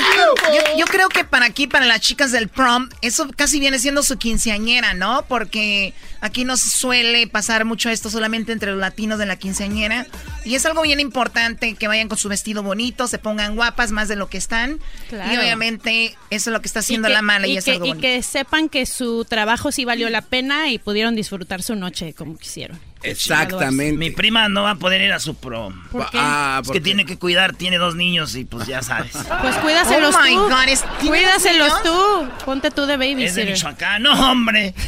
[0.54, 4.04] Yo, yo creo que para aquí, para las chicas del prom, eso casi viene siendo
[4.04, 5.26] su quinceañera, ¿no?
[5.28, 10.06] Porque aquí no se suele pasar mucho esto solamente entre los latinos de la quinceañera.
[10.46, 14.08] Y es algo bien importante que vayan con su vestido bonito, se pongan guapas más
[14.08, 14.80] de lo que están.
[15.10, 15.34] Claro.
[15.34, 17.66] Y obviamente eso es lo que está haciendo Y que- la mala y, y es
[17.66, 21.64] que, algo y que sepan que su trabajo sí valió la pena y pudieron disfrutar
[21.64, 22.80] su noche como quisieron.
[23.04, 23.98] Exactamente.
[23.98, 25.88] Mi prima no va a poder ir a su prom.
[25.90, 26.18] ¿Por qué?
[26.20, 26.84] Ah, es ¿por que qué?
[26.86, 29.12] tiene que cuidar, tiene dos niños y pues ya sabes.
[29.42, 30.42] Pues cuídaselos Oh my tú.
[30.50, 32.30] God, ¿es- ¿tiene Cuídaselos tú.
[32.46, 32.96] Ponte tú de
[33.26, 33.46] es de.
[33.46, 34.04] Michoacán.
[34.04, 34.74] No, hombre.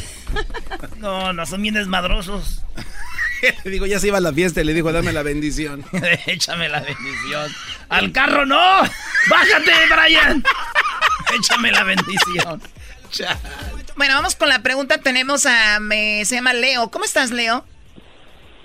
[0.98, 2.62] No, no son bien desmadrosos.
[3.64, 5.84] Le digo, ya se iba a la fiesta y le dijo, dame la bendición.
[6.26, 7.50] Échame la bendición.
[7.88, 8.58] Al carro no.
[9.30, 10.44] Bájate, Brian.
[11.38, 12.60] Échame la bendición.
[13.96, 14.98] Bueno, vamos con la pregunta.
[14.98, 15.80] Tenemos a...
[15.80, 16.90] me- se llama Leo.
[16.90, 17.64] ¿Cómo estás, Leo?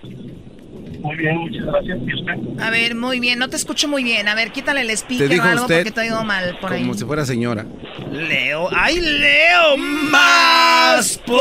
[0.03, 1.97] Muy bien, muchas gracias.
[2.07, 2.61] ¿Y usted?
[2.63, 3.37] A ver, muy bien.
[3.39, 4.27] No te escucho muy bien.
[4.29, 6.81] A ver, quítale el speaker dijo o algo usted porque te oigo mal por ahí.
[6.81, 7.65] como si fuera señora.
[8.11, 8.69] Leo.
[8.73, 9.77] ¡Ay, Leo!
[9.77, 11.39] ¡Más put!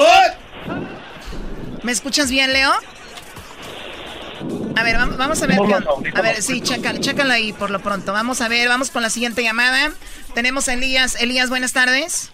[1.85, 2.73] ¿Me escuchas bien, Leo?
[4.77, 5.57] A ver, vam- vamos a ver.
[5.59, 6.11] No, qué no, onda.
[6.11, 8.13] no, a ver, sí, chécalo, chécalo ahí por lo pronto.
[8.13, 9.93] Vamos a ver, vamos con la siguiente llamada.
[10.35, 11.21] Tenemos a Elías.
[11.21, 12.33] Elías, buenas tardes.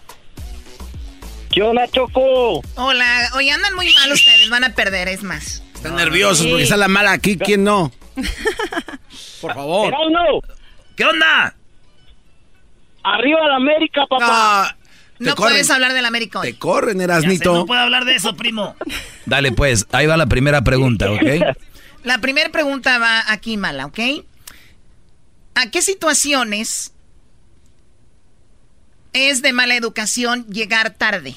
[1.51, 2.61] ¿Qué onda, Choco?
[2.75, 3.29] Hola.
[3.35, 5.63] Oye, andan muy mal ustedes, van a perder, es más.
[5.79, 7.37] Están nerviosos porque está la mala aquí.
[7.37, 7.89] ¿Quién no?
[9.41, 9.87] Por favor.
[9.87, 10.41] Erasmo,
[10.97, 11.55] ¿Qué onda?
[13.01, 14.75] arriba la América, papá.
[15.19, 16.51] No, No puedes hablar del América hoy.
[16.51, 17.53] te corren, sé, Erasnito.
[17.53, 18.75] no puedo hablar de eso, primo.
[19.25, 21.21] Dale pues, ahí va la primera pregunta, ¿ok?
[22.03, 23.99] La primera pregunta va aquí, mala, ¿ok?
[25.55, 26.93] ¿A qué situaciones
[29.13, 31.35] es de mala educación llegar tarde?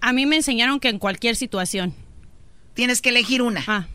[0.00, 1.94] A mí me enseñaron que en cualquier situación.
[2.78, 3.64] Tienes que elegir una.
[3.66, 3.86] Ah.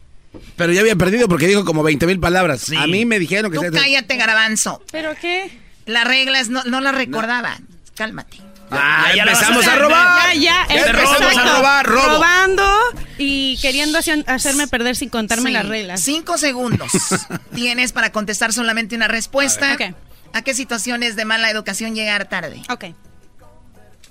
[0.57, 2.69] Pero ya había perdido porque dijo como 20 mil palabras.
[2.77, 3.57] A mí me dijeron que...
[3.60, 4.84] Tú se- cállate, garbanzo.
[4.91, 5.57] ¿Pero qué?
[5.85, 7.57] Las reglas no, no las recordaba.
[7.95, 8.41] Cálmate.
[8.72, 10.34] Ah, ya ya empezamos a a robar.
[10.34, 10.76] Ya, ya.
[10.76, 12.07] Ya empezamos a robar, robo.
[12.15, 12.69] Robando
[13.18, 15.53] y queriendo hacer- hacerme perder sin contarme Sí.
[15.53, 16.01] las reglas.
[16.01, 16.91] Cinco segundos
[17.55, 19.76] tienes para contestar solamente una respuesta.
[19.76, 19.95] Ok.
[20.34, 22.61] ¿A qué situaciones de mala educación llegar tarde?
[22.68, 22.84] Ok.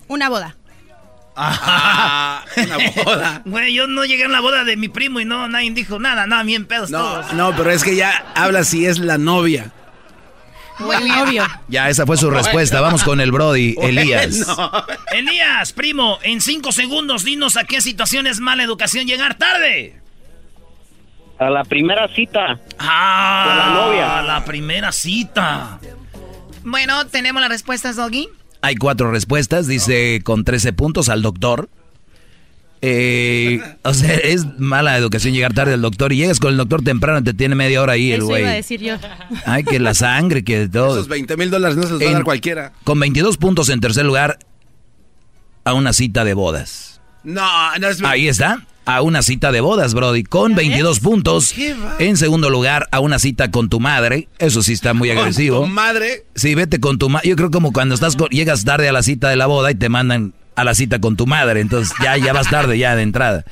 [0.08, 0.56] Una boda.
[1.34, 3.42] Ah, una boda.
[3.44, 6.26] Güey, yo no llegué a la boda de mi primo y no, nadie dijo nada,
[6.26, 7.32] nada, bien pedos todos.
[7.32, 9.72] No, no, pero es que ya habla si es la novia.
[10.78, 11.46] Muy obvio.
[11.68, 12.80] Ya, esa fue su respuesta.
[12.80, 14.46] Vamos con el Brody, Elías.
[15.12, 20.00] Elías, primo, en cinco segundos dinos a qué situaciones mala educación llegar tarde.
[21.38, 22.60] A la primera cita.
[22.78, 24.22] Ah, Con la novia.
[24.22, 25.78] la primera cita.
[26.64, 28.28] Bueno, tenemos las respuestas, Doggy.
[28.62, 31.68] Hay cuatro respuestas, dice con 13 puntos al doctor.
[32.84, 36.82] Eh, o sea, es mala educación llegar tarde al doctor y llegas con el doctor
[36.82, 38.54] temprano, te tiene media hora ahí el Eso iba a güey.
[38.56, 38.96] decir yo.
[39.46, 40.94] Ay, que la sangre, que todo.
[40.94, 42.72] Esos 20 mil dólares no se los va a dar cualquiera.
[42.82, 44.38] Con 22 puntos en tercer lugar,
[45.64, 46.91] a una cita de bodas.
[47.24, 48.02] No, no es...
[48.02, 51.54] Ahí está, a una cita de bodas, Brody, con 22 puntos.
[51.98, 54.28] En segundo lugar, a una cita con tu madre.
[54.38, 55.60] Eso sí está muy agresivo.
[55.60, 56.24] Tu madre.
[56.34, 57.28] Sí, vete con tu madre.
[57.28, 59.74] Yo creo como cuando estás con- llegas tarde a la cita de la boda y
[59.76, 61.60] te mandan a la cita con tu madre.
[61.60, 63.44] Entonces ya, ya vas tarde ya de entrada.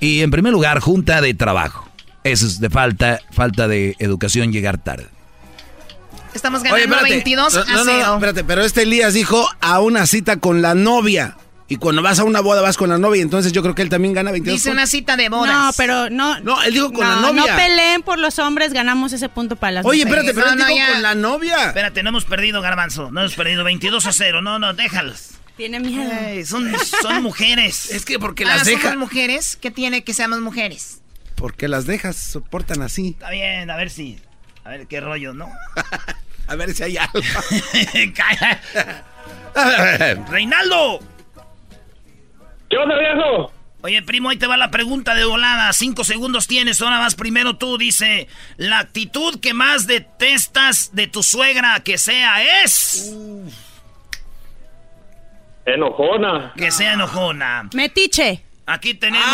[0.00, 1.88] Y en primer lugar, junta de trabajo.
[2.22, 5.06] Eso es de falta, falta de educación llegar tarde.
[6.34, 7.10] Estamos Oye, ganando espérate.
[7.14, 7.98] 22 a no, no, 0.
[8.06, 11.36] no, espérate, pero este Elías dijo a una cita con la novia.
[11.66, 13.88] Y cuando vas a una boda vas con la novia, entonces yo creo que él
[13.88, 14.90] también gana 22 Dice una puntos.
[14.90, 15.50] cita de bodas.
[15.54, 16.38] No, pero no.
[16.40, 17.52] No, él dijo con no, la novia.
[17.52, 20.24] No peleen por los hombres, ganamos ese punto para las Oye, mujeres.
[20.28, 20.92] espérate, pero él no, dijo ya.
[20.92, 21.66] con la novia.
[21.68, 23.10] Espérate, no hemos perdido, Garbanzo.
[23.10, 24.42] No hemos perdido 22 a 0.
[24.42, 25.30] No, no, déjalos.
[25.56, 26.10] Tiene miedo.
[26.46, 26.70] Son,
[27.00, 27.90] son mujeres.
[27.92, 28.96] Es que porque Ah, las somos deja.
[28.96, 29.56] mujeres.
[29.58, 31.00] ¿Qué tiene que seamos mujeres?
[31.34, 33.10] Porque las dejas, soportan así.
[33.18, 34.18] Está bien, a ver si.
[34.64, 35.48] A ver qué rollo, ¿no?
[36.46, 37.20] A ver si hay algo.
[38.14, 38.60] Calla.
[40.30, 41.00] Reinaldo.
[42.74, 43.52] ¿Qué onda, viejo?
[43.82, 45.72] Oye, primo, ahí te va la pregunta de volada.
[45.72, 47.78] Cinco segundos tienes, ahora vas primero tú.
[47.78, 48.26] Dice,
[48.56, 53.14] la actitud que más detestas de tu suegra que sea es...
[55.64, 56.52] Enojona.
[56.56, 57.70] Que sea enojona.
[57.74, 58.42] Metiche.
[58.66, 59.28] Aquí tenemos...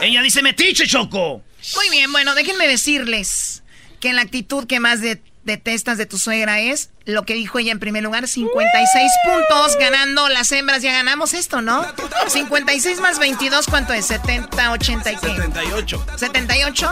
[0.00, 1.42] Ella dice metiche, Choco.
[1.74, 3.64] Muy bien, bueno, déjenme decirles
[3.98, 7.72] que la actitud que más de- detestas de tu suegra es lo que dijo ella
[7.72, 11.84] en primer lugar, 56 puntos, ganando las hembras, ya ganamos esto, ¿no?
[12.28, 14.06] 56 más 22, ¿cuánto es?
[14.06, 15.26] 70, 80 y qué?
[15.28, 16.06] 78.
[16.16, 16.90] 78.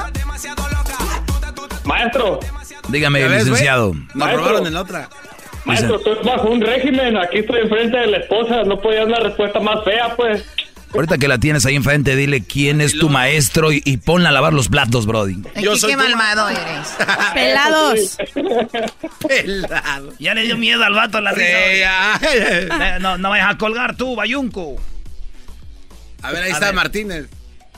[1.84, 2.40] Maestro.
[2.88, 3.94] Dígame, ¿Ya ves, licenciado.
[3.94, 4.38] Nos Maestro.
[4.44, 5.08] robaron en la otra.
[5.64, 7.16] Maestro, estoy bajo un régimen.
[7.18, 8.64] Aquí estoy enfrente de la esposa.
[8.64, 10.44] No podía dar una respuesta más fea, pues.
[10.94, 14.32] Ahorita que la tienes ahí enfrente, dile quién es tu maestro y, y ponla a
[14.32, 15.42] lavar los platos, Brody.
[15.54, 16.88] Aquí qué malvado eres.
[17.34, 18.16] Pelados.
[19.28, 20.12] Pelado.
[20.18, 22.20] Ya le dio miedo al vato la risa.
[22.32, 22.68] Eh,
[23.00, 24.76] No, no vayas a colgar tú, Bayunco.
[26.22, 26.74] A ver, ahí A está ver.
[26.74, 27.26] Martínez.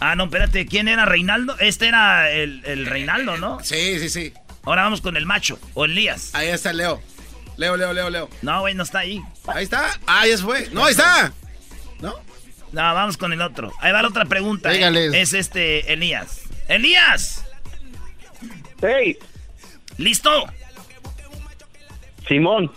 [0.00, 1.58] Ah, no, espérate, ¿quién era Reinaldo?
[1.58, 3.58] Este era el, el Reinaldo, ¿no?
[3.62, 4.32] Sí, sí, sí.
[4.64, 6.30] Ahora vamos con el macho, o Elías.
[6.34, 7.02] Ahí está Leo.
[7.58, 8.30] Leo, Leo, Leo, Leo.
[8.40, 9.20] No, güey, no está ahí.
[9.46, 9.90] Ahí está.
[10.06, 10.68] Ah, ya se fue.
[10.72, 11.32] No, ahí está.
[12.72, 12.82] ¿No?
[12.82, 13.72] No, vamos con el otro.
[13.80, 14.72] Ahí va la otra pregunta.
[14.72, 15.10] ¿eh?
[15.14, 16.42] Es este, Elías.
[16.68, 17.44] ¡Elías!
[18.80, 19.18] ¡Hey!
[19.98, 20.47] ¿Listo?
[22.26, 22.70] Simón.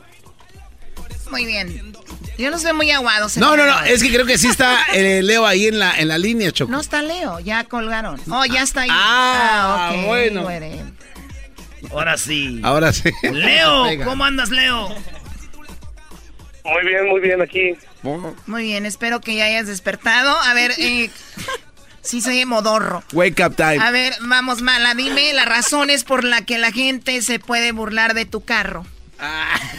[1.29, 1.93] Muy bien.
[2.37, 3.37] Yo los veo muy aguados.
[3.37, 3.73] No, no, no.
[3.73, 3.87] señor.
[3.87, 6.71] Es que creo que sí está eh, Leo ahí en la, en la línea, Choco.
[6.71, 8.19] No está Leo, ya colgaron.
[8.31, 8.89] Oh, ya está ahí.
[8.91, 10.47] Ah, ok, bueno.
[11.91, 12.59] Ahora sí.
[12.63, 13.11] Ahora sí.
[13.21, 13.85] Leo.
[14.03, 14.95] ¿cómo andas, Leo?
[16.63, 17.75] Muy bien, muy bien aquí.
[18.45, 20.35] Muy bien, espero que ya hayas despertado.
[20.37, 21.09] A ver, eh,
[22.01, 23.03] sí soy modorro.
[23.13, 23.79] Wake up time.
[23.79, 28.13] A ver, vamos, Mala, dime las razones por las que la gente se puede burlar
[28.13, 28.85] de tu carro.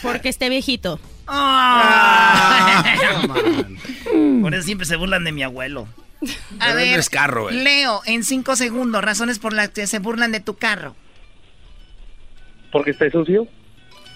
[0.03, 1.01] Porque esté viejito.
[1.27, 2.85] Ah.
[4.41, 5.89] Por eso siempre se burlan de mi abuelo.
[6.59, 7.55] A Pero ver, no es carro, eh.
[7.55, 10.95] Leo, en cinco segundos, razones por las que se burlan de tu carro.
[12.73, 13.47] ¿Porque está sucio?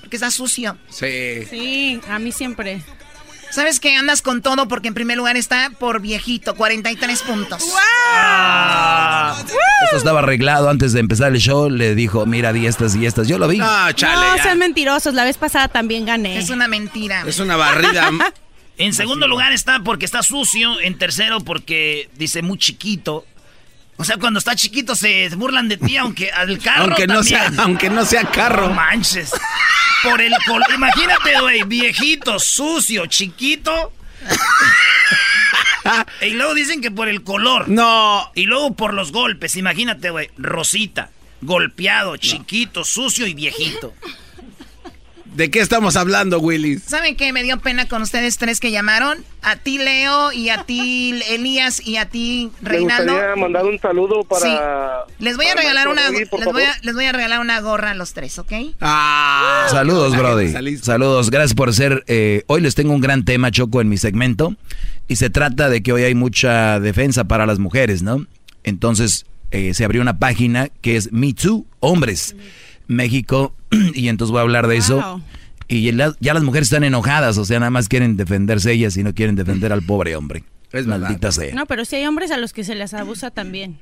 [0.09, 0.79] Porque está sucio.
[0.89, 1.45] Sí.
[1.51, 2.81] Sí, a mí siempre.
[3.51, 4.67] ¿Sabes que andas con todo?
[4.67, 7.63] Porque en primer lugar está por viejito, 43 puntos.
[8.17, 9.37] Ah.
[9.85, 11.69] Esto estaba arreglado antes de empezar el show.
[11.69, 13.29] Le dijo, mira, di estas y estas.
[13.29, 13.59] Yo lo vi.
[13.61, 14.39] Ah, chale.
[14.39, 15.13] no, sean mentirosos.
[15.13, 16.39] La vez pasada también gané.
[16.39, 17.25] Es una mentira.
[17.27, 18.11] Es una barrida.
[18.79, 20.81] En segundo lugar está porque está sucio.
[20.81, 23.27] En tercero porque dice muy chiquito.
[24.01, 27.51] O sea, cuando está chiquito se burlan de ti, aunque al carro aunque, no sea,
[27.59, 28.69] aunque no sea carro.
[28.69, 29.33] No manches.
[30.03, 33.93] Por el col- Imagínate, güey, viejito, sucio, chiquito.
[36.23, 37.69] y luego dicen que por el color.
[37.69, 38.31] No.
[38.35, 39.57] Y luego por los golpes.
[39.57, 41.11] Imagínate, güey, rosita,
[41.41, 43.95] golpeado, chiquito, sucio y viejito.
[45.39, 46.83] ¿De qué estamos hablando, Willis?
[46.83, 47.33] ¿Saben qué?
[47.33, 49.25] Me dio pena con ustedes tres que llamaron.
[49.41, 53.13] A ti, Leo, y a ti, Elías, y a ti, Reinaldo.
[53.13, 55.05] gustaría mandar un saludo para...
[55.21, 56.61] Les voy a regalar una, les voy a, favor.
[56.83, 58.53] les voy a regalar una gorra a los tres, ¿ok?
[58.81, 59.69] Ah.
[59.71, 60.79] Saludos, La Brody.
[60.79, 61.31] Saludos.
[61.31, 62.03] Gracias por ser.
[62.09, 64.57] eh, hoy les tengo un gran tema, Choco, en mi segmento.
[65.07, 68.27] Y se trata de que hoy hay mucha defensa para las mujeres, ¿no?
[68.65, 72.35] Entonces, eh, se abrió una página que es Me Too, Hombres,
[72.89, 73.55] México.
[73.95, 75.23] Y entonces voy a hablar de eso.
[75.69, 79.03] Y la- ya las mujeres están enojadas, o sea, nada más quieren defenderse ellas y
[79.05, 80.43] no quieren defender al pobre hombre.
[80.73, 81.01] Es verdad.
[81.01, 81.55] Maldita sea.
[81.55, 83.79] No, pero sí hay hombres a los que se les abusa también.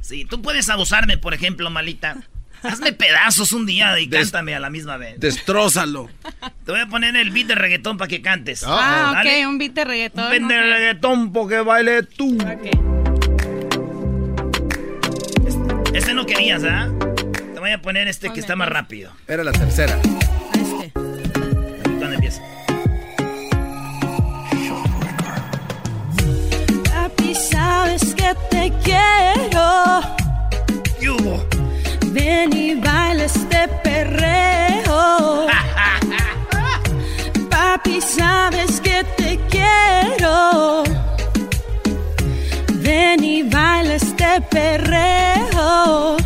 [0.00, 2.16] Sí, tú puedes abusarme, por ejemplo, malita.
[2.62, 5.18] Hazme pedazos un día y Des- cántame a la misma vez.
[5.20, 6.08] Destrózalo.
[6.64, 8.64] Te voy a poner el beat de reggaetón para que cantes.
[8.66, 9.44] Ah, Dale.
[9.44, 10.24] ok, un beat de reggaetón.
[10.24, 12.36] Un beat de reggaetón porque baile tú.
[12.40, 12.66] Ok.
[15.94, 16.88] Este no querías, ¿ah?
[17.68, 19.12] Voy a poner este que está más rápido.
[19.26, 19.98] Era la tercera.
[20.54, 20.90] Este.
[20.94, 22.40] ¿Cuándo empieza?
[26.84, 30.00] Papi, sabes que te quiero.
[30.98, 31.46] ¿Qué hubo?
[32.06, 35.46] Ven y baila este perreo.
[37.50, 40.84] Papi, sabes que te quiero.
[42.76, 46.16] Ven y baila este perreo.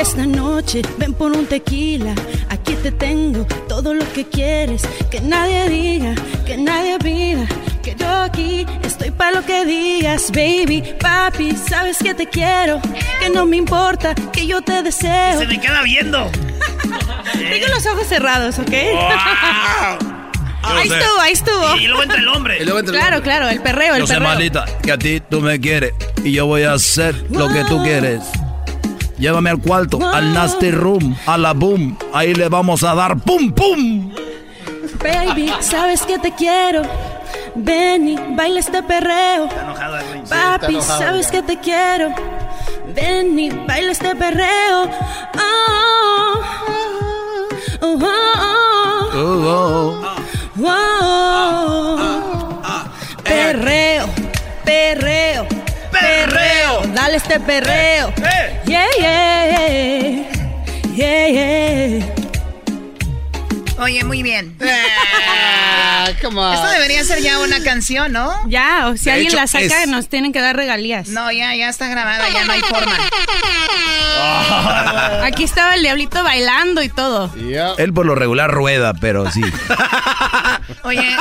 [0.00, 2.14] Esta noche ven por un tequila.
[2.48, 4.82] Aquí te tengo todo lo que quieres.
[5.10, 6.14] Que nadie diga,
[6.46, 7.46] que nadie pida.
[7.82, 10.82] Que yo aquí estoy para lo que digas, baby.
[10.98, 12.80] Papi, sabes que te quiero.
[13.20, 15.38] Que no me importa, que yo te deseo.
[15.38, 16.30] Se me queda viendo.
[17.34, 18.72] Tengo los ojos cerrados, ¿ok?
[20.62, 20.98] ahí sé.
[20.98, 21.76] estuvo, ahí estuvo.
[21.76, 22.58] Y luego entra el hombre.
[22.60, 23.30] Y luego entra el Claro, hombre.
[23.30, 25.92] claro, el perreo, el Yo sé, maldita, que a ti tú me quieres
[26.24, 28.22] y yo voy a hacer lo que tú quieres.
[29.20, 31.94] Llévame al cuarto, al nasty room, a la boom.
[32.14, 34.10] Ahí le vamos a dar pum pum.
[35.02, 36.82] Baby, sabes que te quiero.
[37.54, 39.44] Ven y baila este perreo.
[39.44, 39.96] Está enojado
[40.28, 41.32] Papi, enojado sabes ya.
[41.32, 42.14] que te quiero.
[42.94, 44.90] Ven y baila este perreo.
[45.38, 46.40] Oh,
[47.82, 50.02] oh, oh, oh,
[50.62, 51.98] oh,
[52.64, 52.84] oh.
[53.22, 54.06] Perreo,
[54.64, 55.46] perreo,
[55.92, 56.59] perreo.
[56.94, 58.12] Dale este perreo.
[58.66, 60.24] Yeah, yeah,
[60.94, 62.06] yeah, yeah.
[63.78, 64.56] Oye, muy bien.
[64.62, 68.34] Ah, Esto debería ser ya una canción, ¿no?
[68.48, 71.08] Ya, o si De alguien hecho, la saca, es- nos tienen que dar regalías.
[71.08, 72.92] No, ya, ya está grabada, ya no hay forma.
[75.24, 77.30] Aquí estaba el diablito bailando y todo.
[77.78, 79.40] Él por lo regular rueda, pero sí.
[80.84, 81.16] Oye,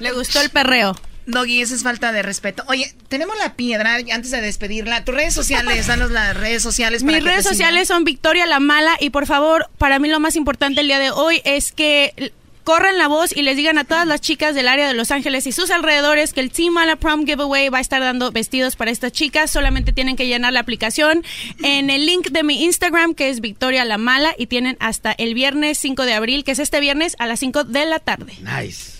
[0.00, 0.94] le gustó el perreo.
[1.28, 2.64] Doggy, eso es falta de respeto.
[2.68, 5.04] Oye, tenemos la piedra antes de despedirla.
[5.04, 7.02] Tus redes sociales, danos las redes sociales.
[7.02, 7.54] para Mis que te redes sigan.
[7.54, 10.98] sociales son Victoria la Mala y por favor, para mí lo más importante el día
[10.98, 12.32] de hoy es que
[12.64, 15.46] corran la voz y les digan a todas las chicas del área de Los Ángeles
[15.46, 18.90] y sus alrededores que el Team Mala Prom Giveaway va a estar dando vestidos para
[18.90, 19.50] estas chicas.
[19.50, 21.24] Solamente tienen que llenar la aplicación
[21.62, 25.32] en el link de mi Instagram que es Victoria la Mala y tienen hasta el
[25.32, 28.34] viernes 5 de abril, que es este viernes a las 5 de la tarde.
[28.42, 28.97] Nice.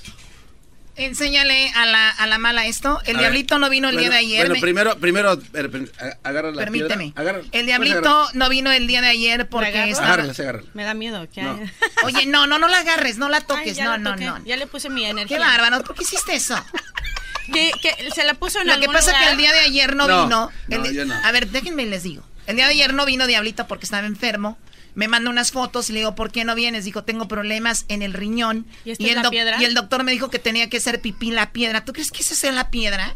[0.98, 3.00] Enséñale a la, a la mala esto.
[3.04, 4.40] El A diablito ver, no vino el bueno, día de ayer.
[4.40, 5.38] Bueno, me- primero, primero,
[6.24, 7.04] agarra la Permíteme.
[7.12, 7.20] piedra.
[7.22, 10.68] Agarra- el puedes diablito no vino el día de ayer porque estaba- Agárrala, agárrala.
[10.74, 11.26] Me da miedo.
[11.36, 11.52] No.
[11.52, 11.72] haya-
[12.04, 14.44] Oye, no, no, no la agarres, no la toques, Ay, no, la no, no.
[14.44, 15.36] Ya le puse mi energía.
[15.38, 16.56] Qué bárbaro, ¿por qué hiciste eso?
[17.52, 19.24] Que, que se la puso en Lo que pasa lugar.
[19.24, 20.50] que el día de ayer no, No, vino.
[20.68, 21.14] no, El di- yo no.
[21.14, 22.22] A ver, déjenme les digo.
[22.46, 24.58] El día de ayer no vino Diablito porque estaba enfermo.
[24.98, 26.84] Me mandó unas fotos y le digo, ¿por qué no vienes?
[26.84, 28.66] Dijo, tengo problemas en el riñón.
[28.84, 29.56] ¿Y esta el es la doc- piedra?
[29.60, 31.84] y el doctor me dijo que tenía que hacer pipí en la piedra.
[31.84, 33.14] ¿Tú crees que esa sea la piedra?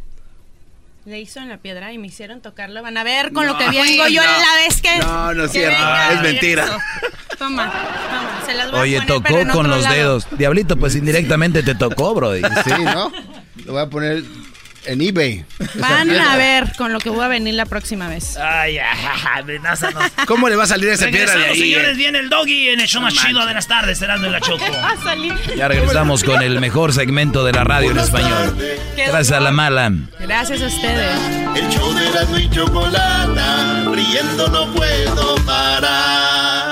[1.05, 2.81] Le hizo en la piedra y me hicieron tocarlo.
[2.83, 4.29] Van a ver con No, lo que vengo yo no.
[4.31, 4.97] la vez que.
[4.99, 6.79] No, no es cierto, venga, es mentira.
[7.37, 8.43] Toma, toma.
[8.47, 9.97] Se las voy a Oye, poner, pero tocó en con otro los lado.
[9.97, 10.27] dedos.
[10.39, 12.35] Diablito, pues indirectamente te tocó, bro.
[12.37, 12.43] Sí,
[12.85, 13.11] ¿no?
[13.65, 14.23] Lo voy a poner
[14.85, 15.45] en eBay.
[15.75, 18.37] Van a ver con lo que voy a venir la próxima vez.
[18.37, 18.79] Ay,
[19.35, 20.05] amenázanos.
[20.27, 21.59] ¿Cómo le va a salir esa piedra de ahí?
[21.59, 21.95] señores, eh?
[21.95, 24.65] viene el doggy en el show más chido de las tardes, Erasmo y la Choco.
[24.73, 25.35] Va a salir.
[25.57, 28.57] Ya regresamos con el mejor segmento de la radio en español.
[28.97, 29.93] Gracias a la mala.
[30.21, 31.17] Gracias a ustedes.
[31.57, 36.72] El show de Erasmo y Chocolata, riendo no puedo parar.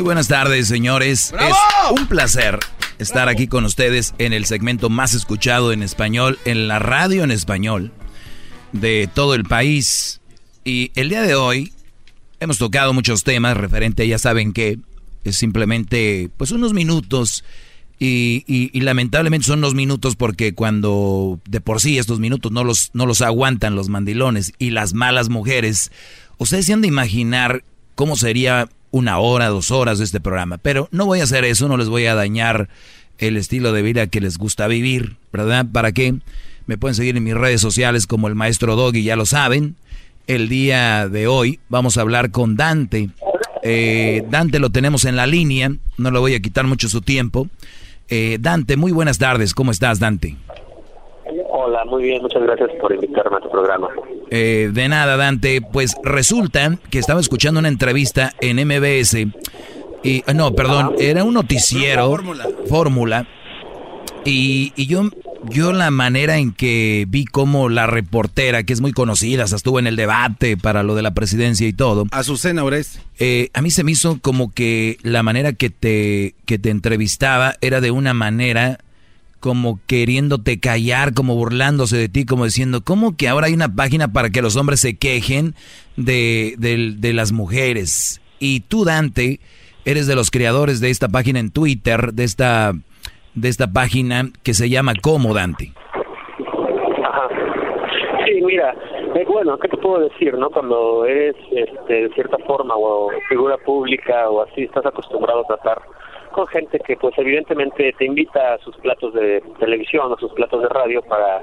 [0.00, 1.28] Muy buenas tardes, señores.
[1.30, 1.50] ¡Bravo!
[1.94, 2.58] Es un placer
[2.98, 7.30] estar aquí con ustedes en el segmento más escuchado en español, en la radio en
[7.30, 7.92] español
[8.72, 10.22] de todo el país.
[10.64, 11.74] Y el día de hoy
[12.40, 14.78] hemos tocado muchos temas referente, ya saben que
[15.24, 17.44] es simplemente pues unos minutos
[17.98, 22.64] y, y- y lamentablemente son unos minutos porque cuando de por sí estos minutos no
[22.64, 25.92] los, no los aguantan los mandilones y las malas mujeres,
[26.38, 27.64] ustedes se han de imaginar
[27.96, 30.58] cómo sería una hora, dos horas de este programa.
[30.58, 32.68] Pero no voy a hacer eso, no les voy a dañar
[33.18, 35.66] el estilo de vida que les gusta vivir, ¿verdad?
[35.70, 36.14] ¿Para qué?
[36.66, 39.76] Me pueden seguir en mis redes sociales como el maestro Doggy, ya lo saben.
[40.26, 43.10] El día de hoy vamos a hablar con Dante.
[43.62, 47.48] Eh, Dante lo tenemos en la línea, no le voy a quitar mucho su tiempo.
[48.08, 50.36] Eh, Dante, muy buenas tardes, ¿cómo estás Dante?
[51.62, 53.88] Hola, muy bien, muchas gracias por invitarme a tu programa.
[54.30, 55.60] Eh, de nada, Dante.
[55.60, 59.26] Pues resulta que estaba escuchando una entrevista en MBS.
[60.02, 62.16] Y, ah, no, perdón, era un noticiero.
[62.66, 63.26] Fórmula.
[64.24, 65.02] Y, y yo
[65.48, 69.78] yo la manera en que vi como la reportera, que es muy conocida, hasta estuvo
[69.78, 72.06] en el debate para lo de la presidencia y todo.
[72.10, 73.00] Azucena Oreste.
[73.18, 77.54] Eh, a mí se me hizo como que la manera que te, que te entrevistaba
[77.60, 78.78] era de una manera
[79.40, 84.12] como queriéndote callar, como burlándose de ti, como diciendo, ¿cómo que ahora hay una página
[84.12, 85.54] para que los hombres se quejen
[85.96, 88.20] de, de, de las mujeres?
[88.38, 89.40] Y tú, Dante,
[89.84, 92.72] eres de los creadores de esta página en Twitter, de esta,
[93.34, 95.72] de esta página que se llama Como, Dante.
[97.04, 97.28] Ajá.
[98.26, 98.74] Sí, mira,
[99.14, 100.50] eh, bueno, ¿qué te puedo decir, no?
[100.50, 105.82] Cuando eres, este, de cierta forma, o figura pública o así, estás acostumbrado a tratar
[106.46, 110.68] gente que pues evidentemente te invita a sus platos de televisión o sus platos de
[110.68, 111.42] radio para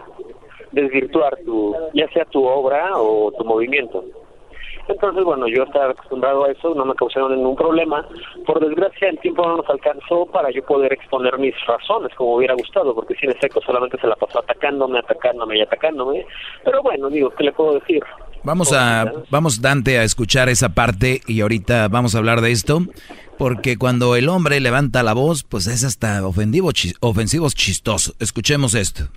[0.71, 4.03] desvirtuar tu ya sea tu obra o tu movimiento.
[4.87, 8.07] Entonces, bueno, yo estaba acostumbrado a eso, no me causaron ningún problema.
[8.45, 12.53] Por desgracia, el tiempo no nos alcanzó para yo poder exponer mis razones como hubiera
[12.53, 16.25] gustado, porque sin efecto solamente se la pasó atacándome, atacándome y atacándome.
[16.63, 18.01] Pero bueno, digo, ¿qué le puedo decir?
[18.43, 22.79] Vamos a, vamos Dante a escuchar esa parte y ahorita vamos a hablar de esto,
[23.37, 28.15] porque cuando el hombre levanta la voz, pues es hasta ofensivo, chi- ofensivo chistoso.
[28.19, 29.07] Escuchemos esto.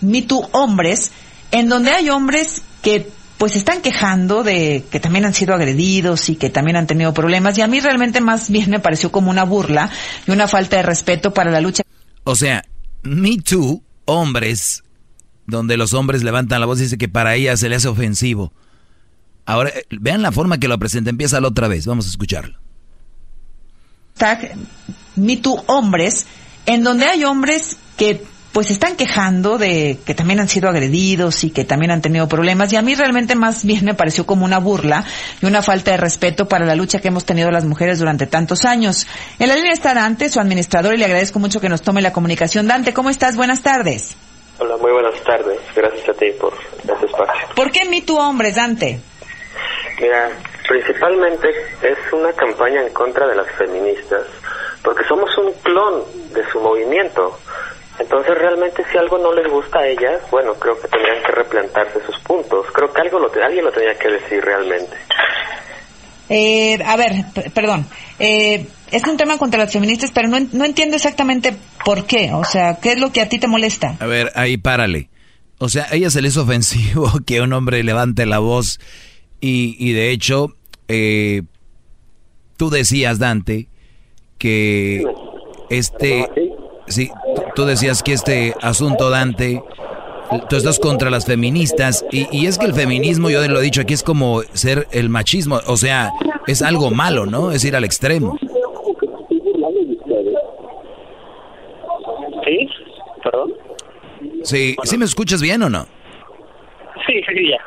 [0.00, 1.12] Me Too hombres,
[1.50, 3.08] en donde hay hombres que
[3.38, 7.58] pues están quejando de que también han sido agredidos y que también han tenido problemas
[7.58, 9.90] y a mí realmente más bien me pareció como una burla
[10.26, 11.82] y una falta de respeto para la lucha.
[12.24, 12.64] O sea,
[13.02, 14.84] Me Too, hombres,
[15.46, 18.52] donde los hombres levantan la voz y dice que para ella se le hace ofensivo.
[19.44, 22.60] Ahora, eh, vean la forma que lo presenta, empieza la otra vez, vamos a escucharlo.
[24.22, 24.56] Hashtag
[25.16, 26.26] Me Too hombres,
[26.66, 28.22] en donde hay hombres que
[28.52, 32.70] pues están quejando de que también han sido agredidos y que también han tenido problemas
[32.72, 35.04] y a mí realmente más bien me pareció como una burla
[35.40, 38.64] y una falta de respeto para la lucha que hemos tenido las mujeres durante tantos
[38.64, 39.06] años.
[39.38, 42.12] En la línea está Dante, su administrador, y le agradezco mucho que nos tome la
[42.12, 42.68] comunicación.
[42.68, 43.36] Dante, ¿cómo estás?
[43.36, 44.16] Buenas tardes.
[44.58, 45.58] Hola, muy buenas tardes.
[45.74, 47.48] Gracias a ti por este espacio.
[47.56, 49.00] ¿Por qué Me Too hombres, Dante?
[50.00, 50.30] Mira,
[50.68, 51.48] principalmente
[51.82, 54.26] es una campaña en contra de las feministas,
[54.82, 56.02] porque somos un clon
[56.32, 57.38] de su movimiento.
[57.98, 62.00] Entonces, realmente, si algo no les gusta a ellas, bueno, creo que tendrían que replantarse
[62.06, 62.66] sus puntos.
[62.72, 64.96] Creo que algo lo, alguien lo tenía que decir realmente.
[66.28, 67.12] Eh, a ver,
[67.54, 67.86] perdón.
[68.18, 71.54] Eh, es un tema contra las feministas, pero no, no entiendo exactamente
[71.84, 72.32] por qué.
[72.32, 73.96] O sea, ¿qué es lo que a ti te molesta?
[74.00, 75.10] A ver, ahí párale.
[75.58, 78.80] O sea, a ella se le es ofensivo que un hombre levante la voz
[79.42, 80.54] y, y de hecho,
[80.88, 81.42] eh,
[82.56, 83.68] tú decías, Dante,
[84.38, 85.04] que
[85.68, 86.26] este,
[86.86, 87.10] sí,
[87.54, 89.62] tú- decías que este asunto, Dante,
[90.48, 93.80] tú estás contra las feministas y, y es que el feminismo, yo lo he dicho
[93.82, 96.10] aquí, es como ser el machismo, o sea,
[96.46, 97.52] es algo malo, ¿no?
[97.52, 98.38] Es ir al extremo.
[102.44, 102.68] ¿Sí?
[103.22, 103.52] ¿Perdón?
[104.42, 105.86] Sí, ¿sí me escuchas bien o no?
[107.06, 107.58] Sí, sí, ya.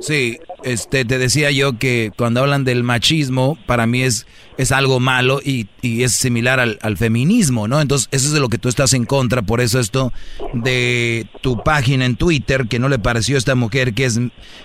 [0.00, 4.98] Sí, este, te decía yo que cuando hablan del machismo, para mí es, es algo
[4.98, 7.82] malo y, y es similar al, al feminismo, ¿no?
[7.82, 10.10] Entonces, eso es de lo que tú estás en contra, por eso esto
[10.54, 14.18] de tu página en Twitter, que no le pareció a esta mujer que es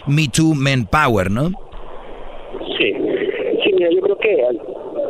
[0.07, 1.51] Me Too Men Power, ¿no?
[2.77, 2.93] Sí,
[3.63, 4.41] sí, mira, yo creo que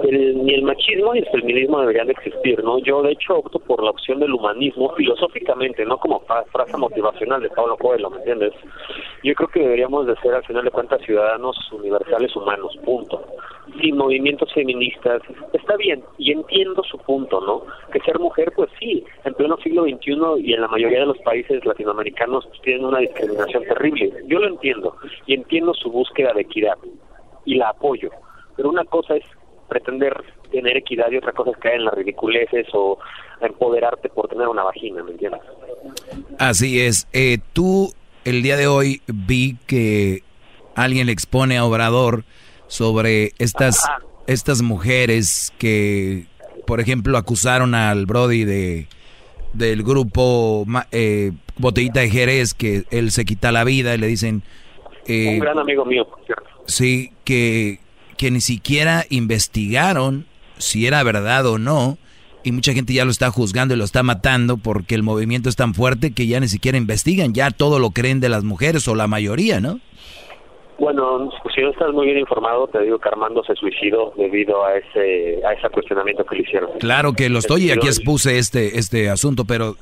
[0.10, 2.80] el- ni el machismo ni el feminismo deberían de existir, ¿no?
[2.80, 7.41] Yo, de hecho, opto por la opción del humanismo filosóficamente, no como fra- frase motivacional
[7.41, 8.53] de Pablo Coelho, ¿me entiendes?
[9.23, 13.23] Yo creo que deberíamos de ser, al final de cuentas, ciudadanos universales humanos, punto.
[13.82, 15.22] Sin movimientos feministas,
[15.53, 17.64] está bien, y entiendo su punto, ¿no?
[17.91, 21.18] Que ser mujer, pues sí, en pleno siglo XXI y en la mayoría de los
[21.19, 24.14] países latinoamericanos pues, tienen una discriminación terrible.
[24.27, 24.95] Yo lo entiendo,
[25.26, 26.77] y entiendo su búsqueda de equidad,
[27.45, 28.10] y la apoyo.
[28.56, 29.23] Pero una cosa es
[29.68, 32.98] pretender tener equidad y otra cosa es caer en las ridiculeces o
[33.42, 35.42] empoderarte por tener una vagina, ¿me entiendes?
[36.40, 37.08] Así es.
[37.14, 37.94] Eh, tú,
[38.24, 40.24] el día de hoy, vi que
[40.76, 42.24] alguien le expone a Obrador
[42.68, 43.80] sobre estas,
[44.28, 46.26] estas mujeres que,
[46.66, 48.88] por ejemplo, acusaron al Brody de
[49.54, 54.44] del grupo eh, Botellita de Jerez, que él se quita la vida y le dicen...
[55.08, 56.44] eh, Un gran amigo mío, por cierto.
[56.66, 57.80] Sí, que,
[58.18, 60.26] que ni siquiera investigaron
[60.58, 61.98] si era verdad o no.
[62.44, 65.56] Y mucha gente ya lo está juzgando y lo está matando porque el movimiento es
[65.56, 67.34] tan fuerte que ya ni siquiera investigan.
[67.34, 69.80] Ya todo lo creen de las mujeres o la mayoría, ¿no?
[70.78, 74.76] Bueno, si no estás muy bien informado, te digo que Armando se suicidó debido a
[74.76, 76.70] ese a ese cuestionamiento que le hicieron.
[76.80, 79.76] Claro que lo estoy y aquí expuse este, este asunto, pero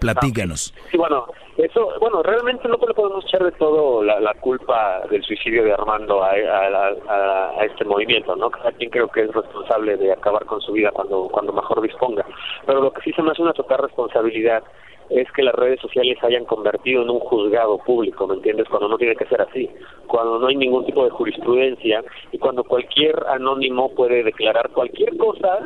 [0.00, 0.72] platícanos.
[0.90, 1.26] Sí, bueno,
[1.58, 5.72] Eso, bueno, realmente no le podemos echar de todo la, la culpa del suicidio de
[5.72, 8.48] Armando a, a- a- este movimiento, ¿no?
[8.48, 12.24] Cada quien creo que es responsable de acabar con su vida cuando, cuando mejor disponga.
[12.64, 14.62] Pero lo que sí se me hace una total responsabilidad
[15.10, 18.68] es que las redes sociales se hayan convertido en un juzgado público, ¿me entiendes?
[18.68, 19.68] Cuando no tiene que ser así,
[20.06, 22.02] cuando no hay ningún tipo de jurisprudencia
[22.32, 25.60] y cuando cualquier anónimo puede declarar cualquier cosa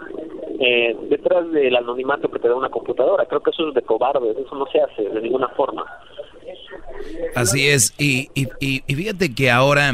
[0.61, 3.27] eh, detrás del anonimato que te da una computadora.
[3.27, 5.85] Creo que eso es de cobardes, eso no se hace de ninguna forma.
[7.35, 9.91] Así es, y, y, y- y fíjate que ahora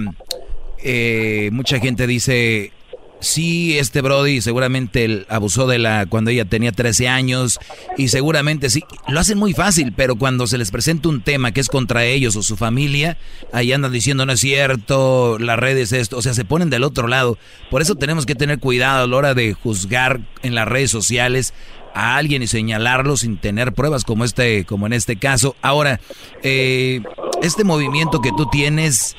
[0.84, 2.72] eh, mucha gente dice,
[3.20, 7.58] sí, este Brody seguramente abusó de la cuando ella tenía 13 años
[7.96, 11.60] y seguramente sí, lo hacen muy fácil, pero cuando se les presenta un tema que
[11.60, 13.18] es contra ellos o su familia,
[13.52, 17.08] ahí andan diciendo no es cierto, las redes esto, o sea, se ponen del otro
[17.08, 17.38] lado.
[17.70, 21.54] Por eso tenemos que tener cuidado a la hora de juzgar en las redes sociales
[21.94, 25.56] a alguien y señalarlo sin tener pruebas como este como en este caso.
[25.62, 26.00] Ahora,
[26.42, 27.00] eh,
[27.42, 29.16] este movimiento que tú tienes,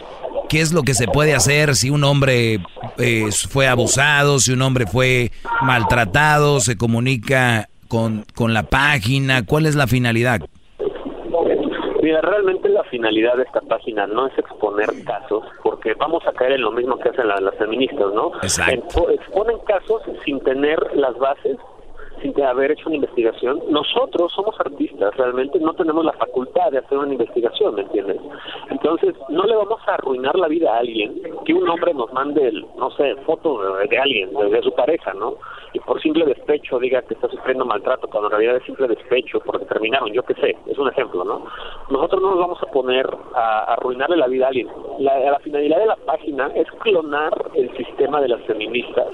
[0.50, 2.60] ¿qué es lo que se puede hacer si un hombre
[2.98, 5.32] eh, fue abusado, si un hombre fue
[5.62, 9.46] maltratado, se comunica con, con la página?
[9.46, 10.42] ¿Cuál es la finalidad?
[12.02, 16.54] Mira, realmente la finalidad de esta página no es exponer casos, porque vamos a caer
[16.54, 18.32] en lo mismo que hacen la- las feministas, ¿no?
[18.80, 21.58] Expo- exponen casos sin tener las bases,
[22.22, 23.62] sin haber hecho una investigación.
[23.70, 28.18] Nosotros somos artistas, realmente no tenemos la facultad de hacer una investigación, ¿me entiendes?
[28.70, 32.52] Entonces, no le vamos a arruinar la vida a alguien que un hombre nos mande,
[32.78, 35.36] no sé, foto de, de alguien, de, de su pareja, ¿no?
[35.74, 39.40] Y por simple despecho diga que está sufriendo maltrato, cuando en realidad es simple despecho
[39.46, 41.46] porque terminaron, yo qué sé, es un ejemplo, ¿no?
[41.90, 44.68] Nosotros no nos vamos a poner a, a arruinarle la vida a alguien.
[45.00, 49.08] La, la finalidad de la página es clonar el sistema de las feministas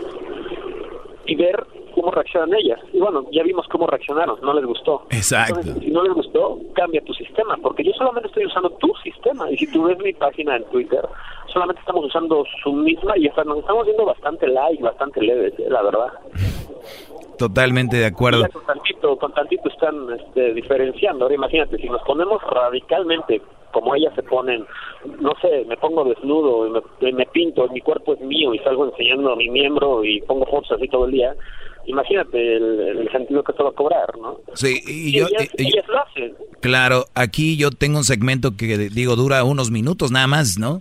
[1.26, 1.66] y ver
[1.96, 2.80] cómo reaccionan ellas.
[2.94, 5.08] Y bueno, ya vimos cómo reaccionaron, no les gustó.
[5.10, 5.60] Exacto.
[5.60, 9.50] Entonces, si no les gustó, cambia tu sistema, porque yo solamente estoy usando tu sistema.
[9.50, 11.08] Y si tú ves mi página en Twitter,
[11.48, 15.68] solamente estamos usando su misma y hasta nos estamos viendo bastante like, bastante leves, eh,
[15.70, 16.08] la verdad.
[17.38, 18.46] Totalmente de acuerdo.
[18.52, 21.26] Con tantito, con tantito están este, diferenciando.
[21.26, 23.42] Ahora imagínate, si nos ponemos radicalmente
[23.72, 24.66] como ellas se ponen,
[25.20, 28.86] no sé, me pongo desnudo, y me, me pinto, mi cuerpo es mío y salgo
[28.86, 31.36] enseñando mi miembro y pongo fotos así todo el día,
[31.88, 34.40] imagínate el, el sentido que esto va a cobrar, ¿no?
[34.54, 35.28] Sí, y Y yo...
[35.28, 36.34] ellas, y- ellas lo hacen.
[36.62, 40.80] Claro, aquí yo tengo un segmento que digo dura unos minutos nada más, ¿no?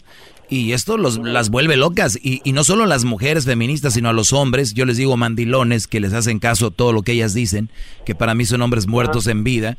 [0.48, 2.18] Y esto los, las vuelve locas.
[2.22, 4.74] Y, y no solo las mujeres feministas, sino a los hombres.
[4.74, 7.70] Yo les digo mandilones que les hacen caso a todo lo que ellas dicen,
[8.04, 9.78] que para mí son hombres muertos en vida.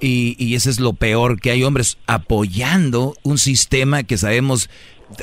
[0.00, 4.68] Y, y ese es lo peor, que hay hombres apoyando un sistema que sabemos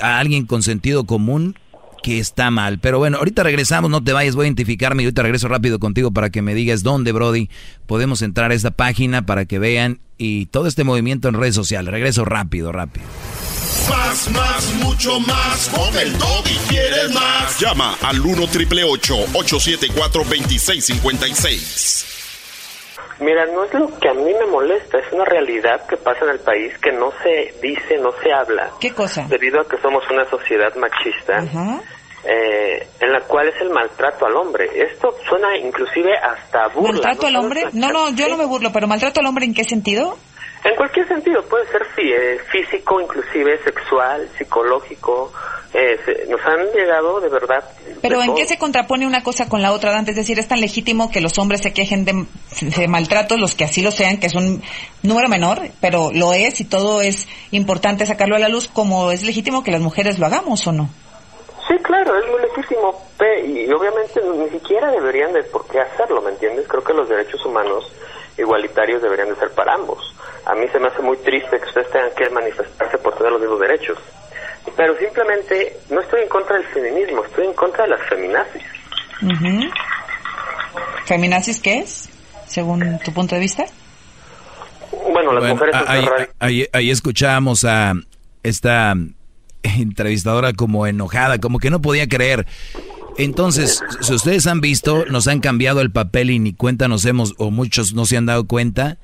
[0.02, 1.56] a alguien con sentido común
[2.04, 2.80] que está mal.
[2.80, 6.12] Pero bueno, ahorita regresamos, no te vayas, voy a identificarme y ahorita regreso rápido contigo
[6.12, 7.50] para que me digas dónde, Brody,
[7.86, 11.92] podemos entrar a esta página para que vean y todo este movimiento en redes sociales.
[11.92, 13.06] Regreso rápido, rápido.
[13.90, 15.70] Más, más, mucho más.
[15.70, 17.60] Con el y quieres más.
[17.60, 22.19] Llama al 1 triple 874 2656.
[23.20, 26.32] Mira, no es lo que a mí me molesta, es una realidad que pasa en
[26.32, 28.72] el país que no se dice, no se habla.
[28.80, 29.26] ¿Qué cosa?
[29.28, 31.38] Debido a que somos una sociedad machista,
[32.24, 34.70] eh, en la cual es el maltrato al hombre.
[34.74, 36.94] Esto suena inclusive hasta burla.
[36.94, 37.66] ¿Maltrato ¿no al hombre?
[37.74, 40.18] No, no, yo no me burlo, pero ¿maltrato al hombre en qué sentido?
[40.64, 45.32] En cualquier sentido, puede ser eh, físico, inclusive sexual, psicológico.
[45.72, 47.64] eh, se- nos han llegado de verdad.
[48.02, 48.38] Pero de ¿en todo.
[48.38, 50.12] qué se contrapone una cosa con la otra, Dante?
[50.12, 52.26] Es decir, es tan legítimo que los hombres se quejen de,
[52.62, 54.64] de maltratos, los que así lo sean, que es un
[55.04, 59.22] número menor, pero lo es y todo es importante sacarlo a la luz, como es
[59.22, 60.90] legítimo que las mujeres lo hagamos o no.
[61.68, 63.00] Sí, claro, es muy legítimo.
[63.46, 66.68] Y obviamente ni siquiera deberían de por qué hacerlo, ¿me entiendes?
[66.68, 67.86] Creo que los derechos humanos
[68.40, 70.16] igualitarios deberían de ser para ambos.
[70.52, 73.42] A mí se me hace muy triste que ustedes tengan que manifestarse por tener los
[73.42, 73.98] mismos derechos.
[74.76, 78.64] Pero simplemente no estoy en contra del feminismo, estoy en contra de las feminazis.
[79.22, 79.70] Ujú.
[81.06, 82.10] ¿Feminazis qué es,
[82.48, 83.66] según tu punto de vista?
[85.12, 86.06] Bueno, las Bueno, mujeres ahí,
[86.40, 87.94] ahí- ahí escuchábamos a
[88.44, 88.94] esta
[89.64, 92.46] entrevistadora como enojada, como que no podía creer.
[93.18, 97.34] Entonces, si ustedes han visto, nos han cambiado el papel y ni cuenta nos hemos,
[97.38, 98.98] o muchos no se han dado cuenta,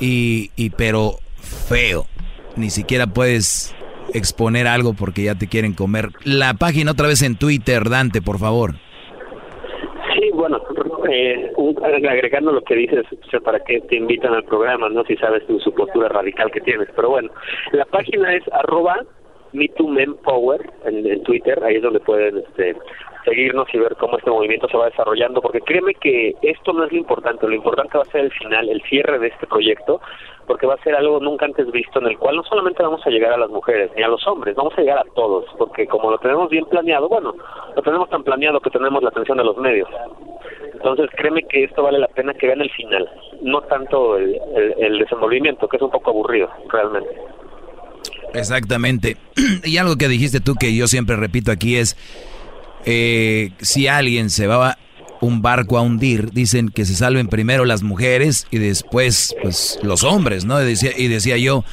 [0.00, 1.12] y, y pero
[1.68, 2.04] feo.
[2.56, 3.74] Ni siquiera puedes
[4.14, 6.08] exponer algo porque ya te quieren comer.
[6.24, 8.74] La página otra vez en Twitter, Dante, por favor.
[10.18, 10.60] Sí, bueno,
[11.10, 15.14] eh, un- agregando lo que dices, sea, para qué te invitan al programa, no si
[15.16, 17.30] sabes tu, su postura radical que tienes, pero bueno,
[17.72, 18.96] la página es arroba
[19.52, 22.74] MeTooMenPower en, en Twitter, ahí es donde pueden este,
[23.28, 26.92] seguirnos y ver cómo este movimiento se va desarrollando, porque créeme que esto no es
[26.92, 30.00] lo importante, lo importante va a ser el final, el cierre de este proyecto,
[30.46, 33.10] porque va a ser algo nunca antes visto en el cual no solamente vamos a
[33.10, 36.10] llegar a las mujeres ni a los hombres, vamos a llegar a todos, porque como
[36.10, 37.34] lo tenemos bien planeado, bueno,
[37.76, 39.88] lo tenemos tan planeado que tenemos la atención de los medios.
[40.72, 43.08] Entonces créeme que esto vale la pena que vean el final,
[43.42, 47.10] no tanto el, el, el desenvolvimiento, que es un poco aburrido realmente.
[48.34, 49.16] Exactamente.
[49.64, 51.96] Y algo que dijiste tú que yo siempre repito aquí es,
[52.84, 54.78] eh, si alguien se va
[55.20, 60.04] un barco a hundir, dicen que se salven primero las mujeres y después pues los
[60.04, 60.62] hombres, ¿no?
[60.62, 61.64] Y decía, y decía yo,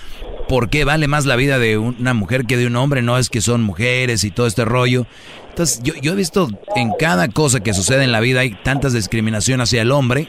[0.48, 3.02] ¿por qué vale más la vida de una mujer que de un hombre?
[3.02, 5.06] No es que son mujeres y todo este rollo.
[5.49, 8.94] Entonces yo, yo he visto en cada cosa que sucede en la vida hay tantas
[8.94, 10.27] discriminación hacia el hombre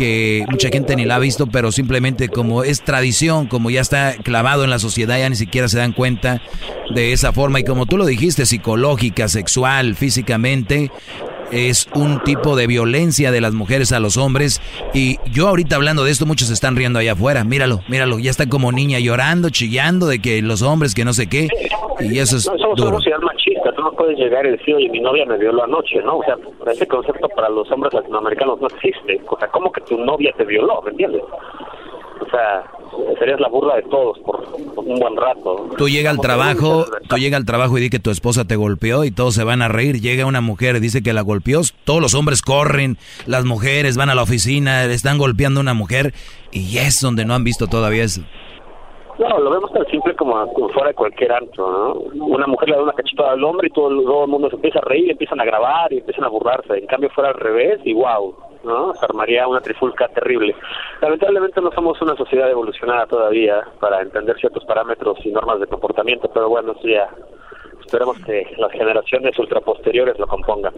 [0.00, 4.14] que mucha gente ni la ha visto, pero simplemente como es tradición, como ya está
[4.14, 6.40] clavado en la sociedad, ya ni siquiera se dan cuenta
[6.94, 7.60] de esa forma.
[7.60, 10.90] Y como tú lo dijiste, psicológica, sexual, físicamente,
[11.50, 14.60] es un tipo de violencia de las mujeres a los hombres.
[14.94, 17.44] Y yo ahorita hablando de esto, muchos se están riendo allá afuera.
[17.44, 21.28] Míralo, míralo, ya está como niña llorando, chillando de que los hombres, que no sé
[21.28, 21.48] qué.
[22.00, 22.88] Y eso es No, somos duro.
[22.90, 26.00] una sociedad machista, tú no puedes llegar y decir, oye, mi novia me violó anoche,
[26.04, 26.18] ¿no?
[26.18, 26.36] O sea,
[26.72, 29.20] ese concepto para los hombres latinoamericanos no existe.
[29.28, 30.80] O sea, ¿cómo que tu novia te violó?
[30.82, 31.22] ¿Me entiendes?
[32.20, 32.64] O sea,
[33.18, 34.44] serías la burla de todos por,
[34.74, 35.68] por un buen rato.
[35.76, 39.04] Tú llega al trabajo, tú llega al trabajo y di que tu esposa te golpeó
[39.04, 40.00] y todos se van a reír.
[40.00, 42.96] Llega una mujer y dice que la golpeó, todos los hombres corren,
[43.26, 46.12] las mujeres van a la oficina, están golpeando a una mujer
[46.50, 48.22] y es donde no han visto todavía eso.
[49.18, 52.24] No, lo vemos tan simple como, como fuera de cualquier antro, ¿no?
[52.24, 54.78] Una mujer le da una cachetada al hombre y todo, todo el mundo se empieza
[54.78, 56.78] a reír, empiezan a grabar y empiezan a burlarse.
[56.78, 58.34] En cambio, fuera al revés y wow,
[58.64, 58.94] ¿no?
[58.94, 60.54] Se armaría una trifulca terrible.
[61.00, 66.30] Lamentablemente no somos una sociedad evolucionada todavía para entender ciertos parámetros y normas de comportamiento,
[66.32, 67.08] pero bueno, eso ya
[67.84, 70.74] esperemos que las generaciones ultraposteriores lo compongan.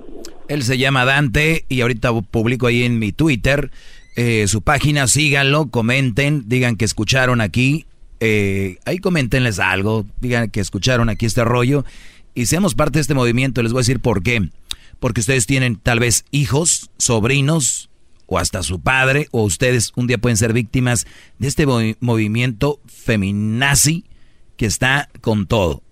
[0.49, 3.71] Él se llama Dante y ahorita publico ahí en mi Twitter
[4.15, 7.87] eh, su página, síganlo, comenten, digan que escucharon aquí,
[8.21, 11.85] eh, ahí comentenles algo, digan que escucharon aquí este rollo
[12.35, 14.43] y seamos parte de este movimiento, les voy a decir por qué.
[15.03, 17.91] Porque ustedes tienen tal vez hijos, sobrinos
[18.27, 21.07] o hasta su padre o ustedes un día pueden ser víctimas
[21.41, 24.05] de este movi- movimiento feminazi
[24.57, 25.83] que está con todo.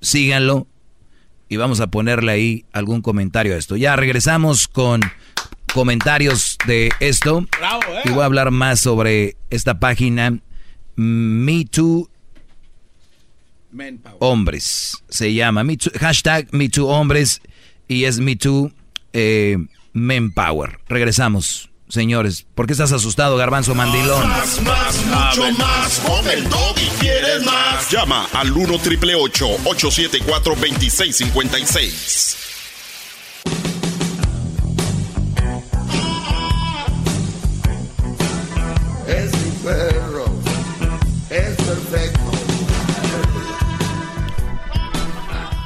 [0.00, 0.66] Síganlo,
[1.50, 3.76] y vamos a ponerle ahí algún comentario a esto.
[3.76, 5.02] Ya regresamos con
[5.74, 7.46] comentarios de esto
[8.06, 10.38] y voy a hablar más sobre esta página
[10.96, 12.08] Me Too
[14.18, 14.96] Hombres.
[15.10, 17.42] Se llama Me Too- hashtag Me Too Hombres
[17.88, 18.70] y es Me Too
[19.12, 19.58] eh,
[19.92, 20.78] Men Power.
[20.88, 22.46] Regresamos, señores.
[22.54, 24.28] ¿Por qué estás asustado, garbanzo mandilón?
[24.28, 25.98] Más, más, mucho más.
[26.00, 27.90] Con el y quieres más.
[27.90, 32.53] Llama al 1 triple 874 2656.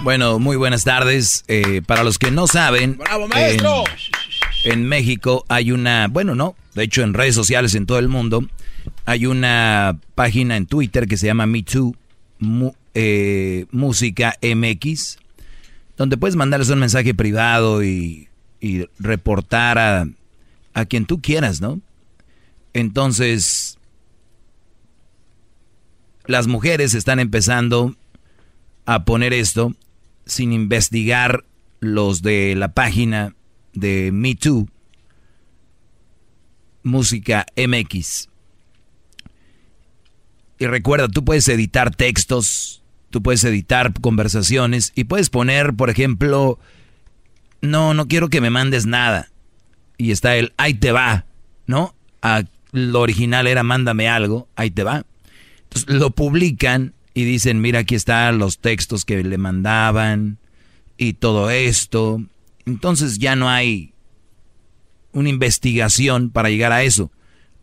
[0.08, 1.44] Bueno, muy buenas tardes.
[1.48, 3.84] Eh, para los que no saben, ¡Bravo, maestro!
[4.64, 8.08] En, en México hay una, bueno, no, de hecho en redes sociales en todo el
[8.08, 8.48] mundo,
[9.04, 11.94] hay una página en Twitter que se llama Me Too
[12.38, 15.18] Mu- eh, Música MX,
[15.98, 18.28] donde puedes mandarles un mensaje privado y,
[18.62, 20.06] y reportar a,
[20.72, 21.82] a quien tú quieras, ¿no?
[22.72, 23.76] Entonces,
[26.24, 27.94] las mujeres están empezando
[28.86, 29.74] a poner esto
[30.28, 31.44] sin investigar
[31.80, 33.34] los de la página
[33.72, 34.68] de Me Too,
[36.82, 38.28] Música MX.
[40.58, 46.58] Y recuerda, tú puedes editar textos, tú puedes editar conversaciones y puedes poner, por ejemplo,
[47.60, 49.28] no, no quiero que me mandes nada.
[49.96, 51.26] Y está el, ahí te va,
[51.66, 51.94] ¿no?
[52.22, 55.04] A- lo original era mándame algo, ahí te va.
[55.64, 60.38] Entonces lo publican y dicen, mira, aquí están los textos que le mandaban
[60.96, 62.22] y todo esto.
[62.64, 63.92] Entonces ya no hay
[65.12, 67.10] una investigación para llegar a eso.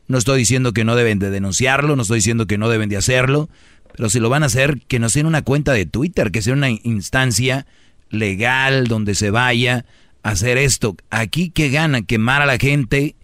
[0.07, 2.97] No estoy diciendo que no deben de denunciarlo, no estoy diciendo que no deben de
[2.97, 3.49] hacerlo,
[3.95, 6.53] pero si lo van a hacer, que no sea una cuenta de Twitter, que sea
[6.53, 7.65] una instancia
[8.09, 9.85] legal donde se vaya
[10.21, 10.97] a hacer esto.
[11.09, 13.15] Aquí que gana quemar a la gente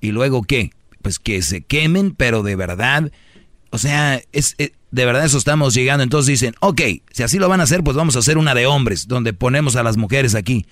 [0.00, 0.70] y luego qué?
[1.02, 3.10] Pues que se quemen, pero de verdad.
[3.70, 6.02] O sea, es, es- de verdad eso estamos llegando.
[6.02, 6.80] Entonces dicen, ok,
[7.12, 9.76] si así lo van a hacer, pues vamos a hacer una de hombres, donde ponemos
[9.76, 10.66] a las mujeres aquí.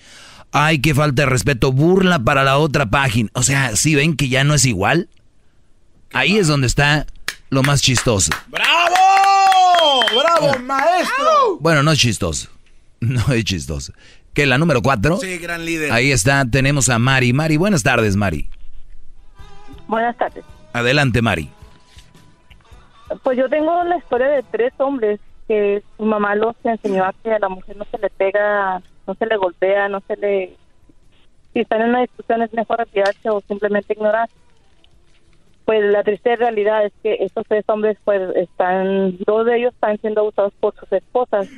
[0.51, 3.29] Ay, qué falta de respeto, burla para la otra página.
[3.33, 5.09] O sea, si ven que ya no es igual?
[6.11, 7.05] Ahí es donde está
[7.49, 8.31] lo más chistoso.
[8.47, 10.01] ¡Bravo!
[10.19, 11.57] ¡Bravo, maestro!
[11.59, 12.49] Bueno, no es chistoso.
[13.01, 13.93] No es chistoso.
[14.33, 15.17] ¿Qué, la número cuatro?
[15.21, 15.93] Sí, gran líder.
[15.93, 17.31] Ahí está, tenemos a Mari.
[17.31, 18.49] Mari, buenas tardes, Mari.
[19.87, 20.43] Buenas tardes.
[20.73, 21.49] Adelante, Mari.
[23.23, 27.33] Pues yo tengo la historia de tres hombres que su mamá los enseñó a que
[27.33, 30.55] a la mujer no se le pega, no se le golpea, no se le...
[31.53, 34.29] Si están en una discusión es mejor retirarse o simplemente ignorar.
[35.65, 39.97] Pues la triste realidad es que estos tres hombres pues están, dos de ellos están
[39.97, 41.49] siendo abusados por sus esposas.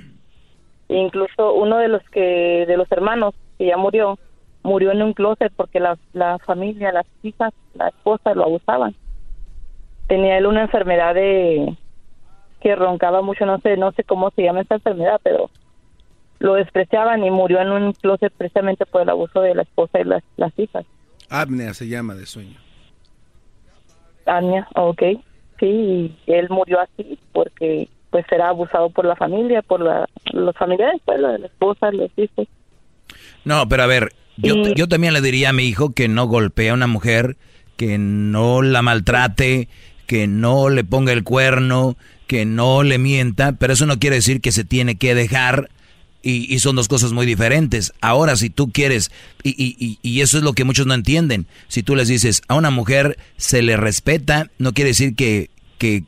[0.88, 4.18] E incluso uno de los que, de los hermanos que ya murió,
[4.64, 8.96] murió en un closet porque la, la familia, las hijas, la esposa lo abusaban.
[10.12, 11.74] Tenía él una enfermedad de
[12.60, 15.50] que roncaba mucho, no sé, no sé cómo se llama esta enfermedad, pero
[16.40, 20.04] lo despreciaban y murió en un closet precisamente por el abuso de la esposa y
[20.04, 20.84] las, las hijas.
[21.30, 22.58] Apnea se llama de sueño.
[24.26, 25.02] Anya, ok,
[25.62, 30.54] sí, y él murió así porque pues era abusado por la familia, por la, los
[30.58, 32.50] familiares, pues la, la esposa, los hijos.
[33.46, 36.26] No, pero a ver, yo, Y- yo también le diría a mi hijo que no
[36.26, 37.38] golpee a una mujer,
[37.78, 39.68] que no la maltrate,
[40.12, 41.96] que no le ponga el cuerno,
[42.28, 45.70] que no le mienta, pero eso no quiere decir que se tiene que dejar
[46.22, 47.94] y, y son dos cosas muy diferentes.
[48.02, 49.10] Ahora, si tú quieres,
[49.42, 52.56] y, y- y- eso es lo que muchos no entienden, si tú les dices a
[52.56, 56.04] una mujer se le respeta, no quiere decir que, que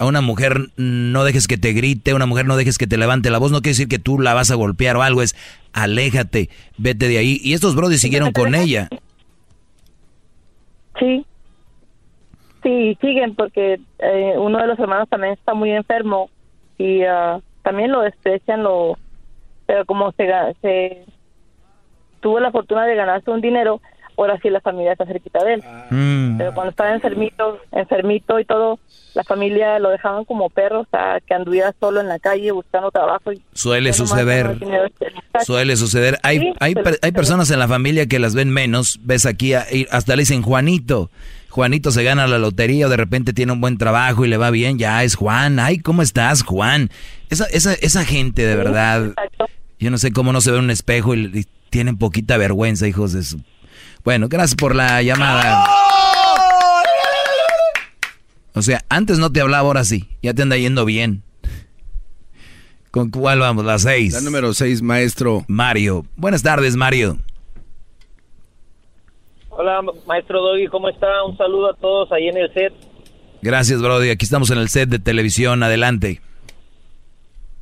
[0.00, 2.96] a una mujer no dejes que te grite, a una mujer no dejes que te
[2.96, 5.36] levante la voz, no quiere decir que tú la vas a golpear o algo, es
[5.72, 7.40] aléjate, vete de ahí.
[7.44, 8.88] Y estos brodis siguieron con ella.
[10.98, 11.24] Sí,
[12.62, 16.30] sí, siguen porque eh, uno de los hermanos también está muy enfermo
[16.78, 18.96] y ah, también lo desprecian, lo,
[19.66, 21.04] pero como se,
[22.20, 23.80] tuvo la fortuna de ganarse un dinero,
[24.16, 25.64] ahora sí la familia está cerquita de él.
[25.90, 26.36] Mm.
[26.38, 28.78] Pero cuando estaba enfermito, enfermito y todo,
[29.14, 32.90] la familia lo dejaban como perro, o sea, que anduviera solo en la calle buscando
[32.90, 33.32] trabajo.
[33.32, 34.58] Y Suele suceder.
[35.44, 36.18] Suele suceder.
[36.22, 38.98] Hay, Sí, hay, pero- per- hay personas en la familia que las ven menos.
[39.02, 41.10] Ves aquí, hasta le dicen Juanito.
[41.50, 44.50] Juanito se gana la lotería o de repente tiene un buen trabajo y le va
[44.50, 44.78] bien.
[44.78, 45.58] Ya es Juan.
[45.58, 46.90] Ay, ¿cómo estás, Juan?
[47.28, 49.14] Esa, esa, esa gente de verdad.
[49.78, 52.86] Yo no sé cómo no se ve en un espejo y, y tienen poquita vergüenza,
[52.86, 53.42] hijos de su.
[54.04, 55.66] Bueno, gracias por la llamada.
[58.54, 60.08] O sea, antes no te hablaba, ahora sí.
[60.22, 61.22] Ya te anda yendo bien.
[62.90, 63.64] ¿Con cuál vamos?
[63.64, 64.12] La seis.
[64.12, 65.44] La número seis, maestro.
[65.48, 66.04] Mario.
[66.16, 67.18] Buenas tardes, Mario.
[69.62, 71.22] Hola, maestro Doggy, ¿cómo está?
[71.22, 72.72] Un saludo a todos ahí en el set.
[73.42, 74.08] Gracias, Brody.
[74.08, 75.62] Aquí estamos en el set de televisión.
[75.62, 76.22] Adelante.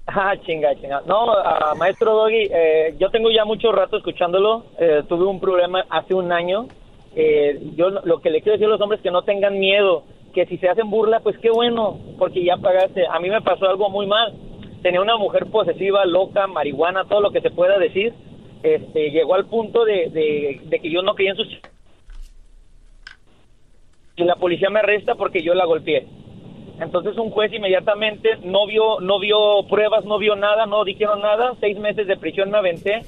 [0.07, 1.03] Ah, chinga, chinga.
[1.07, 4.66] No, ah, maestro Doggy, eh, yo tengo ya mucho rato escuchándolo.
[4.79, 6.69] Eh, tuve un problema hace un año.
[7.16, 10.05] Eh, yo lo que le quiero decir a los hombres es que no tengan miedo,
[10.33, 13.09] que si se hacen burla, pues qué bueno, porque ya pagaste.
[13.09, 14.35] A mí me pasó algo muy mal.
[14.83, 18.15] Tenía una mujer posesiva, loca, marihuana, todo lo que se pueda decir.
[18.62, 21.49] Este, llegó al punto de, de, de que yo no creía en sus...
[24.19, 26.07] Y la policía me arresta porque yo la golpeé.
[26.81, 31.55] Entonces un juez inmediatamente no vio, no vio pruebas, no vio nada, no dijeron nada,
[31.61, 33.03] seis meses de prisión me aventé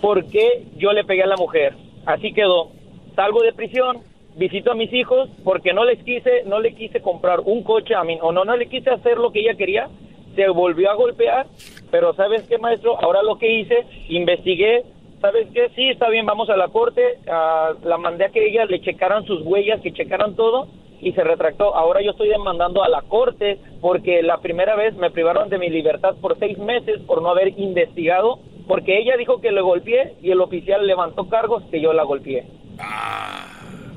[0.00, 1.74] porque yo le pegué a la mujer.
[2.06, 2.70] Así quedó.
[3.16, 3.98] Salgo de prisión,
[4.36, 8.04] visito a mis hijos porque no les quise, no le quise comprar un coche a
[8.04, 9.88] mí, o no, no le quise hacer lo que ella quería.
[10.36, 11.46] Se volvió a golpear,
[11.90, 12.98] pero ¿sabes qué, maestro?
[13.02, 14.84] Ahora lo que hice, investigué,
[15.20, 15.68] ¿sabes qué?
[15.74, 19.24] Sí, está bien, vamos a la corte, ah, la mandé a que ella le checaran
[19.26, 20.68] sus huellas, que checaran todo,
[21.00, 21.74] y se retractó.
[21.74, 25.70] Ahora yo estoy demandando a la corte porque la primera vez me privaron de mi
[25.70, 28.38] libertad por seis meses por no haber investigado,
[28.68, 32.44] porque ella dijo que le golpeé y el oficial levantó cargos que yo la golpeé.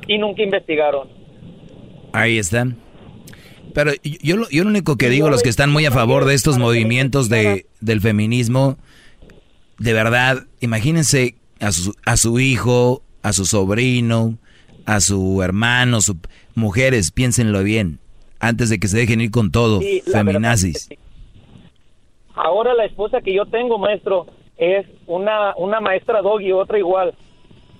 [0.07, 1.07] Y nunca investigaron.
[2.11, 2.67] Ahí está.
[3.73, 6.25] Pero yo, yo lo- yo lo único que digo, los que están muy a favor
[6.25, 8.77] de estos movimientos de, del feminismo,
[9.79, 14.37] de verdad, imagínense a su, a su hijo, a su sobrino,
[14.85, 16.17] a su hermano, su,
[16.55, 17.99] mujeres, piénsenlo bien,
[18.39, 20.89] antes de que se dejen ir con todo, Sí, la feminazis.
[22.35, 24.27] Ahora la esposa que yo tengo, maestro,
[24.57, 27.13] es una, una maestra doggy, otra igual,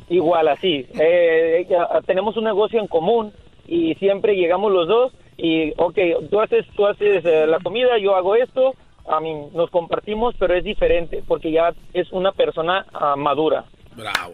[0.10, 0.86] igual así.
[1.00, 1.68] Eh,
[2.06, 3.32] tenemos un negocio en común
[3.68, 5.98] y siempre llegamos los dos y, ok,
[6.30, 8.76] tú haces, tú haces eh, la comida, yo hago esto,
[9.10, 13.66] a mí nos compartimos, pero es diferente porque ya es una persona ah, madura.
[13.96, 14.34] Bravo.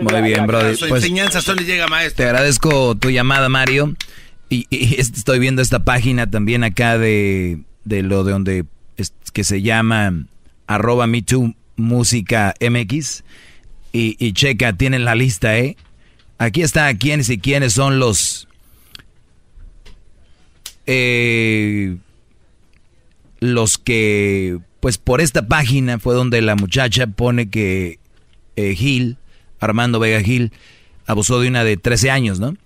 [0.00, 0.76] Muy bien, brother.
[0.76, 2.18] Su Pues, enseñanza solo le llega, maestro.
[2.24, 3.94] Te agradezco tu llamada, Mario.
[4.48, 8.64] Y, y est- estoy viendo esta página también acá de, de lo de donde
[8.96, 10.12] es- que se llama
[10.66, 13.24] arroba me too música MX.
[13.92, 15.76] Y, y checa, tienen la lista, ¿eh?
[16.38, 18.46] Aquí está quiénes y quiénes son los...
[20.86, 21.96] eh,
[23.42, 27.98] los que Pues por esta página fue donde la muchacha pone que
[28.54, 29.16] eh, Gil,
[29.58, 30.52] Armando Vega Gil,
[31.06, 32.56] abusó de una de 13 años, ¿no?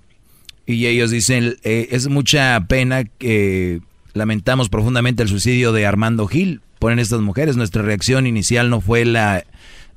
[0.66, 3.80] Y ellos dicen, eh, es mucha pena que
[4.12, 6.60] lamentamos profundamente el suicidio de Armando Gil.
[6.78, 9.44] Ponen estas mujeres, nuestra reacción inicial no fue la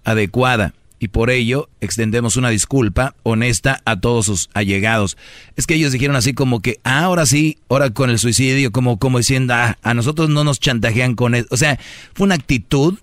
[0.05, 5.17] adecuada y por ello extendemos una disculpa honesta a todos sus allegados.
[5.55, 8.99] Es que ellos dijeron así como que, ah, ahora sí, ahora con el suicidio, como,
[8.99, 11.47] como diciendo, ah, a nosotros no nos chantajean con eso.
[11.51, 11.79] O sea,
[12.13, 12.99] fue una actitud,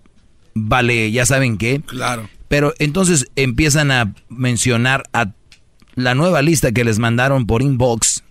[0.55, 1.81] vale, ya saben qué.
[1.81, 2.28] Claro.
[2.48, 5.32] Pero entonces empiezan a mencionar a
[5.94, 8.23] la nueva lista que les mandaron por inbox.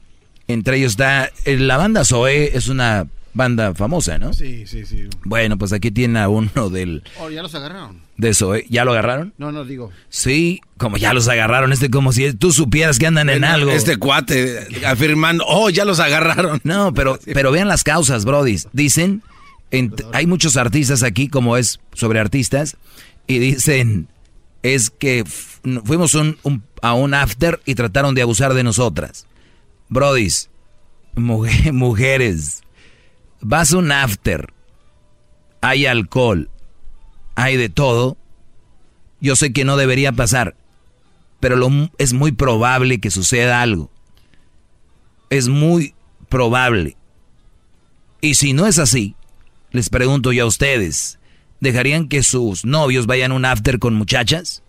[0.48, 4.34] Entre ellos está, eh, la banda Zoe es una banda famosa, ¿no?
[4.34, 5.08] Sí, sí, sí.
[5.24, 7.04] Bueno, pues aquí tiene a uno del...
[7.20, 8.02] Oh, ya los agarraron.
[8.18, 8.66] De Zoe.
[8.70, 9.34] ¿Ya lo agarraron?
[9.38, 9.92] No, no, digo.
[10.10, 13.70] Sí, como ya los agarraron, este como si tú supieras que andan en algo.
[13.72, 16.62] Este cuate afirmando, oh, ya los agarraron.
[16.64, 18.58] No, pero, pero vean las causas, Brody.
[18.74, 19.22] Dicen,
[19.70, 22.78] en- hay muchos artistas aquí, como es sobre artistas,
[23.28, 24.08] y dicen,
[24.64, 29.28] es que fuimos un- un- a un after y trataron de abusar de nosotras.
[29.90, 30.50] Brodis,
[31.16, 32.62] mujer- mujeres,
[33.42, 34.54] vas a un after,
[35.62, 36.50] hay alcohol,
[37.36, 38.18] hay de todo.
[39.22, 40.56] Yo sé que no debería pasar,
[41.40, 41.58] pero
[41.98, 43.90] es muy probable que suceda algo.
[45.30, 45.96] Es muy
[46.30, 46.98] probable.
[48.22, 49.16] Y si no es así,
[49.72, 51.20] les pregunto yo a ustedes,
[51.60, 54.64] ¿dejarían que sus novios vayan a un after con muchachas?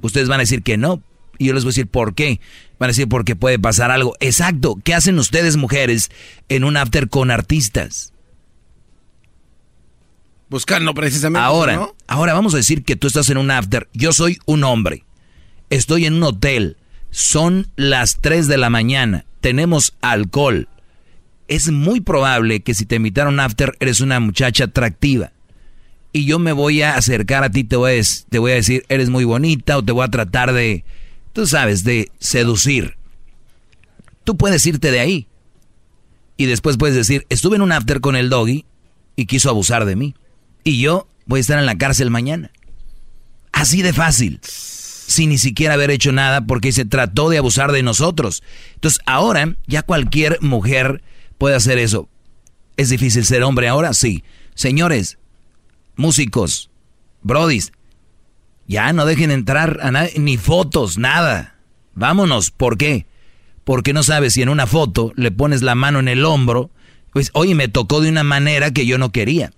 [0.00, 1.02] Ustedes van a decir que no.
[1.38, 2.40] Y yo les voy a decir por qué.
[2.78, 4.14] Van a decir porque puede pasar algo.
[4.20, 4.76] Exacto.
[4.82, 6.10] ¿Qué hacen ustedes mujeres
[6.48, 8.12] en un after con artistas?
[10.48, 11.44] Buscando precisamente.
[11.44, 11.94] Ahora, ¿no?
[12.06, 13.88] ahora vamos a decir que tú estás en un after.
[13.92, 15.04] Yo soy un hombre.
[15.70, 16.76] Estoy en un hotel.
[17.10, 19.24] Son las 3 de la mañana.
[19.40, 20.68] Tenemos alcohol.
[21.48, 25.32] Es muy probable que si te invitaron after eres una muchacha atractiva.
[26.12, 28.84] Y yo me voy a acercar a ti, te voy a, te voy a decir,
[28.88, 30.84] eres muy bonita o te voy a tratar de,
[31.36, 32.96] tú sabes, de seducir.
[34.24, 35.28] Tú puedes irte de ahí.
[36.38, 38.64] Y después puedes decir, estuve en un after con el doggy
[39.16, 40.14] y quiso abusar de mí.
[40.64, 42.52] Y yo voy a estar en la cárcel mañana.
[43.52, 44.40] Así de fácil.
[44.42, 48.42] Sin ni siquiera haber hecho nada porque se trató de abusar de nosotros.
[48.72, 51.02] Entonces ahora ya cualquier mujer
[51.36, 52.08] puede hacer eso.
[52.78, 53.92] ¿Es difícil ser hombre ahora?
[53.92, 54.24] Sí.
[54.54, 55.18] Señores,
[55.96, 56.70] músicos,
[57.20, 57.72] brodis,
[58.68, 61.56] ya no dejen entrar a nadie, ni fotos, nada.
[61.94, 62.50] Vámonos.
[62.50, 63.06] ¿Por qué?
[63.64, 66.70] Porque no sabes si en una foto le pones la mano en el hombro,
[67.12, 69.52] pues, oye, me tocó de una manera que yo no quería.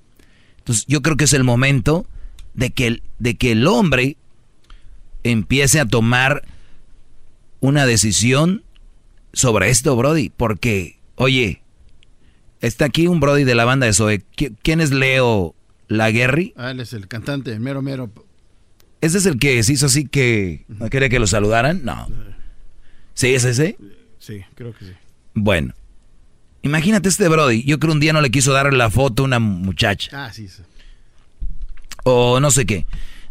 [0.59, 2.06] Entonces, yo creo que es el momento
[2.55, 4.16] de que el, de que el hombre
[5.24, 6.44] empiece a tomar
[7.60, 8.62] una decisión
[9.32, 10.30] sobre esto, Brody.
[10.30, 11.62] Porque, oye,
[12.60, 14.22] está aquí un Brody de la banda de Zoe.
[14.36, 15.55] ¿Qui- ¿Quién es Leo
[15.89, 16.55] Laguerri?
[16.56, 18.10] Ah, él es el cantante, mero mero.
[19.01, 21.85] ¿Ese es el que se hizo así que no quería que lo saludaran?
[21.85, 22.09] No.
[23.15, 23.77] ¿Sí es ese?
[24.19, 24.93] Sí, creo que sí.
[25.35, 25.75] Bueno.
[26.62, 27.62] Imagínate este Brody.
[27.62, 30.11] Yo creo un día no le quiso dar la foto a una muchacha.
[30.27, 30.49] Ah, sí.
[30.49, 30.62] sí.
[32.03, 32.85] o no sé qué.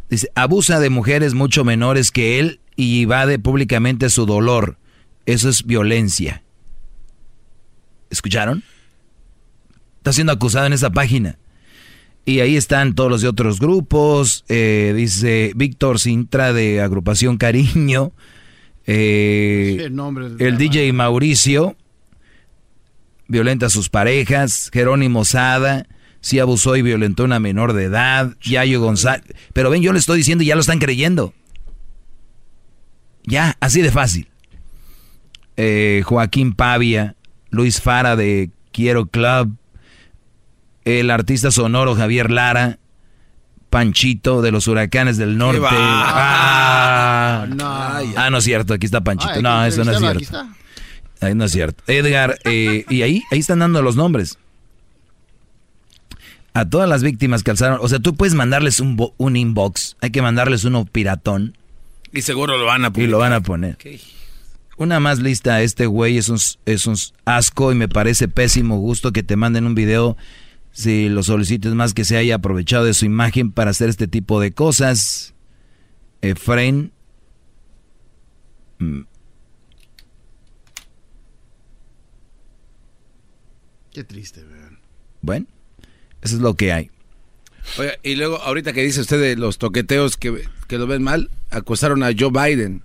[0.10, 4.78] Dice, abusa de mujeres mucho menores que él y evade públicamente su dolor.
[5.26, 6.42] Eso es violencia.
[8.10, 8.64] ¿Escucharon?
[9.98, 11.38] Está siendo acusado en esa página.
[12.28, 14.44] Y ahí están todos los de otros grupos.
[14.50, 18.12] eh, dice Víctor Sintra de Agrupación Cariño.
[18.86, 19.96] eh, el
[20.38, 21.78] de el DJ Mauricio
[23.30, 24.70] violenta a sus parejas.
[24.74, 25.88] Jerónimo Sada
[26.20, 28.36] sí abusó y violentó a una menor de edad.
[28.42, 29.34] Yayo González.
[29.54, 31.34] Pero ven, yo le estoy diciendo y ya lo están creyendo.
[33.24, 34.28] Ya, así de fácil.
[35.56, 37.16] Eh, Joaquín Pavia,
[37.52, 39.56] Luis Fara de Quiero Club,
[40.88, 42.80] el artista sonoro Javier Lara,
[43.70, 45.62] Panchito de los Huracanes del Norte.
[45.70, 47.66] Ah, No.
[47.68, 49.34] ah, no es cierto, aquí está Panchito.
[49.36, 50.46] Ay, no, eso no es cierto.
[51.22, 51.84] Ahí no es cierto.
[51.88, 54.38] Edgar, eh, y ahí, ahí están dando los nombres.
[56.54, 57.80] A todas las víctimas que alzaron.
[57.82, 59.96] O sea, tú puedes mandarles un, un inbox.
[60.02, 61.56] Hay que mandarles uno piratón.
[62.14, 63.10] Y seguro lo van a Y publicar.
[63.12, 63.78] lo van a poner.
[64.78, 66.96] Una más lista, este güey es un, es un
[67.26, 70.18] asco y me parece pésimo gusto que te manden un video
[70.78, 74.40] si lo solicites más que se haya aprovechado de su imagen para hacer este tipo
[74.40, 75.34] de cosas.
[76.22, 76.92] Efraín.
[78.78, 79.02] mm,
[83.92, 84.78] Qué triste, vean.
[85.24, 85.48] Bueno,
[86.22, 86.92] eso es lo que hay.
[87.80, 91.32] Oiga, y luego, ahorita que dice usted de los toqueteos que, que lo ven mal,
[91.50, 92.84] acusaron a Joe Biden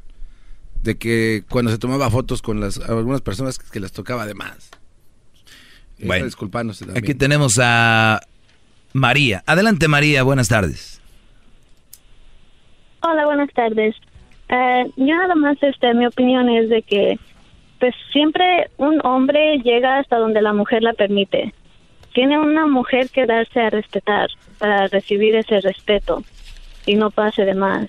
[0.83, 4.71] de que cuando se tomaba fotos con las algunas personas que las tocaba de más.
[6.03, 7.05] Bueno, disculpándose también.
[7.05, 8.21] Aquí tenemos a
[8.93, 9.43] María.
[9.47, 11.01] Adelante María, buenas tardes.
[13.03, 13.97] Hola, buenas tardes.
[14.49, 17.19] Eh, yo nada más, este, mi opinión es de que,
[17.81, 21.53] pues siempre un hombre llega hasta donde la mujer la permite.
[22.15, 26.23] Tiene una mujer que darse a respetar para recibir ese respeto
[26.87, 27.89] y no pase de más.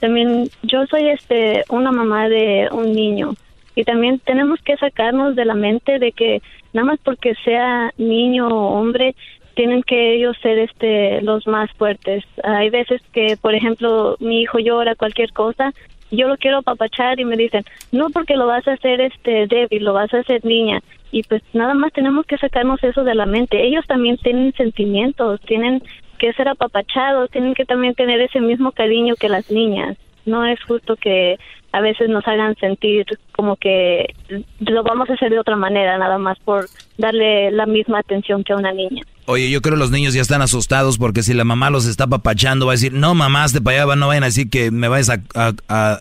[0.00, 3.34] También yo soy este una mamá de un niño
[3.78, 6.42] y también tenemos que sacarnos de la mente de que
[6.72, 9.14] nada más porque sea niño o hombre
[9.54, 12.24] tienen que ellos ser este los más fuertes.
[12.42, 15.72] Hay veces que, por ejemplo, mi hijo llora cualquier cosa,
[16.10, 19.84] yo lo quiero apapachar y me dicen, "No porque lo vas a hacer este débil,
[19.84, 20.80] lo vas a hacer niña."
[21.12, 23.64] Y pues nada más tenemos que sacarnos eso de la mente.
[23.64, 25.84] Ellos también tienen sentimientos, tienen
[26.18, 29.96] que ser apapachados, tienen que también tener ese mismo cariño que las niñas.
[30.26, 31.38] No es justo que
[31.72, 34.14] a veces nos hagan sentir como que
[34.60, 36.66] lo vamos a hacer de otra manera, nada más por
[36.96, 39.02] darle la misma atención que a una niña.
[39.26, 42.06] Oye, yo creo que los niños ya están asustados porque si la mamá los está
[42.06, 44.88] papachando va a decir, no mamás de para allá, no vayan a decir que me
[44.88, 46.00] vayas a, a- a-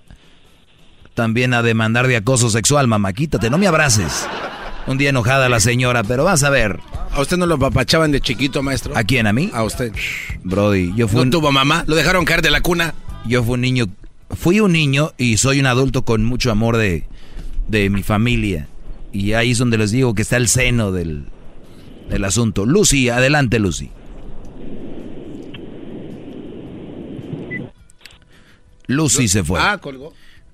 [1.14, 4.28] también a demandar de acoso sexual, mamá, quítate, no me abraces.
[4.86, 6.80] Un día enojada la señora, pero vas a ver.
[7.12, 8.94] ¿A usted no lo papachaban de chiquito, maestro?
[8.96, 9.28] ¿A quién?
[9.28, 9.50] ¿A mí?
[9.54, 9.92] A usted.
[10.44, 11.84] Brody, yo fui ¿No un- tuvo mamá?
[11.88, 12.94] ¿Lo dejaron caer de la cuna?
[13.26, 13.88] Yo fui un niño,
[14.36, 17.06] fui un niño y soy un adulto con mucho amor de,
[17.68, 18.68] de mi familia.
[19.12, 21.26] Y ahí es donde les digo que está el seno del,
[22.10, 22.66] del asunto.
[22.66, 23.90] Lucy, adelante Lucy.
[28.88, 29.60] Lucy se fue.
[29.62, 30.14] Ah, colgó.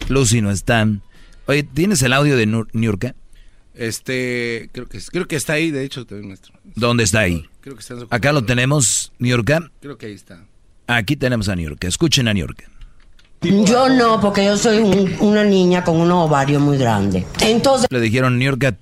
[0.09, 0.87] Lucy no está.
[1.45, 3.15] Oye, ¿tienes el audio de Nur- Niurka?
[3.75, 6.53] Este, creo que, creo que está ahí, de hecho, también, maestro.
[6.75, 7.45] ¿Dónde está ahí?
[7.61, 9.71] Creo que está en su Acá lo tenemos, Niurka.
[9.81, 10.45] Creo que ahí está.
[10.87, 11.87] Aquí tenemos a Niurka.
[11.87, 12.65] Escuchen a Niurka.
[13.43, 17.25] Yo no, porque yo soy un- una niña con unos ovarios muy grandes.
[17.41, 18.75] Entonces, Le dijeron, Niurka,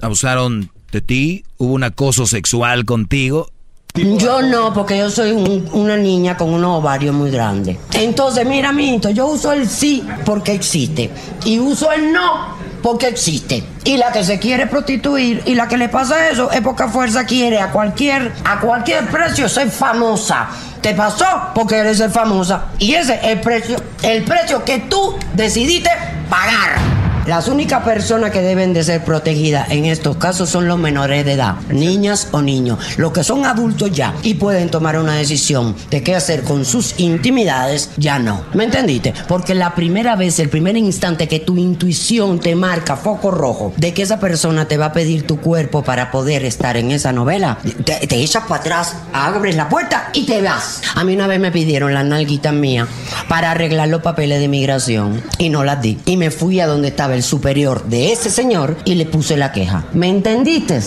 [0.00, 3.48] abusaron de ti, hubo un acoso sexual contigo.
[3.94, 7.78] yo no, porque yo soy un- una niña con unos ovarios muy grandes.
[7.94, 11.10] Entonces, mira, mijito, yo uso el sí porque existe.
[11.46, 13.64] Y uso el no porque existe.
[13.84, 16.88] Y la que se quiere prostituir y la que le pasa eso es porque a
[16.88, 20.48] fuerza quiere a cualquier, a cualquier precio ser famosa.
[20.80, 22.66] Te pasó porque eres ser famosa.
[22.78, 25.90] Y ese es el precio, el precio que tú decidiste
[26.28, 27.05] pagar.
[27.26, 31.32] Las únicas personas que deben de ser protegidas en estos casos son los menores de
[31.32, 36.04] edad, niñas o niños, los que son adultos ya y pueden tomar una decisión de
[36.04, 38.42] qué hacer con sus intimidades, ya no.
[38.54, 39.12] ¿Me entendiste?
[39.26, 43.92] Porque la primera vez, el primer instante que tu intuición te marca foco rojo de
[43.92, 47.58] que esa persona te va a pedir tu cuerpo para poder estar en esa novela,
[47.84, 50.80] te, echas para atrás, abres la puerta y te vas.
[50.94, 52.86] A mí una vez me pidieron las nalguitas mías
[53.28, 55.98] para arreglar los papeles de migración y no las di.
[56.04, 59.52] Y me fui a donde estaba el superior de ese señor y le puse la
[59.52, 59.84] queja.
[59.92, 60.80] ¿Me entendiste?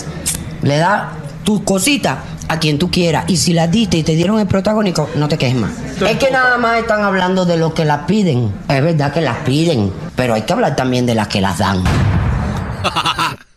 [0.62, 1.12] Le da
[1.44, 5.08] tu cosita a quien tú quieras y si las diste y te dieron el protagónico,
[5.16, 5.72] no te quejes más.
[6.00, 8.52] Es que nada más están hablando de los que las piden.
[8.68, 11.84] Es verdad que las piden, pero hay que hablar también de las que las dan.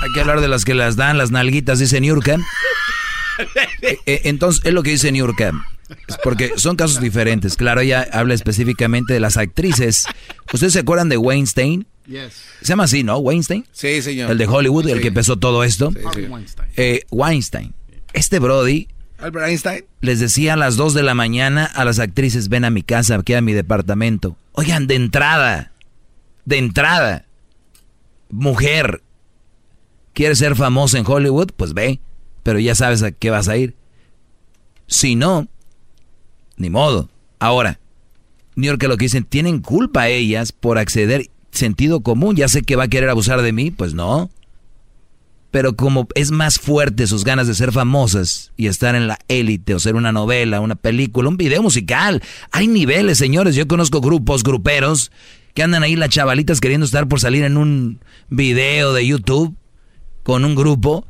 [0.00, 2.36] Hay que hablar de las que las dan, las nalguitas, dice Niurka.
[3.82, 5.52] Eh, eh, Entonces, es lo que dice Niurka.
[6.06, 7.56] Es Porque son casos diferentes.
[7.56, 10.06] Claro, ella habla específicamente de las actrices.
[10.52, 11.86] ¿Ustedes se acuerdan de Weinstein?
[12.06, 12.30] Se
[12.68, 13.18] llama así, ¿no?
[13.18, 13.64] Weinstein.
[13.72, 14.30] Sí, señor.
[14.30, 15.02] El de Hollywood, el Sí.
[15.02, 15.90] que empezó todo esto.
[16.14, 16.26] sí.
[16.76, 17.74] Eh, Weinstein.
[18.14, 18.88] Este Brody
[19.18, 19.84] Albert Einstein.
[20.00, 23.16] les decía a las 2 de la mañana a las actrices, ven a mi casa,
[23.16, 24.36] aquí a mi departamento.
[24.52, 25.72] Oigan, de entrada,
[26.46, 27.26] de entrada,
[28.30, 29.02] mujer,
[30.14, 31.50] ¿quieres ser famosa en Hollywood?
[31.56, 32.00] Pues ve,
[32.42, 33.74] pero ya sabes a qué vas a ir.
[34.86, 35.48] Si no,
[36.58, 37.08] ni modo.
[37.38, 37.78] Ahora,
[38.56, 42.76] New York lo que dicen, tienen culpa ellas por acceder sentido común, ya sé que
[42.76, 44.30] va a querer abusar de mí, pues no.
[45.50, 49.74] Pero como es más fuerte sus ganas de ser famosas y estar en la élite
[49.74, 52.22] o ser una novela, una película, un video musical.
[52.50, 53.54] Hay niveles, señores.
[53.54, 55.10] Yo conozco grupos, gruperos,
[55.54, 59.56] que andan ahí las chavalitas queriendo estar por salir en un video de YouTube
[60.22, 61.06] con un grupo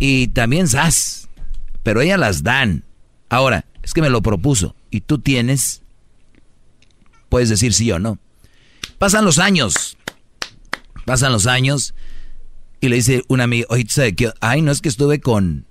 [0.00, 1.28] y también sas.
[1.84, 2.84] Pero ellas las dan.
[3.28, 5.80] Ahora, es que me lo propuso y tú tienes,
[7.30, 8.18] puedes decir sí o no.
[8.98, 9.96] Pasan los años.
[11.06, 11.94] Pasan los años
[12.82, 14.30] y le dice una amiga, oye, ¿tú sabes qué?
[14.40, 15.64] Ay, no es que estuve con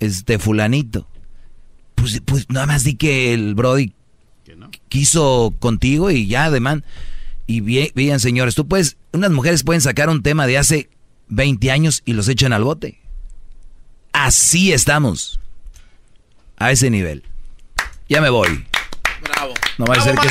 [0.00, 1.06] este fulanito.
[1.94, 3.94] Pues, pues nada más di que el Brody
[4.88, 6.80] quiso contigo y ya, además.
[7.46, 10.90] Y bien, bien, señores, tú puedes, unas mujeres pueden sacar un tema de hace
[11.28, 12.98] 20 años y los echan al bote.
[14.12, 15.38] Así estamos.
[16.56, 17.22] A ese nivel.
[18.12, 18.62] Ya me voy.
[19.22, 19.54] Bravo.
[19.78, 20.28] No va a ser que,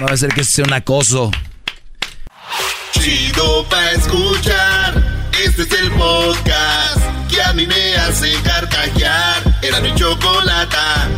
[0.00, 1.30] no va a ser que sea un acoso.
[2.92, 5.02] Chido pa' escuchar.
[5.42, 9.60] Este es el podcast que a mí me hace carcajear.
[9.62, 11.08] Era mi chocolata.